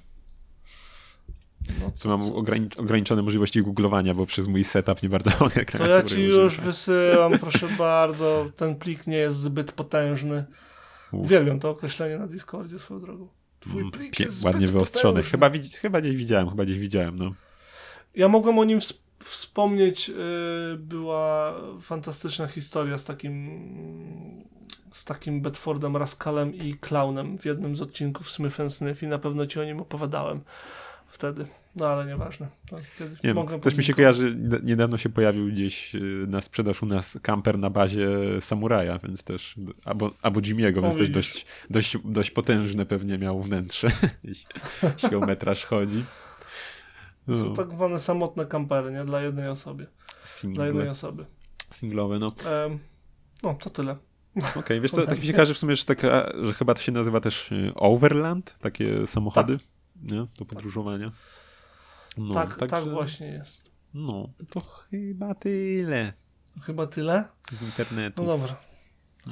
No, 1.82 1.91
co 1.95 2.10
mam 2.10 2.22
ogranicz 2.22 2.78
ograniczone 2.78 3.22
możliwości 3.22 3.62
googlowania, 3.62 4.14
bo 4.14 4.26
przez 4.26 4.47
mój 4.47 4.64
setup 4.64 5.03
nie 5.03 5.10
bardzo 5.10 5.32
mogę 5.39 5.66
To 5.66 5.88
ja 5.88 6.03
ci 6.03 6.22
już 6.22 6.58
wysyłam, 6.58 7.39
proszę 7.39 7.68
bardzo. 7.78 8.51
Ten 8.55 8.76
plik 8.76 9.08
nie 9.08 9.18
jest 9.18 9.38
zbyt 9.38 9.72
potężny. 9.72 10.45
Uf. 11.12 11.26
Uwielbiam 11.26 11.60
to 11.60 11.70
określenie 11.70 12.18
na 12.18 12.28
Discordzie 12.28 12.80
swoją 12.80 12.99
drogą. 12.99 13.28
Twój 13.60 13.82
mm, 13.82 13.91
plik 13.91 14.20
jest 14.20 14.43
Ładnie 14.43 14.68
wyostrzony. 14.68 15.24
Chyba, 15.24 15.51
chyba 15.82 16.01
gdzieś 16.01 16.16
widziałem, 16.16 16.49
chyba 16.49 16.66
gdzieś 16.66 16.80
widziałem, 16.80 17.20
no. 17.20 17.34
Ja 18.16 18.28
mogłem 18.28 18.60
o 18.60 18.64
nim 18.64 18.80
wspomnieć. 18.80 19.07
Yy, 20.07 20.78
była 20.78 21.55
fantastyczna 21.82 22.47
historia 22.47 22.97
z 22.97 23.05
takim 23.05 23.47
z 24.91 25.05
takim 25.05 25.41
Bedfordem 25.41 25.97
Rascalem 25.97 26.55
i 26.55 26.74
Clownem 26.74 27.38
w 27.38 27.45
jednym 27.45 27.76
z 27.76 27.82
odcinków 27.82 28.32
Smith 28.32 28.57
Sniff 28.70 29.03
i 29.03 29.07
na 29.07 29.20
pewno 29.20 29.47
ci 29.47 29.59
o 29.59 29.63
nim 29.63 29.80
opowiadałem 29.80 30.41
wtedy. 31.07 31.45
No 31.76 31.88
ale 31.88 32.05
nieważne. 32.05 32.47
Tak, 32.70 32.82
nie 33.24 33.34
wiem, 33.34 33.59
też 33.61 33.76
mi 33.76 33.84
się 33.84 33.93
kojarzy, 33.93 34.38
niedawno 34.63 34.97
się 34.97 35.09
pojawił 35.09 35.47
gdzieś 35.47 35.95
y, 35.95 36.26
na 36.28 36.41
sprzedaż 36.41 36.84
u 36.84 36.86
nas 36.86 37.20
kamper 37.22 37.59
na 37.59 37.70
bazie 37.70 38.07
Samuraja, 38.39 38.99
więc 38.99 39.24
też, 39.24 39.55
albo, 39.86 40.11
albo 40.22 40.39
Jimmy'ego, 40.39 40.82
więc 40.82 40.97
też 40.97 41.09
dość, 41.09 41.45
dość, 41.70 41.97
dość 42.05 42.32
potężne 42.32 42.86
pewnie 42.86 43.18
miał 43.18 43.41
wnętrze, 43.41 43.88
jeśli 44.24 45.15
o 45.15 45.20
metraż 45.20 45.65
chodzi. 45.65 46.03
No. 47.28 47.38
Są 47.38 47.53
tak 47.53 47.71
zwane 47.71 47.99
samotne 47.99 48.45
kampery, 48.45 48.91
nie? 48.91 49.05
Dla 49.05 49.21
jednej 49.21 49.49
osoby. 49.49 49.88
Single. 50.23 50.55
Dla 50.55 50.65
jednej 50.65 50.89
osoby. 50.89 51.25
Singlowe, 51.71 52.19
no. 52.19 52.28
Um, 52.28 52.80
no, 53.43 53.53
to 53.53 53.69
tyle. 53.69 53.97
Okej, 54.38 54.51
okay, 54.55 54.82
wiesz 54.82 54.91
co, 54.91 55.05
tak 55.07 55.19
mi 55.19 55.25
się 55.25 55.34
każe 55.34 55.53
w 55.53 55.57
sumie, 55.57 55.75
że, 55.75 55.86
taka, 55.86 56.34
że 56.43 56.53
chyba 56.53 56.73
to 56.73 56.82
się 56.82 56.91
nazywa 56.91 57.19
też 57.19 57.51
y, 57.51 57.71
Overland, 57.75 58.57
takie 58.59 59.07
samochody. 59.07 59.57
Tak 59.57 59.67
nie? 60.11 60.28
do 60.39 60.45
podróżowania. 60.45 61.11
No, 62.17 62.34
tak, 62.34 62.55
także, 62.55 62.67
tak 62.67 62.93
właśnie 62.93 63.28
jest. 63.28 63.71
No, 63.93 64.30
to 64.49 64.61
chyba 64.61 65.36
tyle. 65.36 66.13
Chyba 66.61 66.88
tyle? 66.88 67.23
Z 67.51 67.61
internetu. 67.61 68.23
No 68.23 68.28
dobra. 68.28 68.55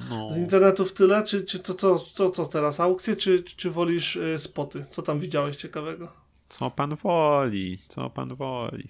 No. 0.10 0.32
Z 0.32 0.38
internetu 0.38 0.86
w 0.86 0.94
tyle? 0.94 1.24
Czy, 1.24 1.44
czy 1.44 1.60
to, 1.60 1.74
to, 1.74 2.00
to 2.16 2.30
co 2.30 2.46
teraz? 2.46 2.80
Aukcje, 2.80 3.16
czy, 3.16 3.44
czy 3.44 3.72
wolisz 3.72 4.16
y, 4.16 4.40
spoty? 4.40 4.86
Co 4.90 5.02
tam 5.02 5.20
widziałeś 5.20 5.56
ciekawego? 5.56 6.25
Co 6.60 6.72
pan 6.72 6.96
woli? 6.96 7.80
Co 7.88 8.10
pan 8.10 8.36
woli? 8.36 8.90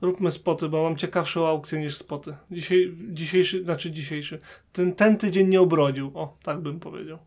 Róbmy 0.00 0.30
spoty, 0.30 0.68
bo 0.68 0.82
mam 0.82 0.96
ciekawszą 0.96 1.48
aukcję 1.48 1.80
niż 1.80 1.96
spoty. 1.96 2.36
Dzisiaj, 2.50 2.96
dzisiejszy, 3.10 3.64
znaczy 3.64 3.90
dzisiejszy. 3.90 4.40
Ten, 4.72 4.94
ten 4.94 5.16
tydzień 5.16 5.48
nie 5.48 5.60
obrodził. 5.60 6.10
O, 6.14 6.38
tak 6.42 6.60
bym 6.60 6.80
powiedział. 6.80 7.18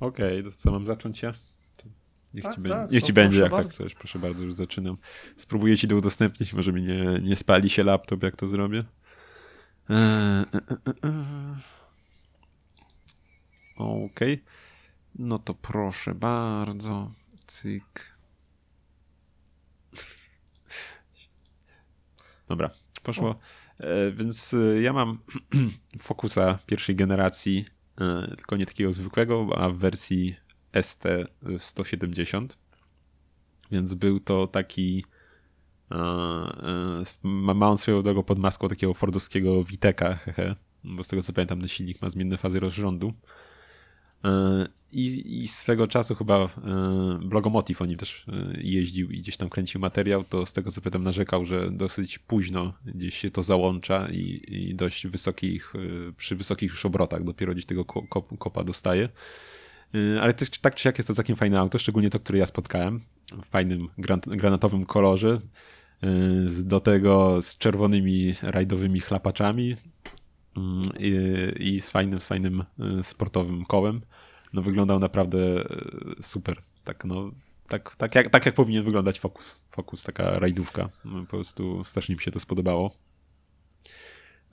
Okej, 0.00 0.40
okay, 0.40 0.42
to 0.42 0.50
co 0.50 0.70
mam 0.70 0.86
zacząć 0.86 1.22
ja? 1.22 1.34
niech 2.34 2.44
tak, 2.44 2.56
ci, 2.56 2.62
tak, 2.62 2.90
niech 2.90 3.02
ci 3.02 3.12
będzie, 3.12 3.38
jak 3.38 3.50
tak 3.50 3.52
bardzo. 3.52 3.68
tak 3.68 3.74
chcesz. 3.74 3.94
Proszę 3.94 4.18
bardzo, 4.18 4.44
już 4.44 4.54
zaczynam. 4.54 4.96
Spróbuję 5.36 5.76
ci 5.76 5.88
to 5.88 5.96
udostępnić, 5.96 6.52
może 6.52 6.72
mi 6.72 6.82
nie, 6.82 7.20
nie 7.22 7.36
spali 7.36 7.70
się 7.70 7.84
laptop, 7.84 8.22
jak 8.22 8.36
to 8.36 8.46
zrobię. 8.46 8.84
Eee, 9.90 9.96
e, 9.96 10.44
e, 10.86 11.08
e. 11.08 11.14
Okej. 13.76 14.34
Okay. 14.34 14.57
No 15.18 15.38
to 15.38 15.54
proszę 15.54 16.14
bardzo. 16.14 17.12
Cyk. 17.46 18.18
Dobra, 22.48 22.70
poszło. 23.02 23.38
E, 23.80 24.10
więc 24.12 24.54
ja 24.80 24.92
mam 24.92 25.18
Focusa 26.00 26.58
pierwszej 26.66 26.96
generacji 26.96 27.64
E, 28.00 28.36
tylko 28.36 28.56
nie 28.56 28.66
takiego 28.66 28.92
zwykłego, 28.92 29.48
a 29.56 29.68
w 29.68 29.76
wersji 29.76 30.36
ST170. 30.72 32.46
Więc 33.70 33.94
był 33.94 34.20
to 34.20 34.46
taki. 34.46 35.04
E, 35.90 35.96
e, 35.96 37.02
ma 37.22 37.68
on 37.68 37.78
swoją 37.78 38.02
drogą 38.02 38.22
pod 38.22 38.38
maską 38.38 38.68
takiego 38.68 38.94
fordowskiego 38.94 39.64
Witeka, 39.64 40.14
hehe, 40.14 40.56
bo 40.84 41.04
z 41.04 41.08
tego 41.08 41.22
co 41.22 41.32
pamiętam, 41.32 41.58
ten 41.58 41.68
silnik 41.68 42.02
ma 42.02 42.10
zmienne 42.10 42.36
fazy 42.36 42.60
rozrządu. 42.60 43.12
I, 44.92 45.40
I 45.42 45.48
swego 45.48 45.86
czasu 45.86 46.14
chyba 46.14 46.48
Blogomotiv 47.22 47.82
o 47.82 47.86
nim 47.86 47.96
też 47.96 48.26
jeździł 48.60 49.10
i 49.10 49.18
gdzieś 49.18 49.36
tam 49.36 49.48
kręcił 49.48 49.80
materiał, 49.80 50.24
to 50.24 50.46
z 50.46 50.52
tego 50.52 50.70
co 50.70 50.80
pamiętam 50.80 51.02
narzekał, 51.02 51.44
że 51.44 51.70
dosyć 51.70 52.18
późno 52.18 52.72
gdzieś 52.86 53.18
się 53.18 53.30
to 53.30 53.42
załącza 53.42 54.08
i, 54.12 54.42
i 54.48 54.74
dość 54.74 55.06
wysokich, 55.06 55.72
przy 56.16 56.36
wysokich 56.36 56.70
już 56.70 56.86
obrotach 56.86 57.24
dopiero 57.24 57.52
gdzieś 57.52 57.66
tego 57.66 57.84
kopa 58.38 58.64
dostaje. 58.64 59.08
Ale 60.20 60.34
też, 60.34 60.50
tak 60.50 60.74
czy 60.74 60.88
jak 60.88 60.98
jest 60.98 61.08
to 61.08 61.14
całkiem 61.14 61.36
fajne 61.36 61.58
auto, 61.58 61.78
szczególnie 61.78 62.10
to, 62.10 62.20
które 62.20 62.38
ja 62.38 62.46
spotkałem 62.46 63.00
w 63.44 63.46
fajnym 63.46 63.88
granatowym 64.26 64.86
kolorze, 64.86 65.40
do 66.64 66.80
tego 66.80 67.42
z 67.42 67.58
czerwonymi 67.58 68.34
rajdowymi 68.42 69.00
chlapaczami, 69.00 69.76
i, 70.98 71.12
i 71.74 71.80
z 71.80 71.90
fajnym, 71.90 72.20
z 72.20 72.26
fajnym 72.26 72.64
y, 72.98 73.02
sportowym 73.02 73.64
kołem. 73.64 74.00
No 74.52 74.62
wyglądał 74.62 74.98
naprawdę 74.98 75.38
y, 75.38 76.22
super. 76.22 76.62
Tak, 76.84 77.04
no, 77.04 77.30
tak, 77.68 77.96
tak, 77.96 78.14
jak, 78.14 78.30
tak 78.30 78.46
jak 78.46 78.54
powinien 78.54 78.84
wyglądać 78.84 79.20
Focus. 79.20 79.60
Focus, 79.70 80.02
taka 80.02 80.38
rajdówka. 80.38 80.88
No, 81.04 81.20
po 81.20 81.26
prostu 81.26 81.84
strasznie 81.84 82.14
mi 82.14 82.20
się 82.20 82.30
to 82.30 82.40
spodobało. 82.40 82.96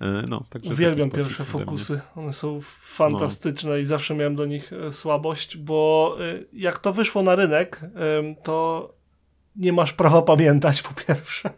Y, 0.01 0.27
no, 0.27 0.45
także 0.49 0.71
Uwielbiam 0.71 1.11
pierwsze 1.11 1.43
fokusy. 1.43 2.01
One 2.15 2.33
są 2.33 2.59
fantastyczne 2.81 3.69
no. 3.69 3.77
i 3.77 3.85
zawsze 3.85 4.15
miałem 4.15 4.35
do 4.35 4.45
nich 4.45 4.71
słabość, 4.91 5.57
bo 5.57 6.17
jak 6.53 6.79
to 6.79 6.93
wyszło 6.93 7.23
na 7.23 7.35
rynek, 7.35 7.81
to 8.43 8.95
nie 9.57 9.73
masz 9.73 9.93
prawa 9.93 10.21
pamiętać, 10.21 10.81
po 10.81 10.93
pierwsze. 10.93 11.49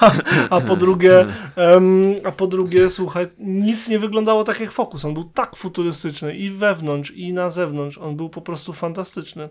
A, 0.00 0.12
a 0.50 0.60
po 0.60 0.76
drugie, 0.76 1.26
um, 1.56 2.14
a 2.24 2.32
po 2.32 2.46
drugie, 2.46 2.90
słuchaj, 2.90 3.26
nic 3.38 3.88
nie 3.88 3.98
wyglądało 3.98 4.44
tak 4.44 4.60
jak 4.60 4.72
Focus. 4.72 5.04
On 5.04 5.14
był 5.14 5.24
tak 5.24 5.56
futurystyczny 5.56 6.36
i 6.36 6.50
wewnątrz, 6.50 7.10
i 7.10 7.32
na 7.32 7.50
zewnątrz. 7.50 7.98
On 7.98 8.16
był 8.16 8.28
po 8.28 8.42
prostu 8.42 8.72
fantastyczny. 8.72 9.48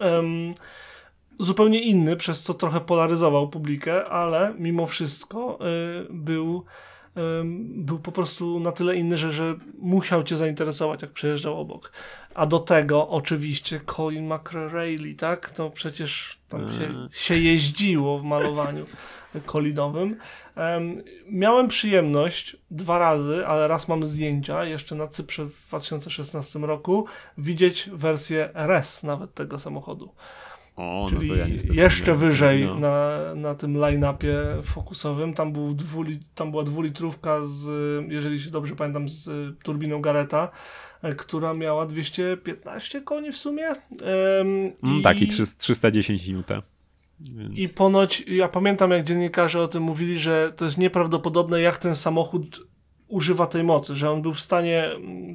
Um, 0.00 0.54
zupełnie 1.38 1.80
inny, 1.80 2.16
przez 2.16 2.42
co 2.42 2.54
trochę 2.54 2.80
polaryzował 2.80 3.48
publikę, 3.48 4.04
ale 4.04 4.54
mimo 4.58 4.86
wszystko 4.86 5.58
y, 5.60 6.06
był 6.10 6.64
był 7.64 7.98
po 7.98 8.12
prostu 8.12 8.60
na 8.60 8.72
tyle 8.72 8.96
inny, 8.96 9.18
że, 9.18 9.32
że 9.32 9.54
musiał 9.78 10.22
cię 10.22 10.36
zainteresować, 10.36 11.02
jak 11.02 11.10
przejeżdżał 11.10 11.60
obok. 11.60 11.92
A 12.34 12.46
do 12.46 12.58
tego 12.58 13.08
oczywiście 13.08 13.80
Colin 13.96 14.34
McRae, 14.34 15.14
tak? 15.18 15.50
To 15.50 15.70
przecież 15.70 16.38
tam 16.48 16.72
się, 16.72 16.84
mm. 16.84 17.08
się 17.12 17.38
jeździło 17.38 18.18
w 18.18 18.24
malowaniu 18.24 18.86
kolinowym. 19.46 20.16
Um, 20.56 21.02
miałem 21.30 21.68
przyjemność 21.68 22.56
dwa 22.70 22.98
razy, 22.98 23.46
ale 23.46 23.68
raz 23.68 23.88
mam 23.88 24.06
zdjęcia, 24.06 24.64
jeszcze 24.64 24.94
na 24.94 25.08
Cyprze 25.08 25.44
w 25.44 25.68
2016 25.68 26.58
roku, 26.58 27.06
widzieć 27.38 27.90
wersję 27.92 28.54
RS 28.54 29.02
nawet 29.02 29.34
tego 29.34 29.58
samochodu. 29.58 30.12
O, 30.76 31.06
Czyli 31.08 31.28
no 31.28 31.34
to 31.34 31.40
ja 31.40 31.84
jeszcze 31.84 32.14
wyżej 32.14 32.68
na, 32.80 33.18
na 33.34 33.54
tym 33.54 33.76
line-upie 33.76 34.62
fokusowym. 34.62 35.34
Tam, 35.34 35.52
był 35.52 35.74
dwuli, 35.74 36.18
tam 36.34 36.50
była 36.50 36.62
dwulitrówka 36.62 37.40
z, 37.44 37.66
jeżeli 38.08 38.40
się 38.40 38.50
dobrze 38.50 38.76
pamiętam, 38.76 39.08
z 39.08 39.28
turbiną 39.62 40.00
Gareta, 40.00 40.50
e, 41.02 41.14
która 41.14 41.54
miała 41.54 41.86
215 41.86 43.00
koni 43.00 43.32
w 43.32 43.36
sumie. 43.36 43.68
Um, 43.68 44.72
mm, 44.82 45.02
tak, 45.02 45.22
i 45.22 45.28
310 45.58 46.26
minuta. 46.26 46.62
Więc... 47.20 47.58
I 47.58 47.68
ponoć, 47.68 48.24
ja 48.26 48.48
pamiętam 48.48 48.90
jak 48.90 49.04
dziennikarze 49.04 49.62
o 49.62 49.68
tym 49.68 49.82
mówili, 49.82 50.18
że 50.18 50.52
to 50.56 50.64
jest 50.64 50.78
nieprawdopodobne, 50.78 51.60
jak 51.60 51.78
ten 51.78 51.94
samochód 51.94 52.66
używa 53.08 53.46
tej 53.46 53.64
mocy, 53.64 53.96
że 53.96 54.10
on 54.10 54.22
był 54.22 54.34
w 54.34 54.40
stanie, 54.40 54.90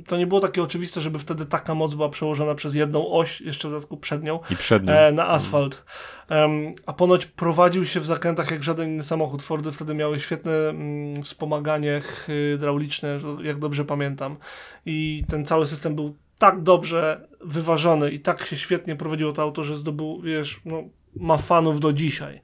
to 0.07 0.17
nie 0.17 0.27
było 0.27 0.39
takie 0.39 0.63
oczywiste, 0.63 1.01
żeby 1.01 1.19
wtedy 1.19 1.45
taka 1.45 1.75
moc 1.75 1.93
była 1.93 2.09
przełożona 2.09 2.55
przez 2.55 2.75
jedną 2.75 3.11
oś, 3.11 3.41
jeszcze 3.41 3.67
w 3.67 3.71
dodatku 3.71 3.97
przednią, 3.97 4.39
I 4.49 4.55
przednią. 4.55 4.93
E, 4.93 5.11
na 5.11 5.27
asfalt. 5.27 5.85
Um, 6.29 6.75
a 6.85 6.93
ponoć 6.93 7.25
prowadził 7.25 7.85
się 7.85 7.99
w 7.99 8.05
zakrętach 8.05 8.51
jak 8.51 8.63
żaden 8.63 8.89
inny 8.89 9.03
samochód. 9.03 9.43
Fordy 9.43 9.71
wtedy 9.71 9.93
miały 9.93 10.19
świetne 10.19 10.51
mm, 10.51 11.23
wspomaganie 11.23 12.01
hydrauliczne, 12.01 13.19
jak 13.43 13.59
dobrze 13.59 13.85
pamiętam. 13.85 14.37
I 14.85 15.23
ten 15.29 15.45
cały 15.45 15.65
system 15.65 15.95
był 15.95 16.15
tak 16.37 16.61
dobrze 16.61 17.27
wyważony 17.41 18.11
i 18.11 18.19
tak 18.19 18.45
się 18.45 18.57
świetnie 18.57 18.95
prowadziło 18.95 19.31
to 19.31 19.41
auto, 19.41 19.63
że 19.63 19.77
zdobył, 19.77 20.21
wiesz, 20.21 20.61
no, 20.65 20.83
ma 21.15 21.37
fanów 21.37 21.79
do 21.79 21.93
dzisiaj, 21.93 22.41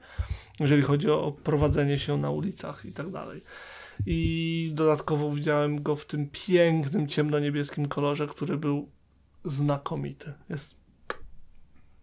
jeżeli 0.60 0.82
chodzi 0.82 1.10
o 1.10 1.32
prowadzenie 1.44 1.98
się 1.98 2.16
na 2.16 2.30
ulicach 2.30 2.84
i 2.84 2.92
tak 2.92 3.10
dalej 3.10 3.40
i 4.06 4.70
dodatkowo 4.74 5.30
widziałem 5.32 5.82
go 5.82 5.96
w 5.96 6.06
tym 6.06 6.28
pięknym 6.32 7.08
ciemnoniebieskim 7.08 7.88
kolorze, 7.88 8.26
który 8.26 8.56
był 8.56 8.88
znakomity. 9.44 10.32
Jest 10.48 10.74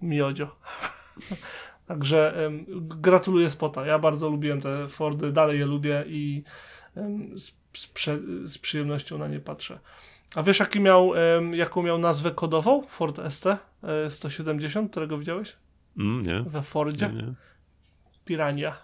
miodzio. 0.02 0.56
Także 1.88 2.34
um, 2.44 2.66
gratuluję 2.80 3.50
spota. 3.50 3.86
Ja 3.86 4.00
bardzo 4.00 4.30
lubiłem 4.30 4.62
te 4.62 4.88
Fordy, 4.88 5.32
dalej 5.32 5.60
je 5.60 5.66
lubię 5.66 6.04
i 6.08 6.44
um, 6.96 7.40
z, 7.40 7.52
z, 8.46 8.58
przyjemnością 8.58 9.18
na 9.18 9.28
nie 9.28 9.40
patrzę. 9.40 9.80
A 10.36 10.44
wiesz, 10.44 10.60
jaki 10.60 10.80
miał, 10.80 11.08
um, 11.08 11.56
jaką 11.56 11.84
miał 11.84 11.98
nazwę 11.98 12.32
kodową 12.32 12.88
Ford 12.88 13.22
ST 13.30 13.46
170, 14.10 14.92
którego 14.92 15.18
widziałeś? 15.18 15.56
Mm, 15.98 16.26
nie. 16.26 16.44
We 16.44 16.62
Fordzie? 16.62 17.08
Nie, 17.08 17.22
nie. 17.24 17.34
Pirania. 18.26 18.78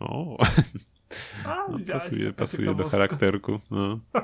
O. 0.00 0.36
A, 1.44 1.66
no, 1.68 1.78
pasuje 1.92 2.32
pasuje 2.32 2.74
do 2.74 2.88
charakterku. 2.88 3.60
No. 3.70 3.98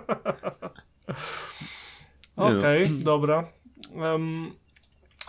Okej, 2.36 2.58
okay, 2.58 2.90
no. 2.90 3.04
dobra. 3.04 3.44
Um, 3.94 4.52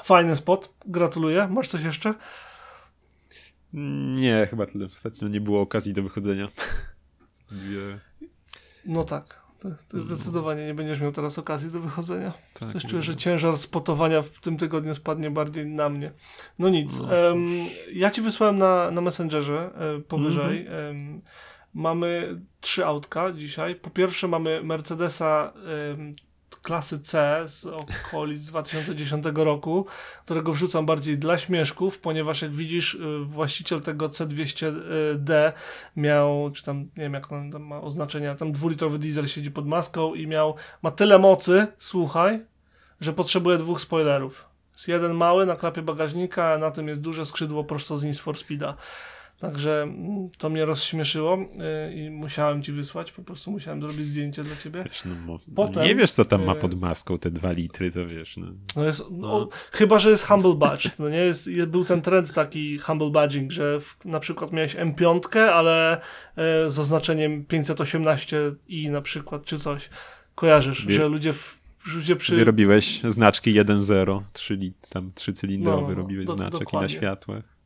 fajny 0.03 0.35
spot, 0.35 0.73
gratuluję. 0.85 1.47
Masz 1.47 1.67
coś 1.67 1.83
jeszcze? 1.83 2.13
Nie, 3.73 4.47
chyba 4.49 4.65
tyle. 4.65 4.85
Ostatnio 4.85 5.27
nie 5.27 5.41
było 5.41 5.61
okazji 5.61 5.93
do 5.93 6.03
wychodzenia. 6.03 6.47
Dwie... 7.51 7.99
No 8.85 9.03
tak. 9.03 9.49
To, 9.59 9.69
to 9.87 9.99
zdecydowanie 9.99 10.65
nie 10.65 10.73
będziesz 10.73 11.01
miał 11.01 11.11
teraz 11.11 11.39
okazji 11.39 11.71
do 11.71 11.79
wychodzenia. 11.79 12.33
Tak, 12.53 12.69
Coś 12.69 12.85
czuję, 12.85 13.01
że 13.01 13.15
ciężar 13.15 13.57
spotowania 13.57 14.21
w 14.21 14.39
tym 14.39 14.57
tygodniu 14.57 14.95
spadnie 14.95 15.31
bardziej 15.31 15.65
na 15.65 15.89
mnie. 15.89 16.11
No 16.59 16.69
nic. 16.69 16.99
No, 16.99 17.07
um, 17.07 17.49
ja 17.93 18.11
ci 18.11 18.21
wysłałem 18.21 18.57
na, 18.57 18.91
na 18.91 19.01
Messengerze 19.01 19.71
e, 19.75 20.01
powyżej. 20.01 20.67
Mm 20.67 21.17
-hmm. 21.17 21.21
Mamy 21.73 22.41
trzy 22.61 22.85
autka 22.85 23.31
dzisiaj. 23.31 23.75
Po 23.75 23.89
pierwsze 23.89 24.27
mamy 24.27 24.63
Mercedesa 24.63 25.53
klasy 26.61 26.99
C 26.99 27.43
z 27.47 27.65
okolic 27.65 28.45
2010 28.45 29.25
roku, 29.35 29.85
którego 30.25 30.53
wrzucam 30.53 30.85
bardziej 30.85 31.17
dla 31.17 31.37
śmieszków, 31.37 31.99
ponieważ 31.99 32.41
jak 32.41 32.51
widzisz, 32.51 32.93
y, 32.93 32.99
właściciel 33.25 33.81
tego 33.81 34.09
C200D 34.09 35.51
miał, 35.95 36.51
czy 36.53 36.63
tam, 36.63 36.79
nie 36.79 37.03
wiem 37.03 37.13
jak 37.13 37.31
on 37.31 37.51
tam 37.51 37.63
ma 37.63 37.81
oznaczenia, 37.81 38.35
tam 38.35 38.51
dwulitrowy 38.51 38.99
diesel 38.99 39.27
siedzi 39.27 39.51
pod 39.51 39.67
maską 39.67 40.13
i 40.13 40.27
miał, 40.27 40.55
ma 40.81 40.91
tyle 40.91 41.19
mocy, 41.19 41.67
słuchaj, 41.79 42.45
że 43.01 43.13
potrzebuje 43.13 43.57
dwóch 43.57 43.81
spoilerów. 43.81 44.45
Jest 44.73 44.87
jeden 44.87 45.13
mały 45.13 45.45
na 45.45 45.55
klapie 45.55 45.81
bagażnika, 45.81 46.53
a 46.53 46.57
na 46.57 46.71
tym 46.71 46.87
jest 46.87 47.01
duże 47.01 47.25
skrzydło 47.25 47.63
prosto 47.63 47.97
z 47.97 48.03
Need 48.03 48.19
for 48.19 48.37
Speeda. 48.37 48.75
Także 49.39 49.81
mm, 49.83 50.29
to 50.37 50.49
mnie 50.49 50.65
rozśmieszyło 50.65 51.37
y, 51.37 51.93
i 51.93 52.09
musiałem 52.09 52.63
ci 52.63 52.71
wysłać, 52.71 53.11
po 53.11 53.21
prostu 53.21 53.51
musiałem 53.51 53.81
zrobić 53.81 54.05
zdjęcie 54.05 54.43
dla 54.43 54.55
ciebie. 54.55 54.83
Wiesz, 54.83 55.05
no, 55.05 55.15
no 55.27 55.39
Potem, 55.55 55.83
nie 55.83 55.95
wiesz, 55.95 56.11
co 56.11 56.25
tam 56.25 56.45
ma 56.45 56.53
y, 56.53 56.55
pod 56.55 56.81
maską, 56.81 57.17
te 57.17 57.31
dwa 57.31 57.51
litry, 57.51 57.91
to 57.91 58.07
wiesz. 58.07 58.37
No. 58.37 58.47
no 58.75 58.85
jest, 58.85 59.05
no, 59.11 59.27
no. 59.27 59.49
Chyba, 59.71 59.99
że 59.99 60.09
jest 60.09 60.27
humble 60.27 60.53
badge. 60.53 60.89
No 60.99 61.09
nie? 61.09 61.17
Jest, 61.17 61.47
jest, 61.47 61.69
był 61.69 61.85
ten 61.85 62.01
trend 62.01 62.33
taki 62.33 62.77
humble 62.77 63.09
badging, 63.09 63.51
że 63.51 63.79
w, 63.79 63.97
na 64.05 64.19
przykład 64.19 64.51
miałeś 64.51 64.75
M5, 64.75 65.39
ale 65.39 66.01
e, 66.35 66.69
z 66.69 66.79
oznaczeniem 66.79 67.45
518i 67.45 68.91
na 68.91 69.01
przykład, 69.01 69.45
czy 69.45 69.57
coś. 69.57 69.89
Kojarzysz, 70.35 70.77
że 70.77 71.07
ludzie 71.07 71.33
w, 71.33 71.59
ludzie 71.95 72.15
przy... 72.15 72.31
Sobie 72.31 72.43
robiłeś 72.43 73.01
znaczki 73.01 73.53
1.0, 73.53 74.21
czyli 74.33 74.73
tam 74.89 75.11
trzycylindrowy 75.15 75.95
no, 75.95 76.01
robiłeś 76.01 76.27
do, 76.27 76.33
znaczek 76.33 76.59
dokładnie. 76.59 76.89
i 76.89 76.95
na 76.95 76.99
światłach 76.99 77.58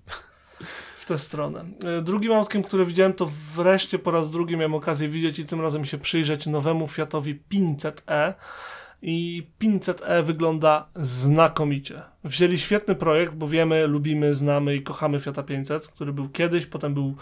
w 1.04 1.06
tę 1.06 1.18
stronę. 1.18 1.66
E, 1.98 2.02
drugim 2.02 2.32
autkiem, 2.34 2.64
które 2.64 2.86
widziałem, 2.86 3.14
to 3.14 3.30
wreszcie 3.56 4.00
po 4.00 4.12
raz 4.12 4.32
drugi 4.32 4.58
miałem 4.58 4.76
okazję 4.76 5.10
widzieć 5.10 5.40
i 5.40 5.46
tym 5.46 5.62
razem 5.62 5.86
się 5.86 5.98
przyjrzeć 5.98 6.46
nowemu 6.46 6.88
Fiatowi 6.88 7.40
500e. 7.52 8.34
I 9.02 9.48
500e 9.62 10.24
wygląda 10.24 10.88
znakomicie. 10.96 12.02
Wzięli 12.24 12.60
świetny 12.60 12.96
projekt, 12.96 13.34
bo 13.36 13.48
wiemy, 13.48 13.88
lubimy, 13.88 14.34
znamy 14.34 14.76
i 14.76 14.82
kochamy 14.82 15.20
Fiata 15.20 15.44
500, 15.44 15.88
który 15.88 16.14
był 16.14 16.30
kiedyś, 16.30 16.66
potem 16.66 16.94
był 16.94 17.16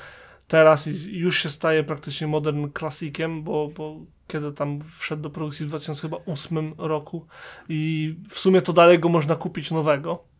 teraz 0.47 0.87
i 0.87 1.17
już 1.17 1.43
się 1.43 1.49
staje 1.49 1.83
praktycznie 1.83 2.27
modern 2.27 2.69
klasikiem, 2.69 3.43
bo, 3.43 3.67
bo 3.77 3.99
kiedy 4.27 4.51
tam 4.51 4.79
wszedł 4.97 5.21
do 5.21 5.29
produkcji 5.29 5.65
w 5.65 5.69
2008 5.69 6.73
roku 6.77 7.25
i 7.69 8.15
w 8.29 8.39
sumie 8.39 8.61
to 8.61 8.73
dalej 8.73 8.99
go 8.99 9.09
można 9.09 9.35
kupić 9.35 9.71
nowego 9.71 10.30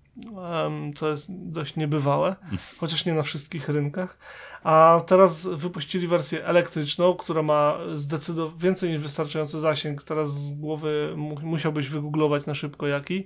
co 0.95 1.09
jest 1.09 1.27
dość 1.29 1.75
niebywałe, 1.75 2.35
chociaż 2.79 3.05
nie 3.05 3.13
na 3.13 3.21
wszystkich 3.21 3.69
rynkach. 3.69 4.17
A 4.63 5.01
teraz 5.07 5.47
wypuścili 5.47 6.07
wersję 6.07 6.45
elektryczną, 6.45 7.13
która 7.13 7.41
ma 7.43 7.77
zdecydowanie 7.93 8.59
więcej 8.59 8.89
niż 8.89 8.99
wystarczający 8.99 9.59
zasięg. 9.59 10.03
Teraz 10.03 10.33
z 10.33 10.51
głowy 10.51 11.13
musiałbyś 11.43 11.89
wygooglować 11.89 12.45
na 12.45 12.55
szybko 12.55 12.87
jaki, 12.87 13.25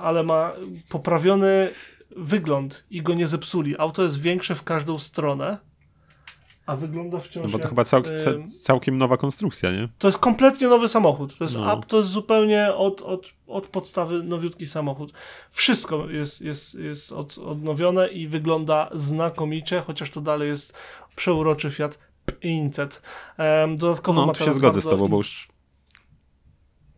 ale 0.00 0.22
ma 0.22 0.52
poprawiony 0.88 1.70
wygląd 2.16 2.84
i 2.90 3.02
go 3.02 3.14
nie 3.14 3.26
zepsuli. 3.26 3.78
Auto 3.78 4.02
jest 4.02 4.20
większe 4.20 4.54
w 4.54 4.64
każdą 4.64 4.98
stronę 4.98 5.58
a 6.68 6.76
wygląda 6.76 7.18
wciąż 7.18 7.44
No 7.44 7.50
bo 7.50 7.58
to 7.58 7.62
jak, 7.62 7.68
chyba 7.68 7.84
cał, 7.84 8.02
całkiem 8.62 8.98
nowa 8.98 9.16
konstrukcja, 9.16 9.72
nie? 9.72 9.88
To 9.98 10.08
jest 10.08 10.18
kompletnie 10.18 10.68
nowy 10.68 10.88
samochód. 10.88 11.38
To 11.38 11.44
jest, 11.44 11.58
no. 11.58 11.74
up, 11.74 11.86
to 11.86 11.96
jest 11.96 12.08
zupełnie 12.08 12.74
od, 12.74 13.02
od, 13.02 13.32
od 13.46 13.66
podstawy 13.66 14.22
nowiutki 14.22 14.66
samochód. 14.66 15.12
Wszystko 15.50 16.10
jest, 16.10 16.40
jest, 16.40 16.74
jest 16.74 17.12
od, 17.12 17.38
odnowione 17.38 18.08
i 18.08 18.28
wygląda 18.28 18.90
znakomicie, 18.92 19.80
chociaż 19.80 20.10
to 20.10 20.20
dalej 20.20 20.48
jest 20.48 20.78
przeuroczy 21.16 21.70
Fiat 21.70 21.98
500. 22.40 23.02
Um, 23.38 23.76
dodatkowo 23.76 24.20
no, 24.20 24.26
ma 24.26 24.34
się 24.34 24.52
zgodzę 24.52 24.82
z 24.82 24.84
tobą, 24.84 25.08
bo 25.08 25.16
już 25.16 25.48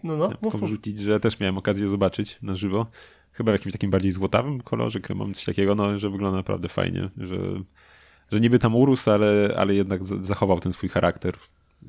no, 0.04 0.16
no, 0.16 0.30
mów, 0.42 0.60
wrzucić, 0.60 0.98
że 0.98 1.20
też 1.20 1.40
miałem 1.40 1.58
okazję 1.58 1.88
zobaczyć 1.88 2.38
na 2.42 2.54
żywo. 2.54 2.86
Chyba 3.32 3.52
w 3.52 3.54
jakimś 3.54 3.72
takim 3.72 3.90
bardziej 3.90 4.12
złotawym 4.12 4.60
kolorze, 4.60 5.00
kremowym, 5.00 5.34
coś 5.34 5.44
takiego, 5.44 5.74
no, 5.74 5.98
że 5.98 6.10
wygląda 6.10 6.36
naprawdę 6.36 6.68
fajnie, 6.68 7.10
że 7.16 7.36
że 8.32 8.40
niby 8.40 8.58
tam 8.58 8.76
urósł, 8.76 9.10
ale, 9.10 9.54
ale 9.58 9.74
jednak 9.74 10.04
zachował 10.04 10.60
ten 10.60 10.72
swój 10.72 10.88
charakter. 10.88 11.34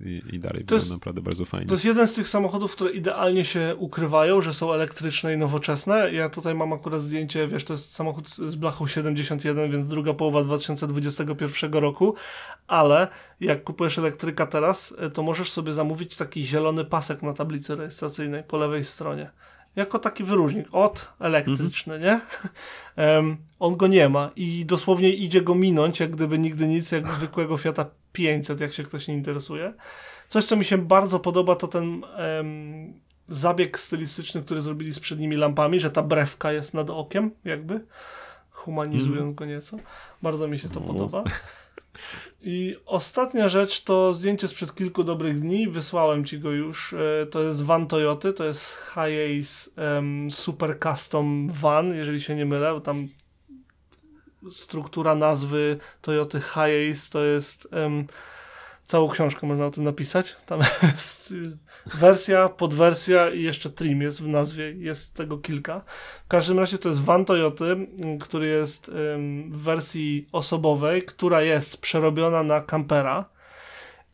i, 0.05 0.21
i 0.31 0.39
dalej 0.39 0.65
To 0.65 0.75
jest- 0.75 0.91
naprawdę 0.91 1.21
bardzo 1.21 1.45
fajnie. 1.45 1.67
To 1.67 1.73
jest 1.73 1.85
jeden 1.85 2.07
z 2.07 2.13
tych 2.13 2.27
samochodów, 2.27 2.71
które 2.75 2.91
idealnie 2.91 3.45
się 3.45 3.75
ukrywają, 3.77 4.41
że 4.41 4.53
są 4.53 4.73
elektryczne 4.73 5.33
i 5.33 5.37
nowoczesne. 5.37 6.13
Ja 6.13 6.29
tutaj 6.29 6.55
mam 6.55 6.73
akurat 6.73 7.01
zdjęcie, 7.01 7.47
wiesz, 7.47 7.63
to 7.63 7.73
jest 7.73 7.93
samochód 7.93 8.29
z 8.29 8.55
blachą 8.55 8.87
71, 8.87 9.71
więc 9.71 9.87
druga 9.87 10.13
połowa 10.13 10.43
2021 10.43 11.73
roku, 11.73 12.15
ale 12.67 13.07
jak 13.39 13.63
kupujesz 13.63 13.97
elektryka 13.97 14.45
teraz, 14.45 14.93
to 15.13 15.23
możesz 15.23 15.51
sobie 15.51 15.73
zamówić 15.73 16.15
taki 16.15 16.45
zielony 16.45 16.85
pasek 16.85 17.21
na 17.23 17.33
tablicy 17.33 17.75
rejestracyjnej 17.75 18.43
po 18.43 18.57
lewej 18.57 18.83
stronie. 18.83 19.29
Jako 19.75 19.99
taki 19.99 20.23
wyróżnik. 20.23 20.67
Od 20.71 21.09
elektryczny, 21.19 21.99
nie? 21.99 22.19
Em, 22.95 23.37
on 23.59 23.75
go 23.77 23.87
nie 23.87 24.09
ma 24.09 24.29
i 24.35 24.65
dosłownie 24.65 25.09
idzie 25.09 25.41
go 25.41 25.55
minąć, 25.55 25.99
jak 25.99 26.11
gdyby 26.11 26.39
nigdy 26.39 26.67
nic, 26.67 26.91
jak 26.91 27.11
zwykłego 27.11 27.57
Fiata 27.57 27.85
500, 28.11 28.61
jak 28.61 28.73
się 28.73 28.83
ktoś 28.83 29.07
nie 29.07 29.13
interesuje. 29.13 29.73
Coś, 30.27 30.45
co 30.45 30.55
mi 30.55 30.65
się 30.65 30.77
bardzo 30.77 31.19
podoba, 31.19 31.55
to 31.55 31.67
ten 31.67 32.01
em, 32.15 32.93
zabieg 33.29 33.79
stylistyczny, 33.79 34.41
który 34.41 34.61
zrobili 34.61 34.93
z 34.93 34.99
przednimi 34.99 35.35
lampami, 35.35 35.79
że 35.79 35.91
ta 35.91 36.01
brewka 36.03 36.51
jest 36.51 36.73
nad 36.73 36.89
okiem, 36.89 37.31
jakby, 37.45 37.85
humanizując 38.49 39.35
go 39.35 39.45
nieco. 39.45 39.77
Bardzo 40.21 40.47
mi 40.47 40.59
się 40.59 40.69
to 40.69 40.79
No. 40.79 40.87
podoba. 40.87 41.23
I 42.41 42.75
ostatnia 42.85 43.49
rzecz 43.49 43.83
to 43.83 44.13
zdjęcie 44.13 44.47
sprzed 44.47 44.75
kilku 44.75 45.03
dobrych 45.03 45.39
dni, 45.39 45.67
wysłałem 45.67 46.25
ci 46.25 46.39
go 46.39 46.51
już. 46.51 46.93
E, 46.93 47.25
To 47.25 47.41
jest 47.41 47.63
van 47.63 47.87
Toyoty, 47.87 48.33
to 48.33 48.43
jest 48.43 48.77
Hiace 48.93 49.71
em, 49.97 50.31
Super 50.31 50.79
Custom 50.79 51.47
Van, 51.51 51.93
jeżeli 51.93 52.21
się 52.21 52.35
nie 52.35 52.45
mylę, 52.45 52.81
tam 52.81 53.07
struktura 54.51 55.15
nazwy 55.15 55.77
Toyoty 56.01 56.39
Hiace 56.41 57.11
to 57.11 57.23
jest 57.23 57.67
em, 57.71 58.07
całą 58.91 59.09
książkę 59.09 59.47
można 59.47 59.65
o 59.65 59.71
tym 59.71 59.83
napisać. 59.83 60.35
Tam 60.45 60.59
jest 60.91 61.31
y, 61.31 61.57
wersja, 61.85 62.49
podwersja 62.49 63.29
i 63.29 63.43
jeszcze 63.43 63.69
trim 63.69 64.01
jest 64.01 64.21
w 64.21 64.27
nazwie, 64.27 64.71
jest 64.71 65.13
tego 65.13 65.37
kilka. 65.37 65.81
W 66.25 66.27
każdym 66.27 66.59
razie 66.59 66.77
to 66.77 66.89
jest 66.89 67.01
van 67.01 67.25
Toyoty, 67.25 67.87
który 68.19 68.47
jest 68.47 68.91
w 69.49 69.57
wersji 69.57 70.27
osobowej, 70.31 71.03
która 71.03 71.41
jest 71.41 71.81
przerobiona 71.81 72.43
na 72.43 72.61
kampera 72.61 73.29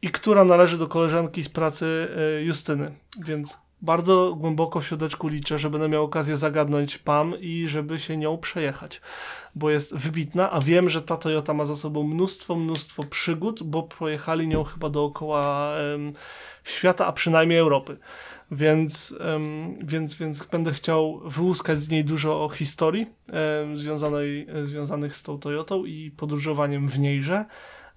i 0.01 0.09
która 0.09 0.43
należy 0.43 0.77
do 0.77 0.87
koleżanki 0.87 1.43
z 1.43 1.49
pracy 1.49 2.07
y, 2.39 2.43
Justyny, 2.43 2.91
więc 3.25 3.57
bardzo 3.81 4.35
głęboko 4.37 4.79
w 4.79 4.85
środeczku 4.85 5.27
liczę, 5.27 5.59
że 5.59 5.69
będę 5.69 5.89
miał 5.89 6.03
okazję 6.03 6.37
zagadnąć 6.37 6.97
Pam 6.97 7.33
i 7.39 7.67
żeby 7.67 7.99
się 7.99 8.17
nią 8.17 8.37
przejechać, 8.37 9.01
bo 9.55 9.69
jest 9.69 9.95
wybitna, 9.95 10.51
a 10.51 10.61
wiem, 10.61 10.89
że 10.89 11.01
ta 11.01 11.17
Toyota 11.17 11.53
ma 11.53 11.65
za 11.65 11.75
sobą 11.75 12.03
mnóstwo, 12.03 12.55
mnóstwo 12.55 13.03
przygód, 13.03 13.63
bo 13.63 13.83
projechali 13.83 14.47
nią 14.47 14.63
chyba 14.63 14.89
dookoła 14.89 15.73
em, 15.77 16.13
świata, 16.63 17.05
a 17.07 17.11
przynajmniej 17.11 17.59
Europy. 17.59 17.97
Więc, 18.51 19.15
em, 19.19 19.77
więc, 19.87 20.15
więc 20.15 20.45
będę 20.45 20.71
chciał 20.71 21.21
wyłuskać 21.25 21.79
z 21.79 21.89
niej 21.89 22.05
dużo 22.05 22.43
o 22.43 22.49
historii 22.49 23.07
em, 23.27 23.77
związanej, 23.77 24.47
związanych 24.63 25.15
z 25.15 25.23
tą 25.23 25.39
Toyotą 25.39 25.85
i 25.85 26.11
podróżowaniem 26.11 26.87
w 26.87 26.99
niejże. 26.99 27.45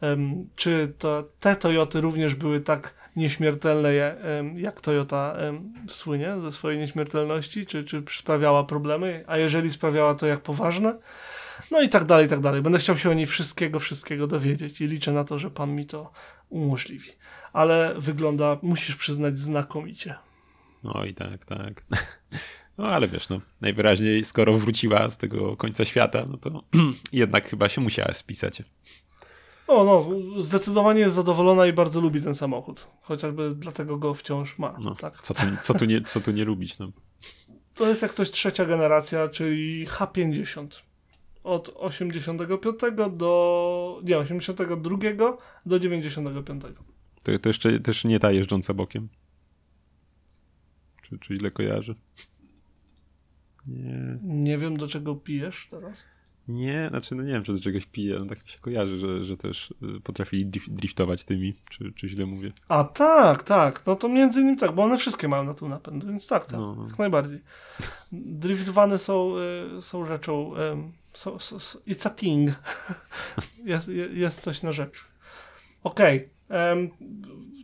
Em, 0.01 0.49
czy 0.57 0.95
to, 0.99 1.25
te 1.41 1.57
Toyoty 1.57 2.01
również 2.01 2.35
były 2.35 2.61
tak 2.61 2.95
nieśmiertelne, 3.21 3.91
em, 4.19 4.59
jak 4.59 4.81
Toyota 4.81 5.37
słynie 5.89 6.41
ze 6.41 6.53
swojej 6.53 6.79
nieśmiertelności, 6.79 7.67
czy, 7.67 7.85
czy 7.85 8.03
sprawiała 8.11 8.65
problemy, 8.65 9.25
a 9.27 9.37
jeżeli 9.37 9.71
sprawiała, 9.71 10.15
to 10.15 10.27
jak 10.27 10.41
poważne. 10.41 10.99
No 11.71 11.81
i 11.81 11.89
tak 11.89 12.05
dalej, 12.05 12.27
i 12.27 12.29
tak 12.29 12.41
dalej. 12.41 12.63
Będę 12.63 12.79
chciał 12.79 12.99
się 12.99 13.11
o 13.11 13.15
niej 13.15 13.27
wszystkiego, 13.27 13.81
wszystkiego 13.81 14.27
dowiedzieć 14.27 14.81
i 14.81 14.87
liczę 14.87 15.13
na 15.13 15.25
to, 15.25 15.39
że 15.39 15.51
pan 15.51 15.75
mi 15.75 15.87
to 15.87 16.13
umożliwi. 16.49 17.11
Ale 17.53 17.95
wygląda, 17.99 18.59
musisz 18.63 18.97
przyznać, 18.97 19.39
znakomicie. 19.39 20.15
No 20.85 21.05
i 21.05 21.15
tak, 21.15 21.45
tak. 21.45 21.85
No 22.79 22.87
ale 22.87 23.09
wiesz, 23.09 23.29
no 23.29 23.41
najwyraźniej 23.61 24.25
skoro 24.25 24.59
wróciła 24.59 25.11
z 25.11 25.17
tego 25.17 25.57
końca 25.57 25.85
świata, 25.85 26.27
no 26.31 26.37
to 26.37 26.65
jednak 27.13 27.49
chyba 27.49 27.69
się 27.69 27.81
musiała 27.81 28.13
spisać. 28.13 28.63
O, 29.71 29.85
no, 29.85 30.43
zdecydowanie 30.43 31.01
jest 31.01 31.15
zadowolona 31.15 31.67
i 31.67 31.73
bardzo 31.73 32.01
lubi 32.01 32.23
ten 32.23 32.35
samochód. 32.35 32.87
Chociażby 33.03 33.55
dlatego 33.55 33.97
go 33.99 34.15
wciąż 34.15 34.59
ma. 34.59 34.79
No, 34.81 34.95
tak. 34.95 35.21
co, 35.21 35.35
tu, 35.35 35.43
co, 35.63 35.75
tu 35.75 35.85
nie, 35.85 36.03
co 36.03 36.21
tu 36.21 36.31
nie 36.31 36.45
lubić, 36.45 36.79
no. 36.79 36.93
To 37.75 37.89
jest 37.89 38.03
jak 38.03 38.13
coś 38.13 38.31
trzecia 38.31 38.65
generacja, 38.65 39.29
czyli 39.29 39.87
H50. 39.87 40.67
Od 41.45 41.73
85 41.77 42.81
do. 43.13 44.01
Nie, 44.05 44.19
82 44.19 45.39
do 45.67 45.79
95. 45.79 46.63
To, 47.23 47.39
to 47.39 47.49
jeszcze 47.49 47.81
też 47.81 48.05
nie 48.05 48.21
ta 48.21 48.33
jeżdżąca 48.33 48.75
bokiem. 48.75 49.09
Czy, 51.03 51.19
czy 51.19 51.39
źle 51.39 51.51
kojarzę? 51.51 51.95
Nie. 53.67 54.19
Nie 54.23 54.59
wiem, 54.59 54.77
do 54.77 54.89
czego 54.89 55.15
pijesz 55.15 55.69
teraz. 55.71 56.05
Nie, 56.51 56.87
znaczy 56.91 57.15
no 57.15 57.23
nie 57.23 57.33
wiem, 57.33 57.43
czy 57.43 57.53
do 57.53 57.61
czegoś 57.61 57.87
pije, 57.87 58.19
no 58.19 58.27
tak 58.27 58.43
mi 58.45 58.49
się 58.49 58.59
kojarzy, 58.59 58.99
że, 58.99 59.25
że 59.25 59.37
też 59.37 59.75
y, 59.97 60.01
potrafili 60.01 60.47
drif- 60.47 60.69
driftować 60.71 61.25
tymi, 61.25 61.55
czy, 61.71 61.93
czy 61.93 62.09
źle 62.09 62.27
mówię. 62.27 62.53
A 62.69 62.85
tak, 62.85 63.43
tak. 63.43 63.87
No 63.87 63.97
to 63.97 64.09
między 64.09 64.41
innymi 64.41 64.57
tak, 64.59 64.73
bo 64.73 64.83
one 64.83 64.99
wszystkie 64.99 65.29
mają 65.29 65.45
na 65.45 65.55
tył 65.55 65.69
napęd, 65.69 66.05
więc 66.07 66.27
tak, 66.27 66.47
tak. 66.47 66.57
No. 66.61 66.87
Jak 66.89 66.99
najbardziej. 66.99 67.41
Driftwany 68.13 68.99
są, 68.99 69.35
y, 69.79 69.83
są 69.83 70.07
rzeczą. 70.07 70.51
są, 71.13 71.39
są, 71.39 71.57
it's 71.89 72.07
a 72.07 72.11
thing. 72.11 72.51
jest, 73.65 73.89
je- 73.89 74.09
jest 74.13 74.41
coś 74.41 74.63
na 74.63 74.73
rzecz. 74.73 75.05
Okej. 75.85 76.17
em, 76.19 76.40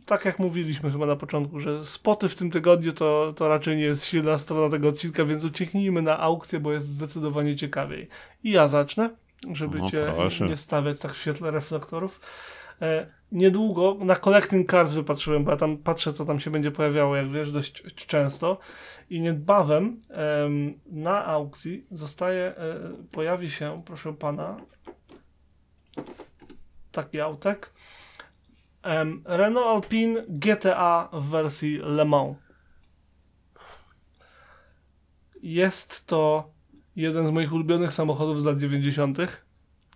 tak 0.05 0.25
jak 0.25 0.39
mówiliśmy 0.39 0.91
chyba 0.91 1.05
na 1.05 1.15
początku, 1.15 1.59
że 1.59 1.85
spoty 1.85 2.29
w 2.29 2.35
tym 2.35 2.51
tygodniu 2.51 2.93
to, 2.93 3.33
to 3.35 3.47
raczej 3.47 3.77
nie 3.77 3.83
jest 3.83 4.05
silna 4.05 4.37
strona 4.37 4.69
tego 4.69 4.89
odcinka, 4.89 5.25
więc 5.25 5.43
ucieknijmy 5.43 6.01
na 6.01 6.19
aukcję, 6.19 6.59
bo 6.59 6.71
jest 6.71 6.87
zdecydowanie 6.87 7.55
ciekawiej. 7.55 8.07
I 8.43 8.51
ja 8.51 8.67
zacznę, 8.67 9.09
żeby 9.53 9.79
No, 9.79 9.89
cię 9.89 10.11
proszę. 10.15 10.45
nie 10.45 10.57
stawiać 10.57 10.99
tak 10.99 11.13
w 11.13 11.17
świetle 11.17 11.51
reflektorów. 11.51 12.19
E, 12.81 13.07
niedługo 13.31 13.97
na 13.99 14.15
Collecting 14.15 14.71
Cards 14.71 14.93
wypatrzyłem, 14.93 15.43
bo 15.43 15.51
ja 15.51 15.57
tam 15.57 15.77
patrzę, 15.77 16.13
co 16.13 16.25
tam 16.25 16.39
się 16.39 16.51
będzie 16.51 16.71
pojawiało, 16.71 17.15
jak 17.15 17.29
wiesz, 17.31 17.51
dość 17.51 17.83
często. 17.95 18.57
I 19.09 19.21
niedbawem 19.21 19.99
em, 20.09 20.79
na 20.85 21.25
aukcji 21.25 21.85
zostaje, 21.91 22.43
e, 22.57 22.79
pojawi 23.11 23.49
się, 23.49 23.81
proszę 23.85 24.13
pana, 24.13 24.57
taki 26.91 27.21
autek. 27.21 27.73
Em, 28.83 29.21
Renault 29.25 29.67
Alpine 29.67 30.23
GTA 30.29 31.09
w 31.13 31.29
wersji 31.29 31.77
Le 31.77 32.05
Mans. 32.05 32.37
Jest 35.41 36.07
to 36.07 36.51
jeden 36.95 37.27
z 37.27 37.29
moich 37.31 37.53
ulubionych 37.53 37.93
samochodów 37.93 38.41
z 38.41 38.45
lat 38.45 38.57
90. 38.57 39.17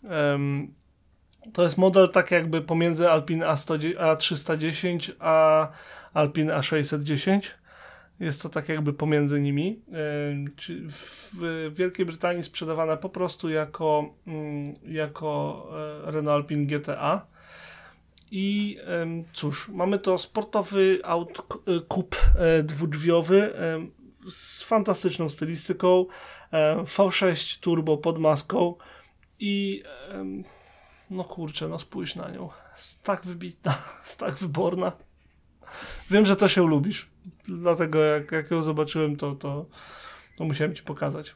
Em, 0.04 0.74
to 1.54 1.64
jest 1.64 1.78
model 1.78 2.10
tak 2.10 2.32
jakby 2.32 2.62
pomiędzy 2.62 3.10
Alpine 3.10 3.46
A100, 3.46 3.94
A310 3.96 5.12
a 5.20 5.68
Alpine 6.14 6.54
A610. 6.54 7.52
Jest 8.20 8.42
to 8.42 8.50
tak 8.50 8.70
jakby 8.70 8.94
pomiędzy 8.94 9.42
nimi. 9.42 9.82
W 10.90 11.32
Wielkiej 11.74 12.06
Brytanii 12.06 12.44
sprzedawane 12.44 12.98
po 12.98 13.10
prostu 13.10 13.50
jako, 13.50 14.14
mm, 14.28 14.76
jako 14.86 15.68
e, 16.08 16.12
Renault 16.12 16.36
Alpine 16.36 16.66
GTA. 16.66 17.31
I 18.32 18.78
cóż, 19.34 19.70
mamy 19.70 20.00
to 20.00 20.18
sportowy 20.18 21.00
aut 21.04 21.42
k- 21.42 21.72
y, 21.72 21.82
kup 21.82 22.16
e, 22.36 22.64
dwudrzwiowy 22.64 23.54
z 24.30 24.64
fantastyczną 24.64 25.30
stylistyką, 25.30 26.06
em, 26.52 26.86
V6 26.86 27.60
turbo 27.60 27.98
pod 27.98 28.20
maską 28.20 28.76
i 29.40 29.84
no 31.10 31.24
kurczę, 31.24 31.68
no 31.68 31.80
spójrz 31.80 32.16
na 32.16 32.30
nią. 32.30 32.50
Jest 32.76 33.04
tak 33.04 33.26
wybitna, 33.26 33.78
jest 34.04 34.20
tak 34.20 34.34
wyborna. 34.36 34.92
Wiem, 36.10 36.26
że 36.26 36.36
to 36.36 36.48
się 36.48 36.68
lubisz. 36.68 37.10
Dlatego 37.48 38.00
jak, 38.04 38.32
jak 38.32 38.52
ją 38.52 38.62
zobaczyłem, 38.62 39.16
to, 39.16 39.36
to, 39.36 39.66
to 40.38 40.44
musiałem 40.44 40.76
ci 40.76 40.84
pokazać. 40.84 41.36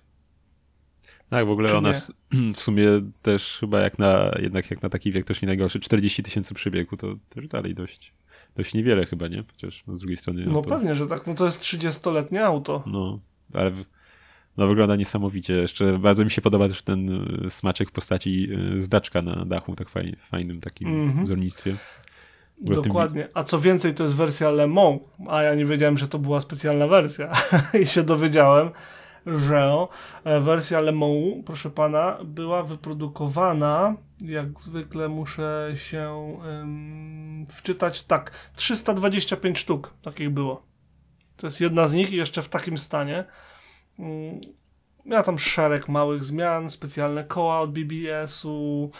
Tak, 1.29 1.47
w 1.47 1.49
ogóle 1.49 1.77
ona 1.77 1.93
w, 1.93 1.99
w 2.55 2.61
sumie 2.61 2.87
też 3.21 3.57
chyba 3.59 3.79
jak 3.79 3.99
na, 3.99 4.31
jednak 4.39 4.71
jak 4.71 4.81
na 4.81 4.89
taki 4.89 5.11
wiek 5.11 5.25
też 5.25 5.41
nie 5.41 5.45
najgorszy, 5.45 5.79
40 5.79 6.23
tysięcy 6.23 6.53
przebiegu, 6.53 6.97
to 6.97 7.15
też 7.29 7.47
dalej 7.47 7.75
dość, 7.75 8.13
dość 8.55 8.73
niewiele 8.73 9.05
chyba, 9.05 9.27
nie? 9.27 9.43
Chociaż 9.51 9.83
no, 9.87 9.95
z 9.95 9.99
drugiej 9.99 10.17
strony... 10.17 10.45
No 10.47 10.61
pewnie, 10.61 10.95
że 10.95 11.07
tak. 11.07 11.27
No 11.27 11.33
to 11.33 11.45
jest 11.45 11.61
30-letnie 11.61 12.45
auto. 12.45 12.83
No, 12.85 13.19
ale 13.53 13.71
no, 14.57 14.67
wygląda 14.67 14.95
niesamowicie. 14.95 15.53
Jeszcze 15.53 15.99
bardzo 15.99 16.23
mi 16.23 16.31
się 16.31 16.41
podoba 16.41 16.67
też 16.67 16.81
ten 16.81 17.27
y, 17.45 17.49
smaczek 17.49 17.89
w 17.89 17.91
postaci 17.91 18.47
y, 18.73 18.83
zdaczka 18.83 19.21
na 19.21 19.45
dachu, 19.45 19.75
tak 19.75 19.89
fajnie, 19.89 20.15
fajnym 20.19 20.61
takim 20.61 21.23
wzornictwie. 21.23 21.75
ogóle 22.61 22.77
w 22.77 22.81
tym 22.81 22.91
Dokładnie. 22.91 23.27
A 23.33 23.43
co 23.43 23.59
więcej, 23.59 23.93
to 23.93 24.03
jest 24.03 24.15
wersja 24.15 24.49
Le 24.49 24.67
Mans, 24.67 24.99
a 25.27 25.43
ja 25.43 25.55
nie 25.55 25.65
wiedziałem, 25.65 25.97
że 25.97 26.07
to 26.07 26.19
była 26.19 26.41
specjalna 26.41 26.87
wersja 26.87 27.31
i 27.81 27.85
się 27.85 28.03
dowiedziałem. 28.03 28.69
Że 29.25 29.87
e, 30.23 30.39
wersja 30.39 30.79
Le 30.79 30.91
Mans, 30.91 31.45
proszę 31.45 31.69
pana, 31.69 32.17
była 32.23 32.63
wyprodukowana, 32.63 33.95
jak 34.21 34.59
zwykle 34.59 35.09
muszę 35.09 35.71
się 35.75 36.37
ym, 36.61 37.45
wczytać, 37.49 38.03
tak, 38.03 38.31
325 38.55 39.59
sztuk 39.59 39.93
takich 40.01 40.29
było. 40.29 40.63
To 41.37 41.47
jest 41.47 41.61
jedna 41.61 41.87
z 41.87 41.93
nich 41.93 42.11
i 42.11 42.15
jeszcze 42.15 42.41
w 42.41 42.49
takim 42.49 42.77
stanie. 42.77 43.25
Mm, 43.99 44.41
Miała 45.05 45.23
tam 45.23 45.39
szereg 45.39 45.89
małych 45.89 46.23
zmian, 46.23 46.69
specjalne 46.69 47.23
koła 47.23 47.59
od 47.59 47.71
BBS-u 47.71 48.91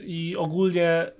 i 0.00 0.36
ogólnie 0.36 1.12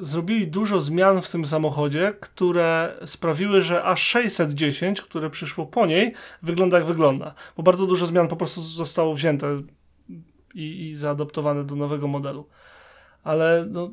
zrobili 0.00 0.48
dużo 0.48 0.80
zmian 0.80 1.22
w 1.22 1.30
tym 1.30 1.46
samochodzie, 1.46 2.14
które 2.20 2.96
sprawiły, 3.06 3.62
że 3.62 3.82
A610, 3.82 4.94
które 4.94 5.30
przyszło 5.30 5.66
po 5.66 5.86
niej, 5.86 6.14
wygląda 6.42 6.78
jak 6.78 6.86
wygląda. 6.86 7.34
Bo 7.56 7.62
bardzo 7.62 7.86
dużo 7.86 8.06
zmian 8.06 8.28
po 8.28 8.36
prostu 8.36 8.60
zostało 8.60 9.14
wzięte 9.14 9.62
i, 10.54 10.88
i 10.88 10.94
zaadoptowane 10.94 11.64
do 11.64 11.76
nowego 11.76 12.08
modelu. 12.08 12.48
Ale 13.24 13.66
no, 13.70 13.90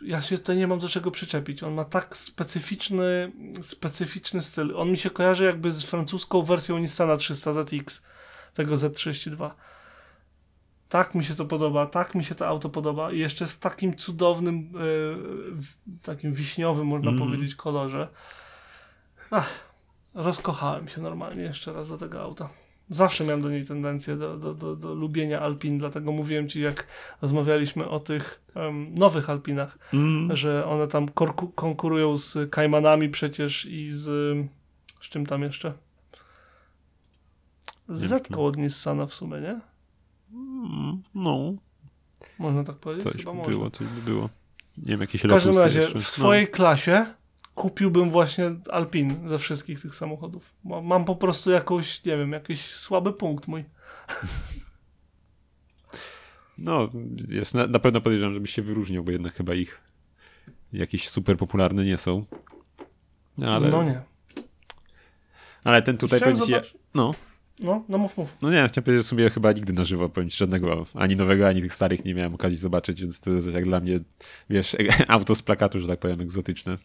ja 0.00 0.22
się 0.22 0.38
tutaj 0.38 0.56
nie 0.56 0.66
mam 0.66 0.78
do 0.78 0.88
czego 0.88 1.10
przyczepić. 1.10 1.62
On 1.62 1.74
ma 1.74 1.84
tak 1.84 2.16
specyficzny, 2.16 3.32
specyficzny 3.62 4.42
styl. 4.42 4.76
On 4.76 4.90
mi 4.90 4.98
się 4.98 5.10
kojarzy 5.10 5.44
jakby 5.44 5.72
z 5.72 5.84
francuską 5.84 6.42
wersją 6.42 6.78
Nissana 6.78 7.16
300 7.16 7.52
ZX, 7.52 8.02
tego 8.54 8.74
Z32. 8.74 9.50
Tak 10.88 11.14
mi 11.14 11.24
się 11.24 11.34
to 11.34 11.44
podoba, 11.44 11.86
tak 11.86 12.14
mi 12.14 12.24
się 12.24 12.34
to 12.34 12.46
auto 12.46 12.68
podoba 12.68 13.12
i 13.12 13.18
jeszcze 13.18 13.46
z 13.46 13.58
takim 13.58 13.96
cudownym, 13.96 14.72
e, 14.74 16.02
takim 16.02 16.32
wiśniowym, 16.34 16.86
można 16.86 17.10
Mhm. 17.10 17.30
powiedzieć, 17.30 17.54
kolorze. 17.54 18.08
Ach, 19.30 19.50
rozkochałem 20.14 20.88
się 20.88 21.00
normalnie 21.00 21.42
jeszcze 21.42 21.72
raz 21.72 21.88
do 21.88 21.96
tego 21.98 22.22
auta. 22.22 22.48
Zawsze 22.90 23.24
miałem 23.24 23.42
do 23.42 23.50
niej 23.50 23.64
tendencję 23.64 24.16
do, 24.16 24.36
do, 24.36 24.54
do, 24.54 24.76
do 24.76 24.94
lubienia 24.94 25.40
Alpin, 25.40 25.78
dlatego 25.78 26.12
mówiłem 26.12 26.48
ci, 26.48 26.60
jak 26.60 26.86
rozmawialiśmy 27.22 27.88
o 27.88 28.00
tych 28.00 28.42
em, 28.54 28.94
nowych 28.94 29.30
Alpinach, 29.30 29.78
Mm. 29.92 30.36
że 30.36 30.66
one 30.66 30.88
tam 30.88 31.08
konkurują 31.54 32.16
z 32.16 32.50
Kajmanami 32.50 33.08
przecież 33.08 33.64
i 33.66 33.90
z... 33.90 34.02
z 35.00 35.08
czym 35.08 35.26
tam 35.26 35.42
jeszcze? 35.42 35.72
Z 37.88 38.00
Zetką 38.06 38.44
od 38.44 38.56
Nissana 38.56 39.06
w 39.06 39.14
sumie, 39.14 39.40
nie? 39.40 39.60
Mm, 40.36 41.02
No, 41.14 41.52
Można 42.38 42.64
tak 42.64 42.76
powiedzieć? 42.76 43.04
coś 43.04 43.16
Chyba 43.16 43.30
by 43.30 43.36
można. 43.36 43.52
było, 43.52 43.70
coś 43.70 43.86
by 43.86 44.02
było. 44.02 44.28
Nie 44.78 44.84
wiem, 44.86 45.00
jakieś 45.00 45.22
W 45.22 45.28
każdym 45.28 45.58
razie 45.58 45.80
jeszcze. 45.80 45.98
w 45.98 46.08
swojej 46.08 46.48
klasie 46.48 47.06
kupiłbym 47.54 48.10
właśnie 48.10 48.54
Alpin 48.70 49.28
ze 49.28 49.38
wszystkich 49.38 49.80
tych 49.82 49.94
samochodów. 49.94 50.52
Mam 50.64 51.04
po 51.04 51.16
prostu 51.16 51.50
jakąś, 51.50 52.04
nie 52.04 52.16
wiem, 52.16 52.32
jakiś 52.32 52.74
słaby 52.74 53.12
punkt 53.12 53.48
mój. 53.48 53.64
No, 56.58 56.88
no 56.94 57.00
jest, 57.28 57.54
na, 57.54 57.66
na 57.66 57.78
pewno 57.78 58.00
podejrzewam, 58.00 58.34
żebyś 58.34 58.50
się 58.54 58.62
wyróżnił, 58.62 59.04
bo 59.04 59.10
jednak 59.12 59.34
chyba 59.34 59.54
ich 59.54 59.80
jakieś 60.72 61.08
super 61.08 61.36
popularne 61.36 61.84
nie 61.84 61.98
są. 61.98 62.24
No, 63.38 63.54
ale, 63.56 63.68
No 63.70 63.82
nie. 63.84 64.00
ale 65.64 65.82
ten 65.82 65.96
tutaj 65.96 66.18
Chciałem 66.18 66.36
powiedzieć... 66.38 66.74
No, 66.94 67.14
No, 67.60 67.84
no 67.88 67.98
mów, 67.98 68.16
mów. 68.16 68.36
no 68.42 68.50
nie, 68.50 68.68
chciałem 68.68 68.84
powiedzieć, 68.84 69.04
że 69.04 69.08
sobie 69.08 69.30
chyba 69.30 69.52
nigdy 69.52 69.72
na 69.72 69.84
żywo 69.84 70.08
powiem 70.08 70.30
ci, 70.30 70.36
żadnego, 70.36 70.86
ani 70.94 71.16
nowego, 71.16 71.48
ani 71.48 71.62
tych 71.62 71.74
starych 71.74 72.04
nie 72.04 72.14
miałem 72.14 72.34
okazji 72.34 72.58
zobaczyć, 72.58 73.00
więc 73.00 73.20
to 73.20 73.30
jest 73.30 73.54
jak 73.54 73.64
dla 73.64 73.80
mnie, 73.80 74.00
wiesz, 74.50 74.76
auto 75.08 75.34
z 75.34 75.42
plakatu, 75.42 75.80
że 75.80 75.88
tak 75.88 75.98
powiem, 75.98 76.20
egzotyczne. 76.20 76.78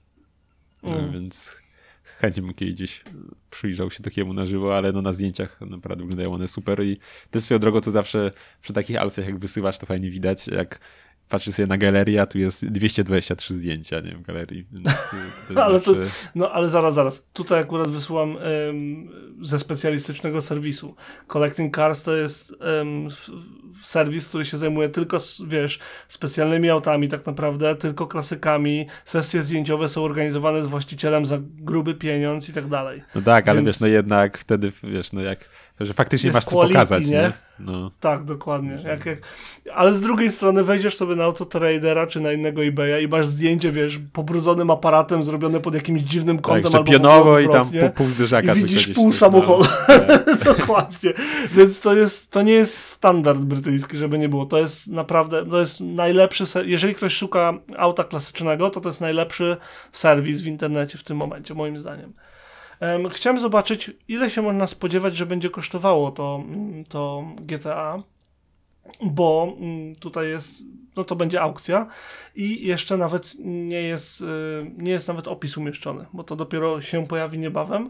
Mm. 0.83 1.11
Więc 1.11 1.61
chętnie 2.03 2.43
bym 2.43 2.53
kiedyś 2.53 2.73
gdzieś 2.73 3.03
przyjrzał 3.49 3.91
się 3.91 4.03
takiemu 4.03 4.33
na 4.33 4.45
żywo, 4.45 4.77
ale 4.77 4.91
no 4.91 5.01
na 5.01 5.13
zdjęciach 5.13 5.61
naprawdę 5.61 6.03
wyglądają 6.03 6.33
one 6.33 6.47
super 6.47 6.83
i 6.83 6.97
to 6.97 7.37
jest 7.37 7.45
swoją 7.45 7.59
drogą, 7.59 7.81
co 7.81 7.91
zawsze 7.91 8.31
przy 8.61 8.73
takich 8.73 8.97
aukcjach 8.97 9.27
jak 9.27 9.37
wysyłasz, 9.37 9.79
to 9.79 9.85
fajnie 9.85 10.09
widać, 10.09 10.47
jak 10.47 10.79
patrzysz 11.31 11.55
sobie 11.55 11.67
na 11.67 11.77
galerię, 11.77 12.21
a 12.21 12.25
tu 12.25 12.37
jest 12.39 12.65
223 12.65 13.53
zdjęcia, 13.53 13.99
nie 13.99 14.11
wiem, 14.11 14.21
galerii. 14.23 14.65
To 15.53 15.63
Ale 15.65 15.79
to 15.79 15.93
zawsze- 15.93 16.11
No 16.35 16.51
ale 16.51 16.69
zaraz, 16.69 16.93
zaraz. 16.93 17.23
Tutaj 17.33 17.59
akurat 17.59 17.89
wysyłam 17.89 18.37
em, 18.37 19.09
ze 19.41 19.59
specjalistycznego 19.59 20.41
serwisu. 20.41 20.95
Collecting 21.27 21.75
Cars 21.75 22.03
to 22.03 22.15
jest 22.15 22.55
serwis, 23.81 24.29
który 24.29 24.45
się 24.45 24.57
zajmuje 24.57 24.89
tylko, 24.89 25.17
wiesz, 25.47 25.79
specjalnymi 26.07 26.69
autami 26.69 27.09
tak 27.09 27.25
naprawdę, 27.25 27.75
tylko 27.75 28.07
klasykami. 28.07 28.87
Sesje 29.05 29.41
zdjęciowe 29.43 29.89
są 29.89 30.03
organizowane 30.03 30.63
z 30.63 30.67
właścicielem 30.67 31.25
za 31.25 31.37
gruby 31.41 31.95
pieniądz 31.95 32.49
i 32.49 32.53
tak 32.53 32.67
dalej. 32.67 33.03
No 33.15 33.21
tak, 33.21 33.47
ale 33.47 33.59
Więc- 33.61 33.67
wiesz, 33.73 33.81
no 33.81 33.87
jednak 33.87 34.37
wtedy, 34.37 34.71
wiesz, 34.83 35.13
no 35.13 35.21
jak, 35.21 35.49
że 35.85 35.93
faktycznie 35.93 36.27
Jest 36.27 36.37
masz 36.37 36.45
co 36.45 36.51
quality, 36.51 36.73
pokazać, 36.73 37.07
nie? 37.07 37.17
nie? 37.17 37.31
No. 37.59 37.91
Tak, 37.99 38.23
dokładnie. 38.23 38.79
Jak, 38.85 39.05
jak... 39.05 39.19
Ale 39.73 39.93
z 39.93 40.01
drugiej 40.01 40.31
strony 40.31 40.63
wejdziesz 40.63 40.95
sobie 40.95 41.15
na 41.15 41.23
Autotradera 41.23 42.07
czy 42.07 42.19
na 42.19 42.31
innego 42.31 42.63
eBaya 42.63 43.03
i 43.03 43.07
masz 43.07 43.25
zdjęcie, 43.25 43.71
wiesz, 43.71 43.99
pobrudzonym 44.13 44.71
aparatem 44.71 45.23
zrobione 45.23 45.59
pod 45.59 45.75
jakimś 45.75 46.01
dziwnym 46.01 46.37
Tak, 46.37 46.45
kątem 46.45 46.63
jeszcze 46.63 46.77
albo 46.77 46.91
pionowo 46.91 47.39
i 47.39 47.43
tam 47.49 47.61
odwrotnie. 47.61 47.89
pół, 47.89 48.07
zderzaka. 48.09 48.53
I 48.53 48.55
widzisz 48.57 48.87
pół 48.87 49.05
tak, 49.05 49.15
samochodu. 49.15 49.69
No, 49.89 49.95
tak. 50.17 50.43
Dokładnie. 50.43 51.13
Więc 51.51 51.81
to 51.81 51.93
jest, 51.95 52.31
to 52.31 52.41
nie 52.41 52.53
jest 52.53 52.77
standard 52.83 53.39
brytyjski, 53.39 53.97
żeby 53.97 54.17
nie 54.17 54.29
było. 54.29 54.45
To 54.45 54.57
jest 54.59 54.87
naprawdę, 54.87 55.45
to 55.45 55.59
jest 55.59 55.79
najlepszy, 55.79 56.45
ser- 56.45 56.67
jeżeli 56.67 56.95
ktoś 56.95 57.13
szuka 57.13 57.53
auta 57.77 58.03
klasycznego, 58.03 58.69
to 58.69 58.81
to 58.81 58.89
jest 58.89 59.01
najlepszy 59.01 59.57
serwis 59.91 60.41
w 60.41 60.47
internecie 60.47 60.97
w 60.97 61.03
tym 61.03 61.17
momencie, 61.17 61.53
moim 61.53 61.79
zdaniem. 61.79 62.13
Em, 62.81 63.09
Chciałem 63.09 63.39
zobaczyć, 63.39 63.91
ile 64.07 64.29
się 64.29 64.41
można 64.41 64.67
spodziewać, 64.67 65.15
że 65.15 65.25
będzie 65.25 65.49
kosztowało 65.49 66.11
to, 66.11 66.43
mm, 66.47 66.83
to 66.83 67.23
GTA, 67.37 68.03
bo 69.01 69.55
mm, 69.59 69.95
tutaj 69.95 70.29
jest, 70.29 70.63
no 70.95 71.03
to 71.03 71.15
będzie 71.15 71.41
aukcja 71.41 71.87
i 72.35 72.67
jeszcze 72.67 72.97
nawet 72.97 73.35
nie 73.39 73.81
jest, 73.81 74.21
y, 74.21 74.25
nie 74.77 74.91
jest 74.91 75.07
nawet 75.07 75.27
opis 75.27 75.57
umieszczony, 75.57 76.05
bo 76.13 76.23
to 76.23 76.35
dopiero 76.35 76.81
się 76.81 77.07
pojawi 77.07 77.39
niebawem. 77.39 77.89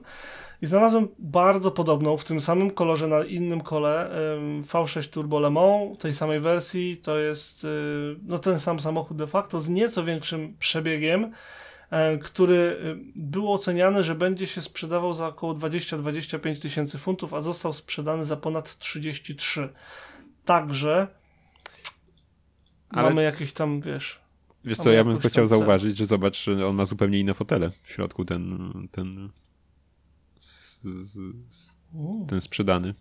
I 0.62 0.66
znalazłem 0.66 1.08
bardzo 1.20 1.72
podobną, 1.72 2.18
w 2.18 2.24
tym 2.24 2.42
samym 2.42 2.72
kolorze, 2.72 3.08
na 3.08 3.24
innym 3.24 3.62
kole, 3.62 4.10
ym, 4.38 4.64
V6 4.64 5.10
Turbo 5.10 5.40
Le 5.40 5.50
Mans, 5.50 6.00
tej 6.00 6.14
samej 6.14 6.40
wersji. 6.40 6.98
To 6.98 7.18
jest 7.18 7.64
y, 7.64 7.68
no, 8.28 8.40
ten 8.40 8.60
sam 8.60 8.80
samochód 8.80 9.18
de 9.18 9.28
facto 9.28 9.62
z 9.62 9.70
nieco 9.70 10.04
większym 10.04 10.54
przebiegiem, 10.60 11.32
który 12.22 12.56
y, 12.56 12.98
był 13.16 13.54
oceniany, 13.54 14.04
że 14.04 14.16
będzie 14.16 14.48
się 14.48 14.62
sprzedawał 14.62 15.14
za 15.14 15.28
około 15.28 15.54
20-25 15.54 16.62
tysięcy 16.62 16.98
funtów, 16.98 17.34
a 17.34 17.42
został 17.42 17.74
sprzedany 17.74 18.26
za 18.26 18.38
ponad 18.38 18.78
33. 18.78 19.70
Także 20.46 21.08
Ale- 22.90 23.10
mamy 23.10 23.24
jakieś 23.24 23.54
tam, 23.54 23.82
wiesz... 23.82 24.22
Wiesz 24.66 24.78
co, 24.78 24.92
ja 24.92 25.04
bym 25.04 25.20
chciał 25.20 25.48
zauważyć, 25.48 25.98
że 25.98 26.06
zobacz, 26.06 26.48
on 26.48 26.76
ma 26.76 26.86
zupełnie 26.86 27.20
inne 27.20 27.34
fotele 27.34 27.72
w 27.84 27.92
środku, 27.92 28.26
ten, 28.26 28.72
ten, 28.92 29.30
z, 30.40 30.82
z, 30.84 31.18
z, 31.50 31.78
Okej, 31.96 32.28
ten 32.28 32.42
sprzedany. 32.42 32.94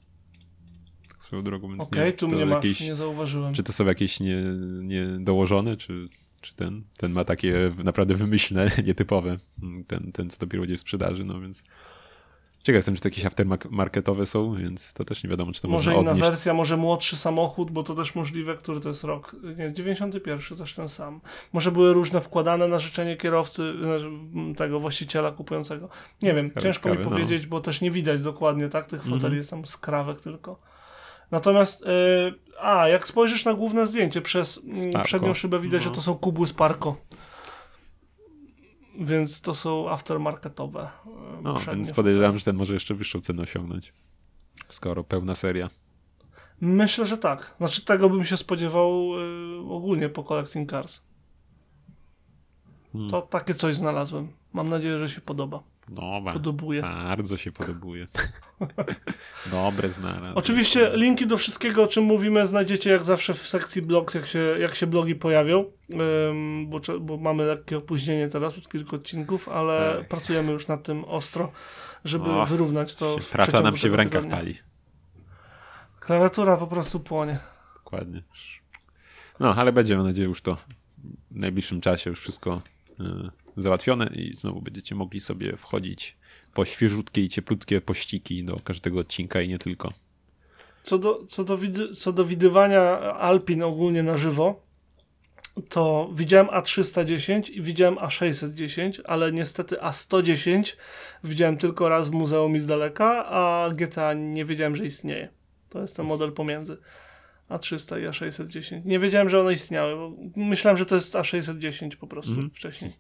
Tak 1.09 1.23
swoją 1.23 1.43
drogą, 1.43 1.73
nie, 1.73 1.79
wiem, 1.93 2.13
tu 2.13 2.29
mnie 2.29 2.47
masz, 2.47 2.55
jakieś, 2.55 2.81
nie 2.81 2.97
zauważyłem. 2.97 3.55
Czy 3.55 3.63
to 3.63 3.73
są 3.73 3.87
jakieś 3.87 4.21
nie, 4.21 4.43
nie 4.83 5.07
dołożone, 5.07 5.77
czy, 5.77 6.09
czy 6.41 6.55
ten, 6.55 6.83
ten 6.97 7.13
ma 7.13 7.25
takie 7.25 7.73
naprawdę 7.85 8.15
wymyślne, 8.15 8.71
nietypowe, 8.87 9.37
mm, 9.63 9.85
ten, 9.85 10.13
ten 10.13 10.31
co 10.31 10.39
dopiero 10.39 10.63
będzie 10.63 10.77
w 10.77 10.81
sprzedaży, 10.81 11.25
no 11.25 11.41
więc 11.41 11.65
ciekaw 12.63 12.77
jestem, 12.79 12.95
czy 12.95 13.01
to 13.01 13.09
jakieś 13.09 13.25
aftermarketowe 13.25 14.27
są, 14.27 14.55
więc 14.55 14.93
to 14.93 15.05
też 15.05 15.25
nie 15.25 15.31
wiadomo, 15.31 15.53
czy 15.53 15.63
to 15.63 15.69
Może 15.69 15.91
można 15.91 16.03
inna 16.03 16.11
odnieść. 16.11 16.31
wersja, 16.31 16.55
może 16.55 16.77
młodszy 16.77 17.17
samochód, 17.17 17.71
bo 17.71 17.83
to 17.83 17.95
też 17.95 18.15
możliwe, 18.15 18.57
który 18.57 18.81
to 18.81 18.89
jest 18.89 19.05
rok. 19.05 19.37
Nie, 19.59 19.73
91 19.73 20.59
też 20.59 20.75
ten 20.75 20.89
sam. 20.89 21.21
Może 21.53 21.73
były 21.73 21.93
różne 21.93 22.21
wkładane 22.21 22.69
na 22.69 22.79
życzenie 22.79 23.17
kierowcy, 23.17 23.73
znaczy, 23.83 24.07
m, 24.35 24.55
tego 24.55 24.81
właściciela 24.81 25.33
kupującego. 25.33 25.89
Nie 26.23 26.35
wiem, 26.35 26.49
Ciekawe, 26.49 26.63
ciężko 26.67 26.89
mi 26.89 26.95
ciekawe, 26.97 27.11
no. 27.11 27.17
powiedzieć, 27.17 27.47
bo 27.47 27.61
też 27.61 27.81
nie 27.81 27.91
widać 27.91 28.21
dokładnie, 28.21 28.69
tak? 28.69 28.87
Tych 28.87 29.01
foteli 29.01 29.17
Mhm. 29.17 29.37
jest 29.37 29.51
tam 29.51 29.67
skrawek 29.67 30.21
tylko. 30.21 30.61
Natomiast, 31.31 31.83
y, 31.83 31.87
a, 32.61 32.89
jak 32.89 33.07
spojrzysz 33.09 33.45
na 33.45 33.55
główne 33.55 33.87
zdjęcie, 33.87 34.23
przez 34.23 34.61
mm, 34.65 34.81
Sparko. 34.81 35.05
przednią 35.05 35.35
szybę 35.35 35.61
widać, 35.61 35.85
No. 35.85 35.89
że 35.91 35.95
to 35.95 36.03
są 36.03 36.15
kubły 36.15 36.47
Sparko. 36.47 36.97
Więc 39.01 39.41
to 39.41 39.55
są 39.55 39.91
aftermarketowe. 39.91 40.89
y, 41.39 41.43
No, 41.43 41.55
więc 41.73 41.93
podejrzewam, 41.93 42.39
że 42.39 42.45
ten 42.45 42.57
może 42.57 42.75
jeszcze 42.75 42.95
wyższą 42.95 43.21
cenę 43.21 43.43
osiągnąć, 43.43 43.93
skoro 44.69 45.05
pełna 45.05 45.35
seria. 45.35 45.71
Myślę, 46.61 47.07
że 47.07 47.19
tak. 47.19 47.55
Znaczy 47.59 47.85
tego 47.85 48.11
bym 48.11 48.25
się 48.25 48.37
spodziewał 48.37 49.19
y, 49.19 49.73
ogólnie 49.73 50.09
po 50.09 50.23
Collecting 50.25 50.71
Cars. 50.71 51.01
Hmm. 52.93 53.11
To 53.11 53.23
takie 53.23 53.55
coś 53.55 53.77
znalazłem. 53.77 54.29
Mam 54.53 54.69
nadzieję, 54.69 54.99
że 54.99 55.09
się 55.09 55.21
podoba. 55.21 55.63
Dobra, 55.89 56.33
Podobuje. 56.33 56.83
bardzo 56.83 57.37
się 57.37 57.53
podobuje. 57.53 58.07
Dobre 59.51 59.89
znalazł. 59.89 60.39
Oczywiście 60.39 60.91
linki 60.95 61.27
do 61.27 61.37
wszystkiego, 61.37 61.83
o 61.83 61.87
czym 61.87 62.05
mówimy, 62.05 62.47
znajdziecie 62.47 62.91
jak 62.91 63.03
zawsze 63.03 63.35
w 63.35 63.49
sekcji 63.49 63.83
blogs, 63.83 64.15
jak 64.15 64.27
się, 64.27 64.39
jak 64.39 64.75
się 64.75 64.87
blogi 64.87 65.15
pojawią, 65.15 65.65
Ym, 66.31 66.67
bo, 66.71 66.81
bo 67.01 67.17
mamy 67.17 67.45
lekkie 67.45 67.77
opóźnienie 67.79 68.29
teraz 68.29 68.59
od 68.59 68.69
kilku 68.69 68.97
odcinków, 68.97 69.49
ale 69.49 69.97
Tak. 69.99 70.09
pracujemy 70.09 70.53
już 70.53 70.67
nad 70.69 70.83
tym 70.83 71.05
ostro, 71.05 71.53
żeby 72.05 72.31
Och, 72.31 72.49
wyrównać 72.49 72.95
to 72.95 73.19
w 73.19 73.31
praca 73.31 73.61
nam 73.61 73.77
się 73.77 73.91
w 73.91 73.95
rękach 73.95 74.23
tygodnia. 74.23 74.37
pali. 74.39 74.59
Klawiatura 76.01 76.57
po 76.57 76.67
prostu 76.67 77.01
płonie. 77.01 77.39
Dokładnie. 77.75 78.23
No, 79.41 79.55
ale 79.55 79.73
będzie, 79.73 79.97
mam 79.97 80.07
nadzieję, 80.07 80.29
już 80.29 80.41
to 80.43 80.55
w 81.31 81.37
najbliższym 81.37 81.81
czasie 81.81 82.11
już 82.11 82.21
wszystko 82.21 82.61
y, 83.01 83.05
załatwione 83.63 84.07
i 84.15 84.35
znowu 84.37 84.63
będziecie 84.63 84.95
mogli 84.95 85.21
sobie 85.21 85.57
wchodzić 85.57 86.17
po 86.55 86.65
świeżutkie 86.65 87.21
i 87.23 87.29
cieplutkie 87.29 87.81
pościki 87.81 88.45
do 88.45 88.57
każdego 88.65 89.01
odcinka 89.01 89.41
i 89.41 89.49
nie 89.49 89.59
tylko. 89.59 89.93
Co 90.83 90.99
do, 90.99 91.27
co 91.29 91.45
do, 91.45 91.59
widy, 91.59 91.95
co 91.95 92.13
do 92.13 92.25
widywania 92.25 92.83
Alpin 93.15 93.63
ogólnie 93.63 94.03
na 94.03 94.17
żywo, 94.17 94.63
to 95.69 96.11
widziałem 96.15 96.47
A310 96.47 97.51
i 97.51 97.63
widziałem 97.63 97.95
A610, 97.97 99.01
ale 99.05 99.33
niestety 99.33 99.77
A110 99.77 100.77
widziałem 101.25 101.57
tylko 101.57 101.89
raz 101.89 102.09
w 102.09 102.13
muzeum 102.13 102.57
i 102.57 102.59
z 102.59 102.67
daleka, 102.67 103.27
a 103.27 103.71
GTA 103.75 104.13
nie 104.15 104.45
wiedziałem, 104.45 104.77
że 104.77 104.85
istnieje. 104.87 105.29
To 105.69 105.81
jest 105.81 105.97
ten 105.97 106.07
model 106.07 106.33
pomiędzy 106.33 106.79
A300 107.51 108.01
i 108.03 108.07
A610. 108.09 108.81
Nie 108.85 108.99
wiedziałem, 108.99 109.29
że 109.29 109.41
one 109.41 109.53
istniały, 109.53 109.97
bo 109.97 110.13
myślałem, 110.37 110.77
że 110.79 110.87
to 110.87 110.95
jest 110.95 111.15
A610 111.15 111.97
po 111.97 112.07
prostu 112.07 112.33
Mhm. 112.33 112.51
wcześniej. 112.51 112.93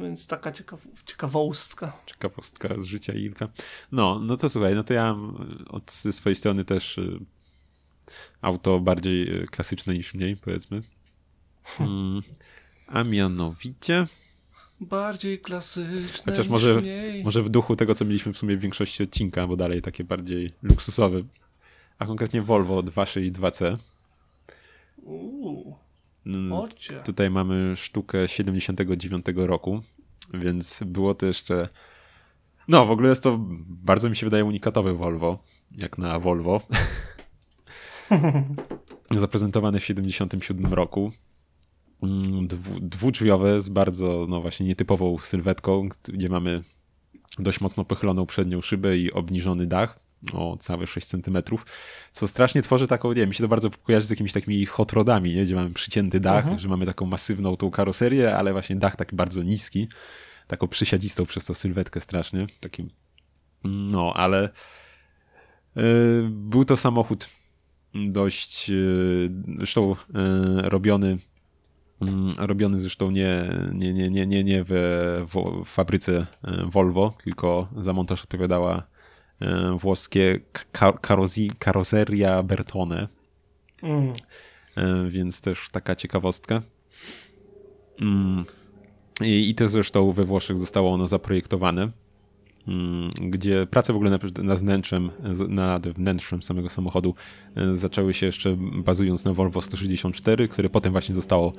Więc 0.00 0.26
taka 0.26 0.52
ciekaw 0.52 0.86
ciekawostka. 1.04 1.92
Ciekawostka 2.06 2.68
z 2.78 2.84
życia 2.84 3.12
Ilka. 3.12 3.48
No, 3.92 4.20
no 4.22 4.36
to 4.36 4.50
słuchaj, 4.50 4.74
no 4.74 4.84
to 4.84 4.94
ja 4.94 5.16
od 5.68 5.92
ze 5.92 6.12
swojej 6.12 6.36
strony 6.36 6.64
też 6.64 6.98
y, 6.98 7.18
auto 8.42 8.80
bardziej 8.80 9.42
y, 9.42 9.46
klasyczne 9.46 9.94
niż 9.94 10.14
mniej, 10.14 10.36
powiedzmy. 10.36 10.82
Mm, 11.80 12.22
a 12.86 13.04
mianowicie, 13.04 14.06
Bardziej 14.80 15.38
klasyczne 15.38 16.32
Chociaż 16.32 16.48
może- 16.48 16.74
mniej. 16.80 17.24
może 17.24 17.42
w 17.42 17.48
duchu 17.48 17.76
tego, 17.76 17.94
co 17.94 18.04
mieliśmy 18.04 18.32
w 18.32 18.38
sumie 18.38 18.56
w 18.56 18.60
większości 18.60 19.02
odcinka, 19.02 19.46
bo 19.46 19.56
dalej 19.56 19.82
takie 19.82 20.04
bardziej 20.04 20.52
luksusowe, 20.62 21.22
a 21.98 22.06
konkretnie 22.06 22.42
Volvo 22.42 22.80
262C. 22.82 23.76
Uuu, 25.02 25.76
ocie. 26.52 27.00
Tutaj 27.00 27.30
mamy 27.30 27.76
sztukę 27.76 28.28
79 28.28 29.26
roku, 29.36 29.80
więc 30.34 30.80
było 30.86 31.14
to 31.14 31.26
jeszcze. 31.26 31.68
No, 32.68 32.86
w 32.86 32.90
ogóle 32.90 33.08
jest 33.08 33.22
to 33.22 33.36
bardzo 33.66 34.10
mi 34.10 34.16
się 34.16 34.26
wydaje 34.26 34.44
unikatowe 34.44 34.94
Volvo, 34.94 35.38
jak 35.70 35.98
na 35.98 36.18
Volvo. 36.18 36.60
Zaprezentowane 39.10 39.80
w 39.80 39.84
77 39.84 40.74
roku. 40.74 41.12
Mm, 42.02 42.48
Dwu, 42.80 43.10
z 43.60 43.68
bardzo, 43.68 44.26
no 44.28 44.40
właśnie, 44.40 44.66
nietypową 44.66 45.18
sylwetką, 45.18 45.88
gdzie 46.04 46.28
mamy 46.28 46.62
dość 47.38 47.60
mocno 47.60 47.84
pochyloną 47.84 48.26
przednią 48.26 48.60
szybę 48.60 48.98
i 48.98 49.12
obniżony 49.12 49.66
dach 49.66 50.05
o 50.32 50.56
całe 50.56 50.86
6 50.86 51.06
cm, 51.06 51.38
co 52.12 52.28
strasznie 52.28 52.62
tworzy 52.62 52.86
taką, 52.86 53.08
nie 53.08 53.14
wiem, 53.14 53.28
mi 53.28 53.34
się 53.34 53.44
to 53.44 53.48
bardzo 53.48 53.70
kojarzy 53.70 54.06
z 54.06 54.10
jakimiś 54.10 54.32
takimi 54.32 54.66
hot 54.66 54.92
rodami, 54.92 55.34
nie? 55.34 55.42
gdzie 55.42 55.54
mamy 55.54 55.70
przycięty 55.70 56.20
dach, 56.20 56.42
Mhm. 56.42 56.58
że 56.58 56.68
mamy 56.68 56.86
taką 56.86 57.06
masywną 57.06 57.56
tą 57.56 57.70
karoserię, 57.70 58.36
ale 58.36 58.52
właśnie 58.52 58.76
dach 58.76 58.96
taki 58.96 59.16
bardzo 59.16 59.42
niski, 59.42 59.88
taką 60.46 60.68
przysiadzistą 60.68 61.26
przez 61.26 61.44
tą 61.44 61.54
sylwetkę 61.54 62.00
strasznie, 62.00 62.46
takim, 62.60 62.90
no, 63.64 64.12
ale 64.14 64.48
yy, 65.76 65.82
był 66.30 66.64
to 66.64 66.76
samochód 66.76 67.28
dość, 67.94 68.68
yy, 68.68 69.30
zresztą 69.58 69.96
yy, 70.14 70.68
robiony 70.68 71.18
Mm, 72.00 72.32
robiony 72.38 72.80
zresztą 72.80 73.10
nie, 73.10 73.50
nie, 73.72 73.92
nie, 73.92 74.10
nie, 74.10 74.26
nie, 74.26 74.44
nie 74.44 74.64
w, 74.64 74.70
w, 75.32 75.64
fabryce 75.64 76.26
e, 76.44 76.66
Volvo, 76.66 77.14
tylko 77.24 77.68
za 77.76 77.92
montaż 77.92 78.22
odpowiadała 78.22 78.76
e, 78.76 78.82
włoskie 79.78 80.40
ka 80.72 80.92
karozi, 80.92 81.50
karoseria 81.58 82.42
Bertone, 82.42 83.08
Mm. 83.82 84.12
e, 84.76 85.10
więc 85.10 85.40
też 85.40 85.68
taka 85.72 85.94
ciekawostka. 85.94 86.62
Mm, 88.00 88.44
I, 89.20 89.50
I 89.50 89.54
to 89.54 89.68
zresztą 89.68 90.12
we 90.12 90.24
Włoszech 90.24 90.58
zostało 90.58 90.92
ono 90.92 91.08
zaprojektowane, 91.08 91.90
mm, 92.68 93.10
gdzie 93.10 93.66
prace 93.66 93.92
w 93.92 93.96
ogóle 93.96 94.10
nad, 94.10 94.38
nad, 94.38 94.58
wnętrzem, 94.58 95.10
nad 95.48 95.88
wnętrzem 95.88 96.42
samego 96.42 96.68
samochodu 96.68 97.14
e, 97.56 97.74
zaczęły 97.74 98.14
się 98.14 98.26
jeszcze 98.26 98.56
bazując 98.58 99.24
na 99.24 99.34
Volvo 99.34 99.62
164, 99.62 100.48
które 100.48 100.70
potem 100.70 100.92
właśnie 100.92 101.14
zostało 101.14 101.52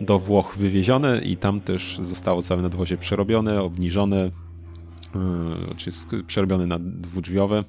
do 0.00 0.18
Włoch 0.18 0.56
wywiezione 0.56 1.20
i 1.24 1.36
tam 1.36 1.60
też 1.60 1.98
zostało 2.02 2.42
całe 2.42 2.62
nadwozie 2.62 2.96
przerobione, 2.96 3.62
obniżone, 3.62 4.30
e, 5.14 5.74
czy 5.76 5.90
sk- 5.90 6.22
przerobione 6.26 6.66
na 6.66 6.78
dwudrzwiowe. 6.80 7.64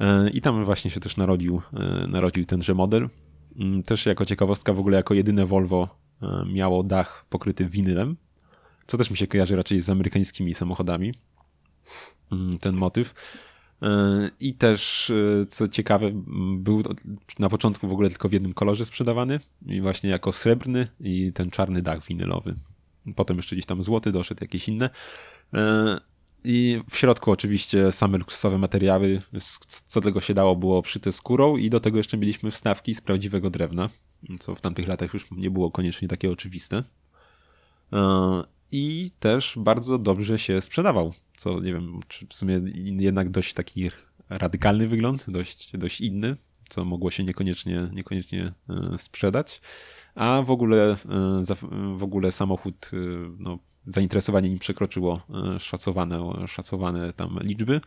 E, 0.00 0.30
I 0.30 0.40
tam 0.40 0.64
właśnie 0.64 0.90
się 0.90 1.00
też 1.00 1.16
narodził, 1.16 1.62
e, 1.74 2.06
narodził 2.06 2.44
tenże 2.44 2.74
model. 2.74 3.08
Mm, 3.58 3.82
Też 3.82 4.06
jako 4.06 4.24
ciekawostka, 4.26 4.72
w 4.72 4.78
ogóle 4.78 4.96
jako 4.96 5.14
jedyne 5.14 5.46
Volvo 5.46 5.88
e, 6.22 6.44
miało 6.52 6.82
dach 6.82 7.26
pokryty 7.30 7.66
winylem, 7.66 8.16
co 8.86 8.98
też 8.98 9.10
mi 9.10 9.16
się 9.16 9.26
kojarzy 9.26 9.56
raczej 9.56 9.80
z 9.80 9.90
amerykańskimi 9.90 10.54
samochodami. 10.54 11.14
Mm, 12.32 12.58
Ten 12.58 12.74
motyw. 12.76 13.14
E, 13.82 13.88
I 14.40 14.54
też, 14.54 15.10
e, 15.10 15.46
co 15.46 15.68
ciekawe, 15.68 16.10
był 16.58 16.82
na 17.38 17.48
początku 17.48 17.88
w 17.88 17.92
ogóle 17.92 18.10
tylko 18.10 18.28
w 18.28 18.32
jednym 18.32 18.54
kolorze 18.54 18.84
sprzedawany, 18.84 19.40
i 19.66 19.80
właśnie 19.80 20.10
jako 20.10 20.32
srebrny 20.32 20.88
i 21.00 21.32
ten 21.32 21.50
czarny 21.50 21.82
dach 21.82 22.04
winylowy. 22.06 22.54
Potem 23.16 23.36
jeszcze 23.36 23.56
gdzieś 23.56 23.66
tam 23.66 23.82
złoty 23.82 24.12
doszedł, 24.12 24.44
jakieś 24.44 24.68
inne. 24.68 24.90
I 26.44 26.80
w 26.90 26.96
środku 26.96 27.30
oczywiście 27.30 27.92
same 27.92 28.18
luksusowe 28.18 28.58
materiały, 28.58 29.22
co 29.86 30.00
tego 30.00 30.20
się 30.20 30.34
dało, 30.34 30.56
było 30.56 30.78
obszyte 30.78 31.12
skórą 31.12 31.56
i 31.56 31.70
do 31.70 31.80
tego 31.80 31.98
jeszcze 31.98 32.16
mieliśmy 32.16 32.50
wstawki 32.50 32.94
z 32.94 33.00
prawdziwego 33.00 33.50
drewna, 33.50 33.90
co 34.40 34.54
w 34.54 34.60
tamtych 34.60 34.88
latach 34.88 35.14
już 35.14 35.30
nie 35.30 35.50
było 35.50 35.70
koniecznie 35.70 36.08
takie 36.08 36.30
oczywiste. 36.30 36.84
E, 37.92 38.44
I 38.72 39.10
też 39.20 39.54
bardzo 39.56 39.98
dobrze 39.98 40.38
się 40.38 40.62
sprzedawał, 40.62 41.14
co 41.36 41.60
nie 41.60 41.72
wiem, 41.72 42.00
czy 42.08 42.26
w 42.26 42.34
sumie 42.34 42.60
jednak 42.98 43.30
dość 43.30 43.54
taki 43.54 43.90
radykalny 44.28 44.88
wygląd, 44.88 45.24
dość, 45.28 45.76
dość 45.76 46.00
inny, 46.00 46.36
co 46.68 46.84
mogło 46.84 47.10
się 47.10 47.24
niekoniecznie, 47.24 47.90
niekoniecznie 47.92 48.52
e, 48.68 48.98
sprzedać. 48.98 49.60
A 50.14 50.42
w 50.42 50.50
ogóle, 50.50 50.92
e, 50.92 51.96
w 51.96 52.02
ogóle 52.02 52.32
samochód, 52.32 52.90
no, 53.38 53.58
zainteresowanie 53.86 54.48
nim 54.50 54.58
przekroczyło 54.58 55.20
e, 55.54 55.60
szacowane, 55.60 56.48
szacowane 56.48 57.12
tam 57.12 57.38
liczby. 57.42 57.80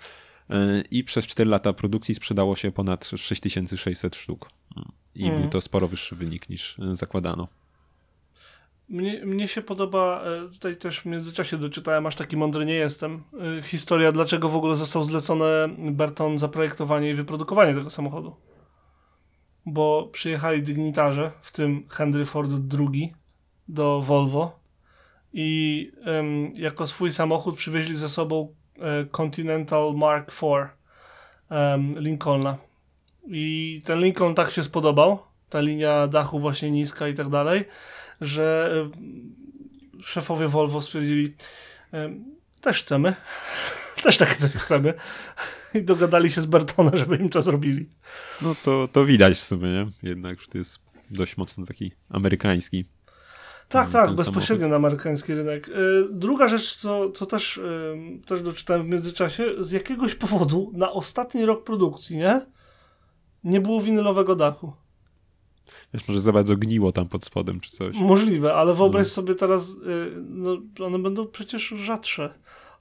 E, 0.49 0.81
I 0.91 1.03
przez 1.03 1.27
4 1.27 1.49
lata 1.49 1.73
produkcji 1.73 2.15
sprzedało 2.15 2.55
się 2.55 2.71
ponad 2.71 3.05
6600 3.15 4.15
sztuk. 4.15 4.49
I 5.15 5.23
Mhm. 5.23 5.41
był 5.41 5.51
to 5.51 5.61
sporo 5.61 5.87
wyższy 5.87 6.15
wynik 6.15 6.49
niż 6.49 6.79
e, 6.79 6.95
zakładano. 6.95 7.47
Mnie, 8.89 9.25
mnie 9.25 9.47
się 9.47 9.61
podoba, 9.61 10.23
tutaj 10.53 10.77
też 10.77 10.99
w 10.99 11.05
międzyczasie 11.05 11.57
doczytałem, 11.57 12.05
aż 12.05 12.15
taki 12.15 12.37
mądry 12.37 12.65
nie 12.65 12.73
jestem, 12.73 13.23
historia, 13.63 14.11
dlaczego 14.11 14.49
w 14.49 14.55
ogóle 14.55 14.77
został 14.77 15.03
zlecone 15.03 15.69
Berton 15.91 16.39
zaprojektowanie 16.39 17.09
i 17.09 17.13
wyprodukowanie 17.13 17.73
tego 17.73 17.89
samochodu. 17.89 18.35
Bo 19.65 20.09
przyjechali 20.11 20.63
dygnitarze, 20.63 21.31
w 21.41 21.51
tym 21.51 21.85
Henry 21.89 22.25
Ford 22.25 22.51
II, 22.79 23.13
do 23.67 24.01
Volvo 24.01 24.59
i 25.33 25.91
em, 26.05 26.55
jako 26.55 26.87
swój 26.87 27.11
samochód 27.11 27.55
przywieźli 27.55 27.95
ze 27.95 28.09
sobą 28.09 28.55
e, 28.79 29.05
Continental 29.05 29.93
Mark 29.95 30.31
IV 30.31 30.69
em, 31.49 31.99
Lincolna. 31.99 32.57
I 33.27 33.81
ten 33.85 33.99
Lincoln 33.99 34.35
tak 34.35 34.51
się 34.51 34.63
spodobał, 34.63 35.19
ta 35.49 35.61
linia 35.61 36.07
dachu 36.07 36.39
właśnie 36.39 36.71
niska 36.71 37.07
i 37.07 37.13
tak 37.13 37.29
dalej, 37.29 37.65
że 38.21 38.71
szefowie 40.03 40.47
Volvo 40.47 40.81
stwierdzili, 40.81 41.33
też 42.61 42.79
chcemy, 42.79 43.15
też 44.03 44.17
takie 44.17 44.35
coś 44.35 44.51
chcemy. 44.51 44.93
I 45.73 45.83
dogadali 45.83 46.31
się 46.31 46.41
z 46.41 46.45
Bertonem, 46.45 46.97
żeby 46.97 47.15
im 47.17 47.29
to 47.29 47.41
zrobili. 47.41 47.89
No 48.41 48.55
to, 48.63 48.87
to 48.87 49.05
widać 49.05 49.37
w 49.37 49.43
sumie, 49.43 49.67
nie? 49.67 50.09
Jednak, 50.09 50.41
że 50.41 50.47
to 50.47 50.57
jest 50.57 50.79
dość 51.11 51.37
mocno 51.37 51.65
taki 51.65 51.91
amerykański. 52.09 52.85
Tak, 53.71 53.83
ten 53.85 53.93
tak, 53.93 54.01
samochód. 54.05 54.17
bezpośrednio 54.17 54.67
na 54.67 54.75
amerykański 54.75 55.33
rynek. 55.33 55.69
E, 55.69 55.71
Druga 56.11 56.47
rzecz, 56.47 56.75
co, 56.75 57.11
co 57.11 57.25
też, 57.25 57.57
e, 57.57 58.21
też 58.25 58.41
doczytałem 58.41 58.83
w 58.83 58.89
międzyczasie, 58.89 59.43
z 59.59 59.71
jakiegoś 59.71 60.15
powodu 60.15 60.71
na 60.73 60.91
ostatni 60.91 61.45
rok 61.45 61.63
produkcji, 61.63 62.17
nie? 62.17 62.41
Nie 63.43 63.61
było 63.61 63.81
winylowego 63.81 64.35
dachu. 64.35 64.73
Wiesz, 65.93 66.07
może 66.07 66.19
za 66.21 66.31
bardzo 66.31 66.55
gniło 66.55 66.91
tam 66.91 67.07
pod 67.07 67.25
spodem 67.25 67.59
czy 67.59 67.69
coś. 67.71 67.95
Możliwe, 67.95 68.53
ale 68.53 68.73
wyobraź 68.73 69.03
No. 69.07 69.09
sobie 69.09 69.35
teraz, 69.35 69.69
y, 69.69 69.77
no 70.29 70.57
one 70.85 70.99
będą 70.99 71.27
przecież 71.27 71.67
rzadsze, 71.77 72.33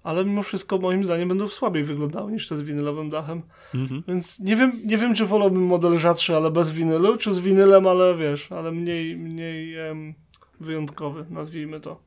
ale 0.03 0.25
mimo 0.25 0.43
wszystko 0.43 0.79
moim 0.79 1.05
zdaniem 1.05 1.29
będą 1.29 1.49
słabiej 1.49 1.85
wyglądały 1.85 2.33
niż 2.33 2.49
te 2.49 2.57
z 2.57 2.63
winylowym 2.63 3.11
dachem. 3.11 3.43
Mhm. 3.75 4.03
Więc 4.09 4.41
nie 4.41 4.57
wiem, 4.57 4.81
nie 4.85 4.99
wiem 4.99 5.15
czy 5.15 5.27
wolałbym 5.27 5.67
model 5.67 5.99
rzadszy, 5.99 6.37
ale 6.37 6.51
bez 6.51 6.73
winylu, 6.73 7.17
czy 7.17 7.33
z 7.33 7.39
winylem, 7.39 7.87
ale 7.87 8.17
wiesz, 8.17 8.53
ale 8.53 8.73
mniej, 8.73 9.17
mniej 9.17 9.79
em, 9.79 10.15
wyjątkowy, 10.61 11.27
nazwijmy 11.31 11.81
to. 11.81 12.03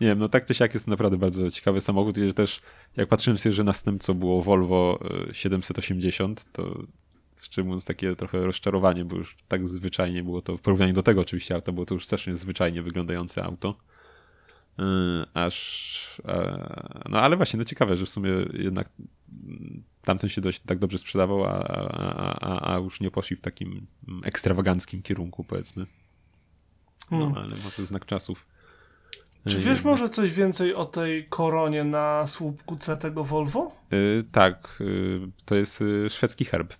Nie 0.00 0.06
wiem, 0.06 0.18
no 0.18 0.28
tak 0.28 0.46
czy 0.46 0.54
siak 0.54 0.74
jest 0.74 0.86
to 0.86 0.90
naprawdę 0.90 1.16
bardzo 1.16 1.50
ciekawy 1.50 1.80
samochód 1.80 2.18
i 2.18 2.34
też 2.34 2.60
jak 2.96 3.08
patrzyłem 3.08 3.38
sobie, 3.38 3.52
że 3.52 3.64
następcą 3.64 4.14
było 4.14 4.42
Volvo 4.42 4.98
e, 5.30 5.34
780, 5.34 6.52
to 6.52 6.82
szczerze 7.42 7.64
mówiąc 7.64 7.84
takie 7.84 8.16
trochę 8.16 8.46
rozczarowanie, 8.46 9.04
bo 9.04 9.16
już 9.16 9.36
tak 9.48 9.68
zwyczajnie 9.68 10.22
było 10.22 10.42
to, 10.42 10.56
w 10.56 10.60
porównaniu 10.60 10.92
do 10.92 11.02
tego 11.02 11.20
oczywiście 11.20 11.54
auta, 11.54 11.72
było 11.72 11.86
to 11.86 11.94
już 11.94 12.04
strasznie 12.06 12.36
zwyczajnie 12.36 12.82
wyglądające 12.82 13.44
auto. 13.44 13.74
Yy, 14.78 14.84
aż, 15.34 16.20
e, 16.24 17.02
no 17.08 17.20
ale 17.20 17.36
właśnie, 17.36 17.58
no 17.58 17.64
ciekawe, 17.64 17.96
że 17.96 18.06
w 18.06 18.10
sumie 18.10 18.30
jednak 18.52 18.88
tamten 20.04 20.30
się 20.30 20.40
dość 20.40 20.60
tak 20.60 20.78
dobrze 20.78 20.98
sprzedawał, 20.98 21.44
a, 21.44 21.48
a, 21.48 22.38
a, 22.40 22.74
a 22.74 22.78
już 22.78 23.00
nie 23.00 23.10
poszli 23.10 23.36
w 23.36 23.40
takim 23.40 23.86
ekstrawaganckim 24.24 25.02
kierunku, 25.02 25.44
powiedzmy. 25.44 25.86
No, 27.12 27.18
Hmm. 27.18 27.34
ale 27.44 27.56
może 27.64 27.86
znak 27.86 28.06
czasów. 28.06 28.46
Czy 29.48 29.56
Yy, 29.56 29.62
wiesz 29.62 29.84
może 29.84 30.08
coś 30.08 30.32
więcej 30.34 30.74
o 30.74 30.84
tej 30.84 31.24
koronie 31.28 31.84
na 31.84 32.26
słupku 32.26 32.76
C 32.76 32.96
tego 32.96 33.24
Volvo? 33.24 33.72
Yy, 33.90 34.24
tak, 34.32 34.76
yy, 34.80 35.20
to 35.44 35.54
jest 35.54 35.80
yy, 35.80 36.10
szwedzki 36.10 36.44
herb. 36.44 36.74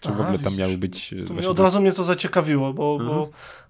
Czy 0.00 0.08
w 0.08 0.12
Aha, 0.12 0.22
ogóle 0.22 0.38
tam 0.38 0.44
widzisz. 0.52 0.58
miały 0.58 0.78
być. 0.78 1.12
yy, 1.12 1.24
właśnie 1.24 1.48
od 1.50 1.56
to- 1.56 1.62
razu 1.62 1.80
mnie 1.80 1.92
to 1.92 2.04
zaciekawiło, 2.04 2.72
bo, 2.74 2.98
bo 2.98 3.04
Mhm. 3.04 3.26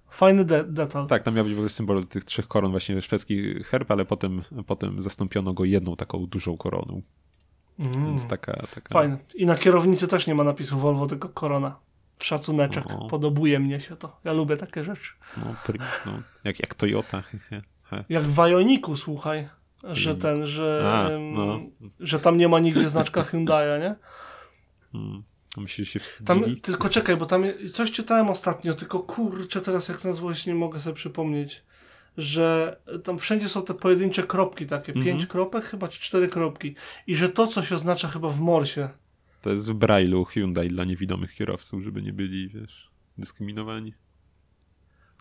fajny 0.09 0.45
de 0.45 0.63
detal. 0.63 1.07
Tak, 1.07 1.23
tam 1.23 1.35
miał 1.35 1.45
być 1.45 1.53
w 1.53 1.57
ogóle 1.57 1.69
symbol 1.69 2.05
tych 2.05 2.23
trzech 2.23 2.47
koron, 2.47 2.71
właśnie 2.71 3.01
szwedzki 3.01 3.63
herb, 3.63 3.91
ale 3.91 4.05
potem, 4.05 4.41
potem 4.67 5.01
zastąpiono 5.01 5.53
go 5.53 5.65
jedną 5.65 5.95
taką 5.95 6.25
dużą 6.25 6.57
koroną. 6.57 7.01
Mm. 7.79 8.05
Więc 8.05 8.27
taka. 8.27 8.53
taka... 8.75 8.93
Fajne. 8.93 9.17
I 9.35 9.45
na 9.45 9.55
kierownicy 9.57 10.07
też 10.07 10.27
nie 10.27 10.35
ma 10.35 10.43
napisu 10.43 10.77
Volvo, 10.79 11.07
tylko 11.07 11.29
korona. 11.29 11.75
Szacuneczek. 12.19 12.83
O. 12.91 13.07
Podobuje 13.07 13.59
mnie 13.59 13.79
się 13.79 13.95
to. 13.95 14.19
Ja 14.23 14.33
lubię 14.33 14.57
takie 14.57 14.83
rzeczy. 14.83 15.11
No, 15.37 15.55
no, 16.05 16.11
jak, 16.43 16.59
jak 16.59 16.73
Toyota. 16.73 17.23
Jak 18.09 18.23
w 18.23 18.37
Ioniku, 18.37 18.95
słuchaj, 18.95 19.49
że 19.83 20.15
ten, 20.15 20.47
że, 20.47 20.83
A, 20.93 21.09
no. 21.19 21.59
że 21.99 22.19
tam 22.19 22.37
nie 22.37 22.47
ma 22.47 22.59
nigdzie 22.59 22.89
znaczka 22.89 23.21
Hyundai'a, 23.21 23.79
nie? 23.79 23.95
Mm. 24.93 25.23
Myślisz, 25.57 25.93
że 25.93 25.99
się 25.99 26.23
Tam, 26.25 26.37
wstydzili? 26.37 26.61
tylko 26.61 26.89
czekaj, 26.89 27.17
bo 27.17 27.25
tam 27.25 27.43
coś 27.73 27.91
czytałem 27.91 28.29
ostatnio, 28.29 28.73
tylko 28.73 28.99
kurczę, 28.99 29.61
teraz 29.61 29.87
jak 29.87 30.03
na 30.03 30.13
złość 30.13 30.45
nie 30.45 30.55
mogę 30.55 30.79
sobie 30.79 30.95
przypomnieć, 30.95 31.63
że 32.17 32.77
tam 33.03 33.19
wszędzie 33.19 33.49
są 33.49 33.61
te 33.63 33.73
pojedyncze 33.73 34.23
kropki 34.23 34.65
takie, 34.67 34.93
Mhm. 34.93 35.05
pięć 35.05 35.25
kropek 35.25 35.63
chyba, 35.65 35.87
czy 35.87 35.99
cztery 35.99 36.27
kropki 36.27 36.75
i 37.07 37.15
że 37.15 37.29
to 37.29 37.47
coś 37.47 37.71
oznacza 37.71 38.07
chyba 38.07 38.29
w 38.29 38.39
morsie. 38.41 38.89
To 39.45 39.51
jest 39.51 39.71
w 39.71 39.75
Braille'u 39.75 40.25
Hyundai 40.25 40.67
dla 40.67 40.83
niewidomych 40.83 41.33
kierowców, 41.33 41.83
żeby 41.83 42.01
nie 42.01 42.13
byli, 42.13 42.49
wiesz, 42.49 42.89
dyskryminowani. 43.17 43.93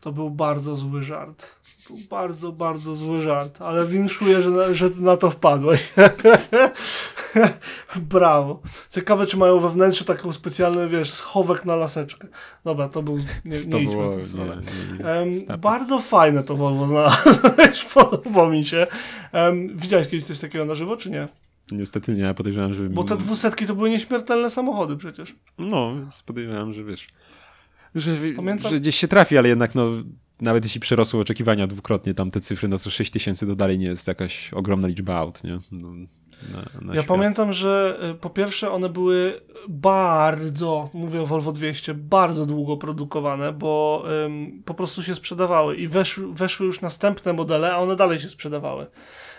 To 0.00 0.12
był 0.12 0.30
bardzo 0.30 0.76
zły 0.76 1.02
żart. 1.02 1.50
Był 1.88 1.98
bardzo, 2.10 2.52
bardzo 2.52 2.96
zły 2.96 3.22
żart, 3.22 3.62
ale 3.62 3.86
winszuję, 3.86 4.42
że 4.42 4.50
na, 4.50 4.74
że 4.74 4.90
na 4.90 5.16
to 5.16 5.30
wpadłeś. 5.30 5.92
Brawo. 8.10 8.62
Ciekawe, 8.90 9.26
czy 9.26 9.36
mają 9.36 9.60
we 9.60 9.70
wnętrzu 9.70 10.04
taką 10.04 10.32
specjalny, 10.32 10.88
wiesz, 10.88 11.10
schowek 11.10 11.64
na 11.64 11.76
laseczkę. 11.76 12.28
Dobra, 12.64 12.88
to 12.88 13.02
był, 13.02 13.18
nie, 13.18 13.24
nie 13.44 13.70
To 13.70 13.78
idźmy 13.78 13.94
było. 13.94 14.16
Nie, 14.16 15.30
nie, 15.30 15.38
Snapy. 15.38 15.60
bardzo 15.60 15.98
fajne 15.98 16.44
to 16.44 16.56
Volvo 16.56 16.86
znalazłeś, 16.86 17.84
podoba 17.94 18.48
mi 18.48 18.64
się. 18.64 18.86
Em, 19.32 19.78
widziałeś 19.78 20.08
kiedyś 20.08 20.24
coś 20.24 20.38
takiego 20.38 20.64
na 20.64 20.74
żywo, 20.74 20.96
czy 20.96 21.10
nie? 21.10 21.28
Niestety 21.72 22.12
nie, 22.12 22.22
ja 22.22 22.34
podejrzewam, 22.34 22.74
że. 22.74 22.88
Bo 22.88 23.04
te 23.04 23.16
dwusetki 23.16 23.66
to 23.66 23.74
były 23.74 23.90
nieśmiertelne 23.90 24.50
samochody 24.50 24.96
przecież. 24.96 25.34
No, 25.58 25.94
więc 25.96 26.22
podejrzewam, 26.22 26.72
że 26.72 26.84
wiesz. 26.84 27.06
Że, 27.94 28.16
Pamiętam- 28.36 28.70
że 28.70 28.80
gdzieś 28.80 28.96
się 28.96 29.08
trafi, 29.08 29.38
ale 29.38 29.48
jednak 29.48 29.74
no. 29.74 29.86
Nawet 30.40 30.64
jeśli 30.64 30.80
przerosły 30.80 31.20
oczekiwania 31.20 31.66
dwukrotnie, 31.66 32.14
tam 32.14 32.30
te 32.30 32.40
cyfry, 32.40 32.68
no 32.68 32.78
co 32.78 32.90
6 32.90 33.10
tysięcy 33.10 33.46
to 33.46 33.56
dalej 33.56 33.78
nie 33.78 33.86
jest 33.86 34.08
jakaś 34.08 34.52
ogromna 34.52 34.88
liczba 34.88 35.16
aut, 35.16 35.44
nie? 35.44 35.58
No, 35.72 35.88
na, 36.52 36.58
na 36.82 36.94
Ja 36.94 37.02
świat. 37.02 37.06
pamiętam, 37.16 37.52
że 37.52 37.98
y, 38.10 38.14
po 38.14 38.30
pierwsze 38.30 38.70
one 38.70 38.88
były 38.88 39.40
bardzo, 39.68 40.90
mówię 40.94 41.22
o 41.22 41.26
Volvo 41.26 41.52
200, 41.52 41.94
bardzo 41.94 42.46
długo 42.46 42.76
produkowane, 42.76 43.52
bo 43.52 44.04
ym, 44.26 44.62
po 44.64 44.74
prostu 44.74 45.02
się 45.02 45.14
sprzedawały 45.14 45.76
i 45.76 45.88
weszły, 45.88 46.34
weszły 46.34 46.66
już 46.66 46.80
następne 46.80 47.32
modele, 47.32 47.72
a 47.74 47.76
one 47.78 47.96
dalej 47.96 48.18
się 48.18 48.28
sprzedawały. 48.28 48.86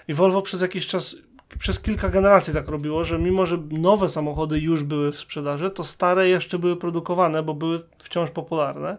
I 0.07 0.13
Volvo 0.13 0.41
przez 0.41 0.61
jakiś 0.61 0.87
czas, 0.87 1.15
przez 1.59 1.79
kilka 1.79 2.09
generacji 2.09 2.53
tak 2.53 2.67
robiło, 2.67 3.03
że 3.03 3.19
mimo, 3.19 3.45
że 3.45 3.57
nowe 3.71 4.09
samochody 4.09 4.59
już 4.59 4.83
były 4.83 5.11
w 5.11 5.19
sprzedaży, 5.19 5.69
to 5.69 5.83
stare 5.83 6.29
jeszcze 6.29 6.59
były 6.59 6.77
produkowane, 6.77 7.43
bo 7.43 7.53
były 7.53 7.83
wciąż 7.97 8.31
popularne. 8.31 8.97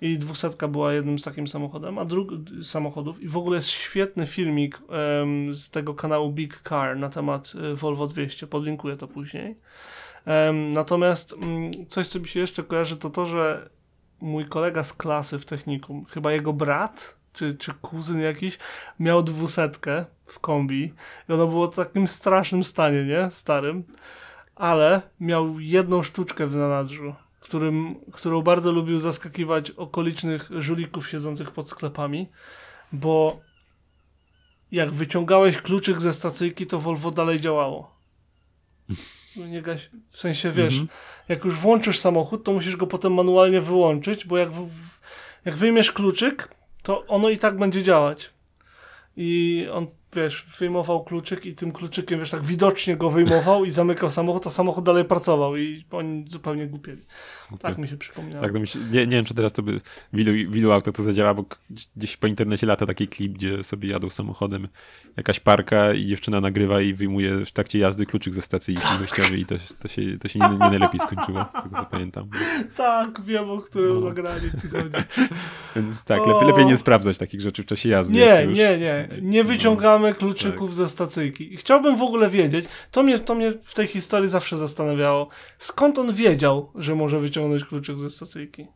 I 0.00 0.18
dwusetka 0.18 0.68
była 0.68 0.92
jednym 0.92 1.18
z 1.18 1.22
takim 1.22 1.48
samochodem, 1.48 1.98
a 1.98 2.04
drug 2.04 2.30
samochodów. 2.62 3.22
I 3.22 3.28
w 3.28 3.36
ogóle 3.36 3.56
jest 3.56 3.68
świetny 3.68 4.26
filmik 4.26 4.78
em, 4.88 5.54
z 5.54 5.70
tego 5.70 5.94
kanału 5.94 6.32
Big 6.32 6.60
Car 6.68 6.96
na 6.96 7.08
temat 7.08 7.52
y, 7.72 7.74
Volvo 7.74 8.06
200. 8.06 8.46
Podlinkuję 8.46 8.96
to 8.96 9.08
później. 9.08 9.56
Em, 10.24 10.72
natomiast 10.72 11.32
mm, 11.32 11.70
coś, 11.88 12.08
co 12.08 12.20
mi 12.20 12.28
się 12.28 12.40
jeszcze 12.40 12.62
kojarzy, 12.62 12.96
to 12.96 13.10
to, 13.10 13.26
że 13.26 13.70
mój 14.20 14.44
kolega 14.44 14.84
z 14.84 14.92
klasy 14.92 15.38
w 15.38 15.44
technikum, 15.44 16.04
chyba 16.04 16.32
jego 16.32 16.52
brat, 16.52 17.21
czy, 17.32 17.54
czy 17.54 17.72
kuzyn 17.72 18.20
jakiś, 18.20 18.58
miał 19.00 19.22
dwusetkę 19.22 20.04
w 20.26 20.38
kombi 20.38 20.94
i 21.28 21.32
ono 21.32 21.46
było 21.46 21.70
w 21.70 21.74
takim 21.74 22.08
strasznym 22.08 22.64
stanie, 22.64 23.04
nie? 23.04 23.30
Starym. 23.30 23.84
Ale 24.56 25.02
miał 25.20 25.60
jedną 25.60 26.02
sztuczkę 26.02 26.46
w 26.46 26.52
zanadrzu, 26.52 27.14
którym, 27.40 27.94
którą 28.12 28.42
bardzo 28.42 28.72
lubił 28.72 28.98
zaskakiwać 29.00 29.70
okolicznych 29.70 30.48
żulików 30.58 31.08
siedzących 31.08 31.50
pod 31.50 31.70
sklepami, 31.70 32.28
bo 32.92 33.40
jak 34.72 34.90
wyciągałeś 34.90 35.58
kluczyk 35.58 36.00
ze 36.00 36.12
stacyjki, 36.12 36.66
to 36.66 36.78
Volvo 36.80 37.10
dalej 37.10 37.40
działało. 37.40 37.96
No 39.36 39.46
Nie 39.46 39.62
gaś, 39.62 39.90
w 40.10 40.20
sensie 40.20 40.50
wiesz, 40.50 40.72
Mhm. 40.74 40.88
jak 41.28 41.44
już 41.44 41.54
włączysz 41.54 41.98
samochód, 41.98 42.44
to 42.44 42.52
musisz 42.52 42.76
go 42.76 42.86
potem 42.86 43.14
manualnie 43.14 43.60
wyłączyć, 43.60 44.24
bo 44.26 44.38
jak, 44.38 44.50
w, 44.50 44.68
w, 44.68 45.00
jak 45.44 45.54
wyjmiesz 45.54 45.92
kluczyk, 45.92 46.54
to 46.82 47.06
ono 47.06 47.30
i 47.30 47.38
tak 47.38 47.58
będzie 47.58 47.82
działać. 47.82 48.30
I 49.16 49.66
on, 49.72 49.86
wiesz, 50.16 50.46
wyjmował 50.58 51.04
kluczyk 51.04 51.46
i 51.46 51.54
tym 51.54 51.72
kluczykiem, 51.72 52.20
wiesz, 52.20 52.30
tak 52.30 52.42
widocznie 52.42 52.96
go 52.96 53.10
wyjmował 53.10 53.64
i 53.64 53.70
zamykał 53.70 54.10
samochód, 54.10 54.46
a 54.46 54.50
samochód 54.50 54.84
dalej 54.84 55.04
pracował 55.04 55.56
i 55.56 55.84
oni 55.90 56.24
zupełnie 56.28 56.66
głupieli. 56.66 57.02
Tak 57.58 57.78
mi 57.78 57.88
się 57.88 57.96
przypomniało. 57.96 58.42
Tak, 58.42 58.52
no 58.52 58.60
mi 58.60 58.66
się, 58.66 58.78
nie, 58.78 59.06
nie 59.06 59.16
wiem, 59.16 59.24
czy 59.24 59.34
teraz 59.34 59.52
to 59.52 59.62
by 59.62 59.80
w 60.12 60.18
ilu, 60.18 60.50
w 60.50 60.56
ilu 60.56 60.72
autach 60.72 60.94
to 60.94 61.02
zadziała, 61.02 61.34
bo 61.34 61.44
gdzieś 61.96 62.16
po 62.16 62.26
internecie 62.26 62.66
lata 62.66 62.86
taki 62.86 63.08
klip, 63.08 63.32
gdzie 63.32 63.64
sobie 63.64 63.88
jadą 63.88 64.10
samochodem 64.10 64.68
jakaś 65.16 65.40
parka 65.40 65.92
i 65.92 66.06
dziewczyna 66.06 66.40
nagrywa 66.40 66.80
i 66.80 66.94
wyjmuje 66.94 67.46
w 67.46 67.50
trakcie 67.52 67.78
jazdy 67.78 68.06
kluczyk 68.06 68.34
ze 68.34 68.42
stacji 68.42 68.74
Tak. 68.74 68.98
wyjściowej 68.98 69.40
i 69.40 69.46
to, 69.46 69.54
to 69.82 69.88
się, 69.88 70.02
to 70.18 70.28
się 70.28 70.38
nie, 70.38 70.48
nie 70.48 70.58
najlepiej 70.58 71.00
skończyło, 71.00 71.44
z 71.60 71.62
tego 71.62 71.76
co 71.76 71.84
pamiętam. 71.84 72.28
Tak, 72.76 73.22
wiem, 73.24 73.50
o 73.50 73.58
którym 73.58 73.94
No. 73.94 74.08
nagranie 74.08 74.50
ci 74.62 74.68
chodzi. 74.68 74.88
Więc 75.76 76.04
tak, 76.04 76.26
lepiej, 76.26 76.48
lepiej 76.48 76.66
nie 76.66 76.76
sprawdzać 76.76 77.18
takich 77.18 77.40
rzeczy 77.40 77.62
w 77.62 77.66
czasie 77.66 77.88
jazdy. 77.88 78.14
Nie, 78.14 78.44
już- 78.48 78.58
nie, 78.58 78.78
nie. 78.78 79.08
Nie 79.22 79.44
wyciągamy 79.44 80.14
kluczyków 80.14 80.74
ze 80.74 80.88
stacyjki. 80.88 81.56
Chciałbym 81.56 81.96
w 81.96 82.02
ogóle 82.02 82.30
wiedzieć, 82.30 82.64
to 82.90 83.02
mnie, 83.02 83.18
to 83.18 83.34
mnie 83.34 83.52
w 83.62 83.74
tej 83.74 83.86
historii 83.86 84.28
zawsze 84.28 84.56
zastanawiało, 84.56 85.28
skąd 85.58 85.98
on 85.98 86.12
wiedział, 86.14 86.70
że 86.74 86.94
może 86.94 87.20
wyciągnąć 87.20 87.41
kluczyk 87.68 87.98
ze 87.98 88.10
stacyjki? 88.10 88.66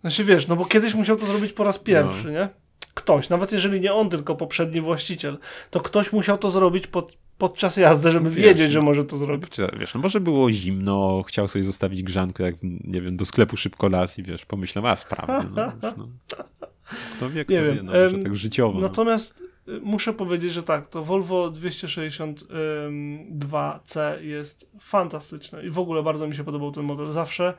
Znaczy 0.00 0.24
wiesz, 0.24 0.48
no 0.48 0.56
bo 0.56 0.64
kiedyś 0.64 0.94
musiał 0.94 1.16
to 1.16 1.26
zrobić 1.26 1.52
po 1.52 1.64
raz 1.64 1.78
pierwszy, 1.78 2.24
No. 2.24 2.30
nie? 2.30 2.48
Ktoś, 2.94 3.28
nawet 3.28 3.52
jeżeli 3.52 3.80
nie 3.80 3.92
on, 3.92 4.10
tylko 4.10 4.36
poprzedni 4.36 4.80
właściciel, 4.80 5.38
to 5.70 5.80
ktoś 5.80 6.12
musiał 6.12 6.38
to 6.38 6.50
zrobić 6.50 6.86
pod, 6.86 7.16
podczas 7.38 7.76
jazdy, 7.76 8.10
żeby 8.10 8.30
Wiesz, 8.30 8.44
wiedzieć, 8.44 8.72
że 8.72 8.78
no. 8.78 8.84
może 8.84 9.04
to 9.04 9.16
zrobić. 9.16 9.52
Wiesz, 9.80 9.94
no 9.94 10.00
może 10.00 10.20
było 10.20 10.52
zimno, 10.52 11.22
chciał 11.26 11.48
sobie 11.48 11.64
zostawić 11.64 12.02
grzankę, 12.02 12.44
jak 12.44 12.54
nie 12.62 13.00
wiem, 13.00 13.16
do 13.16 13.26
sklepu 13.26 13.56
szybko 13.56 13.88
las 13.88 14.18
i 14.18 14.22
wiesz, 14.22 14.46
pomyślał, 14.46 14.86
a 14.86 14.96
sprawdzę. 14.96 15.48
No, 15.56 15.64
wiesz, 15.82 15.94
no. 15.98 16.08
Kto 17.16 17.30
wie, 17.30 17.44
kto 17.44 17.52
Nie 17.52 17.62
wie, 17.62 17.74
wiem, 17.74 17.86
no, 17.86 17.92
może 17.92 18.18
tak 18.18 18.36
życiowo. 18.36 18.80
no. 18.80 18.88
Natomiast 18.88 19.40
y, 19.40 19.44
muszę 19.82 20.12
powiedzieć, 20.12 20.52
że 20.52 20.62
tak, 20.62 20.88
to 20.88 21.04
Volvo 21.04 21.50
262C 21.50 24.20
jest 24.20 24.70
fantastyczne 24.80 25.64
i 25.64 25.70
w 25.70 25.78
ogóle 25.78 26.02
bardzo 26.02 26.28
mi 26.28 26.36
się 26.36 26.44
podobał 26.44 26.72
ten 26.72 26.84
model. 26.84 27.06
Zawsze 27.06 27.54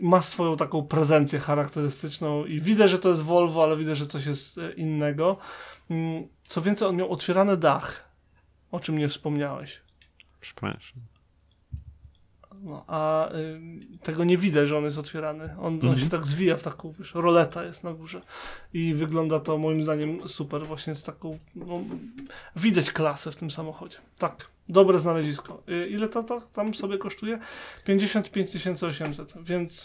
ma 0.00 0.22
swoją 0.22 0.56
taką 0.56 0.82
prezencję 0.82 1.38
charakterystyczną 1.38 2.44
i 2.44 2.60
widzę, 2.60 2.88
że 2.88 2.98
to 2.98 3.08
jest 3.08 3.22
Volvo, 3.22 3.62
ale 3.62 3.76
widzę, 3.76 3.94
że 3.94 4.06
coś 4.06 4.26
jest 4.26 4.58
e, 4.58 4.72
innego. 4.72 5.36
Mm, 5.90 6.28
Co 6.46 6.62
więcej, 6.62 6.88
on 6.88 6.96
miał 6.96 7.12
otwierany 7.12 7.56
dach, 7.56 8.08
o 8.70 8.80
czym 8.80 8.98
nie 8.98 9.08
wspomniałeś. 9.08 9.80
Przepraszam. 10.40 11.13
No, 12.62 12.84
a 12.86 13.28
y, 13.32 13.60
tego 14.02 14.24
nie 14.24 14.38
widać, 14.38 14.68
że 14.68 14.78
on 14.78 14.84
jest 14.84 14.98
otwierany. 14.98 15.44
On, 15.44 15.66
on 15.66 15.74
Mhm. 15.74 15.98
się 15.98 16.08
tak 16.08 16.24
zwija 16.26 16.56
w 16.56 16.62
taką, 16.62 16.92
wiesz, 16.98 17.14
roleta 17.14 17.64
jest 17.64 17.84
na 17.84 17.92
górze. 17.92 18.22
I 18.72 18.94
wygląda 18.94 19.40
to 19.40 19.58
moim 19.58 19.82
zdaniem 19.82 20.28
super, 20.28 20.66
właśnie 20.66 20.94
z 20.94 21.02
taką, 21.02 21.38
no, 21.54 21.80
widać 22.56 22.90
klasę 22.90 23.32
w 23.32 23.36
tym 23.36 23.50
samochodzie. 23.50 23.96
Tak, 24.18 24.48
dobre 24.68 24.98
znalezisko. 24.98 25.62
Y, 25.68 25.86
ile 25.86 26.08
to, 26.08 26.22
to 26.22 26.40
tam 26.40 26.74
sobie 26.74 26.98
kosztuje? 26.98 27.38
55 27.84 28.56
800, 28.84 29.34
więc 29.42 29.84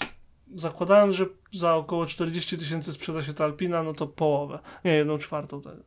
zakładając, 0.56 1.16
że 1.16 1.26
za 1.54 1.76
około 1.76 2.06
40 2.06 2.58
tysięcy 2.58 2.94
sprzeda 2.94 3.24
się 3.24 3.34
ta 3.34 3.44
Alpina, 3.44 3.84
no 3.84 3.94
to 3.94 4.08
połowę, 4.08 4.60
nie, 4.86 4.92
jedną 4.92 5.18
czwartą 5.18 5.62
tego. 5.62 5.84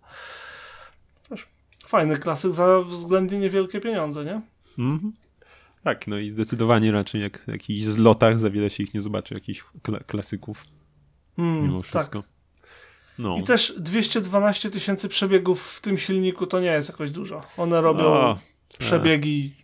Też 1.29 1.47
fajny 1.87 2.17
klasyk 2.19 2.53
za 2.53 2.81
względnie 2.81 3.39
niewielkie 3.39 3.81
pieniądze, 3.81 4.25
nie? 4.25 4.41
Mhm. 4.79 5.13
Tak, 5.85 6.07
no 6.07 6.19
i 6.19 6.31
zdecydowanie 6.31 6.93
raczej 6.93 7.21
jak 7.23 7.39
w 7.39 7.49
jakichś 7.49 7.83
zlotach 7.85 8.39
za 8.39 8.51
wiele 8.51 8.71
się 8.71 8.83
ich 8.83 8.95
nie 8.95 9.01
zobaczy, 9.01 9.35
jakichś 9.35 9.65
kla- 9.83 10.05
klasyków 10.05 10.65
Mm, 11.39 11.63
mimo 11.63 11.83
tak. 11.83 11.87
wszystko. 11.91 12.23
No. 13.19 13.37
I 13.37 13.43
też 13.43 13.75
212 13.79 14.71
tysięcy 14.71 15.09
przebiegów 15.09 15.73
w 15.73 15.81
tym 15.81 15.99
silniku 15.99 16.47
to 16.47 16.61
nie 16.61 16.67
jest 16.73 16.89
jakoś 16.89 17.11
dużo. 17.11 17.41
One 17.57 17.81
robią 17.81 18.05
O, 18.05 18.39
tak. 18.69 18.79
przebiegi 18.79 19.55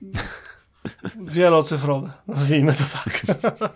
wielocyfrowe, 1.34 2.12
nazwijmy 2.26 2.72
to 2.72 2.84
tak. 3.04 3.22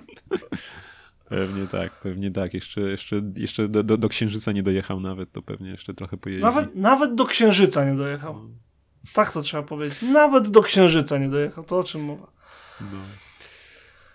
Pewnie 1.28 1.66
tak, 1.66 1.92
pewnie 2.00 2.30
tak. 2.30 2.54
Jeszcze, 2.54 2.80
jeszcze, 2.80 3.22
jeszcze 3.36 3.68
do, 3.68 3.82
do, 3.82 3.96
do 3.96 4.08
Księżyca 4.08 4.52
nie 4.52 4.62
dojechał 4.62 5.00
nawet, 5.00 5.32
to 5.32 5.42
pewnie 5.42 5.70
jeszcze 5.70 5.94
trochę 5.94 6.16
pojeździ. 6.16 6.42
Nawet, 6.42 6.74
nawet 6.74 7.14
do 7.14 7.24
Księżyca 7.24 7.84
nie 7.90 7.96
dojechał. 7.96 8.50
Tak 9.14 9.32
to 9.32 9.42
trzeba 9.42 9.62
powiedzieć. 9.62 10.02
Nawet 10.02 10.48
do 10.48 10.62
Księżyca 10.62 11.18
nie 11.18 11.28
dojechał. 11.28 11.64
To 11.64 11.78
o 11.78 11.84
czym 11.84 12.04
mowa? 12.04 12.26
No. 12.80 12.86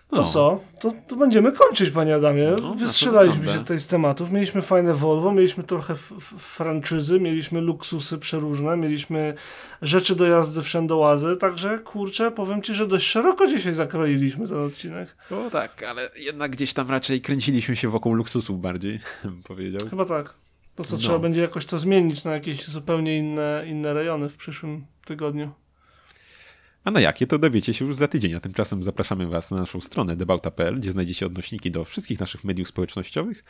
To 0.09 0.15
No. 0.17 0.23
co? 0.23 0.59
To, 0.81 0.91
to 1.07 1.15
będziemy 1.15 1.51
kończyć, 1.51 1.89
panie 1.89 2.15
Adamie. 2.15 2.51
No, 2.61 2.73
Wystrzelaliśmy 2.73 3.45
się 3.45 3.59
tutaj 3.59 3.79
z 3.79 3.87
tematów. 3.87 4.31
Mieliśmy 4.31 4.61
fajne 4.61 4.93
Volvo, 4.93 5.31
mieliśmy 5.31 5.63
trochę 5.63 5.95
franczyzy, 6.37 7.19
mieliśmy 7.19 7.61
luksusy 7.61 8.17
przeróżne, 8.17 8.77
mieliśmy 8.77 9.33
rzeczy 9.81 10.15
do 10.15 10.25
jazdy 10.25 10.61
wszędołazy, 10.61 11.37
także 11.37 11.79
kurczę, 11.79 12.31
powiem 12.31 12.61
ci, 12.61 12.73
że 12.73 12.87
dość 12.87 13.07
szeroko 13.07 13.47
dzisiaj 13.47 13.73
zakroiliśmy 13.73 14.47
ten 14.47 14.57
odcinek. 14.65 15.15
O 15.31 15.49
tak, 15.49 15.83
ale 15.83 16.09
jednak 16.15 16.51
gdzieś 16.51 16.73
tam 16.73 16.89
raczej 16.89 17.21
kręciliśmy 17.21 17.75
się 17.75 17.89
wokół 17.89 18.13
luksusów 18.13 18.61
bardziej, 18.61 18.99
bym 19.23 19.43
powiedział. 19.43 19.89
Chyba 19.89 20.05
tak. 20.05 20.33
To 20.77 20.83
co, 20.83 20.95
No. 20.95 21.01
trzeba 21.01 21.19
będzie 21.19 21.41
jakoś 21.41 21.65
to 21.65 21.79
zmienić 21.79 22.23
na 22.23 22.33
jakieś 22.33 22.67
zupełnie 22.67 23.17
inne, 23.17 23.63
inne 23.67 23.93
rejony 23.93 24.29
w 24.29 24.37
przyszłym 24.37 24.85
tygodniu. 25.05 25.51
A 26.83 26.91
na 26.91 26.99
jakie 27.01 27.27
to 27.27 27.39
dowiecie 27.39 27.73
się 27.73 27.85
już 27.85 27.95
za 27.95 28.07
tydzień, 28.07 28.33
a 28.33 28.39
tymczasem 28.39 28.83
zapraszamy 28.83 29.27
Was 29.27 29.51
na 29.51 29.57
naszą 29.57 29.81
stronę 29.81 30.15
debauta.pl, 30.15 30.75
gdzie 30.79 30.91
znajdziecie 30.91 31.25
odnośniki 31.25 31.71
do 31.71 31.85
wszystkich 31.85 32.19
naszych 32.19 32.43
mediów 32.43 32.67
społecznościowych 32.67 33.43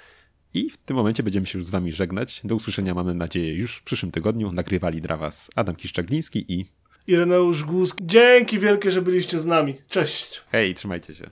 i 0.53 0.69
w 0.69 0.77
tym 0.77 0.97
momencie 0.97 1.23
będziemy 1.23 1.45
się 1.45 1.57
już 1.59 1.65
z 1.65 1.69
Wami 1.69 1.91
żegnać. 1.91 2.41
Do 2.43 2.55
usłyszenia 2.55 2.93
mamy 2.93 3.13
nadzieję 3.13 3.53
już 3.55 3.75
w 3.75 3.83
przyszłym 3.83 4.11
tygodniu. 4.11 4.51
Nagrywali 4.51 5.01
dla 5.01 5.17
Was 5.17 5.49
Adam 5.55 5.75
Kiszczagliński 5.75 6.53
i 6.53 6.65
Ireneusz 7.07 7.63
Głusk, 7.63 7.97
dzięki 8.01 8.59
wielkie, 8.59 8.91
że 8.91 9.01
byliście 9.01 9.39
z 9.39 9.45
nami. 9.45 9.75
Cześć! 9.89 10.43
hej, 10.51 10.73
trzymajcie 10.75 11.15
się. 11.15 11.29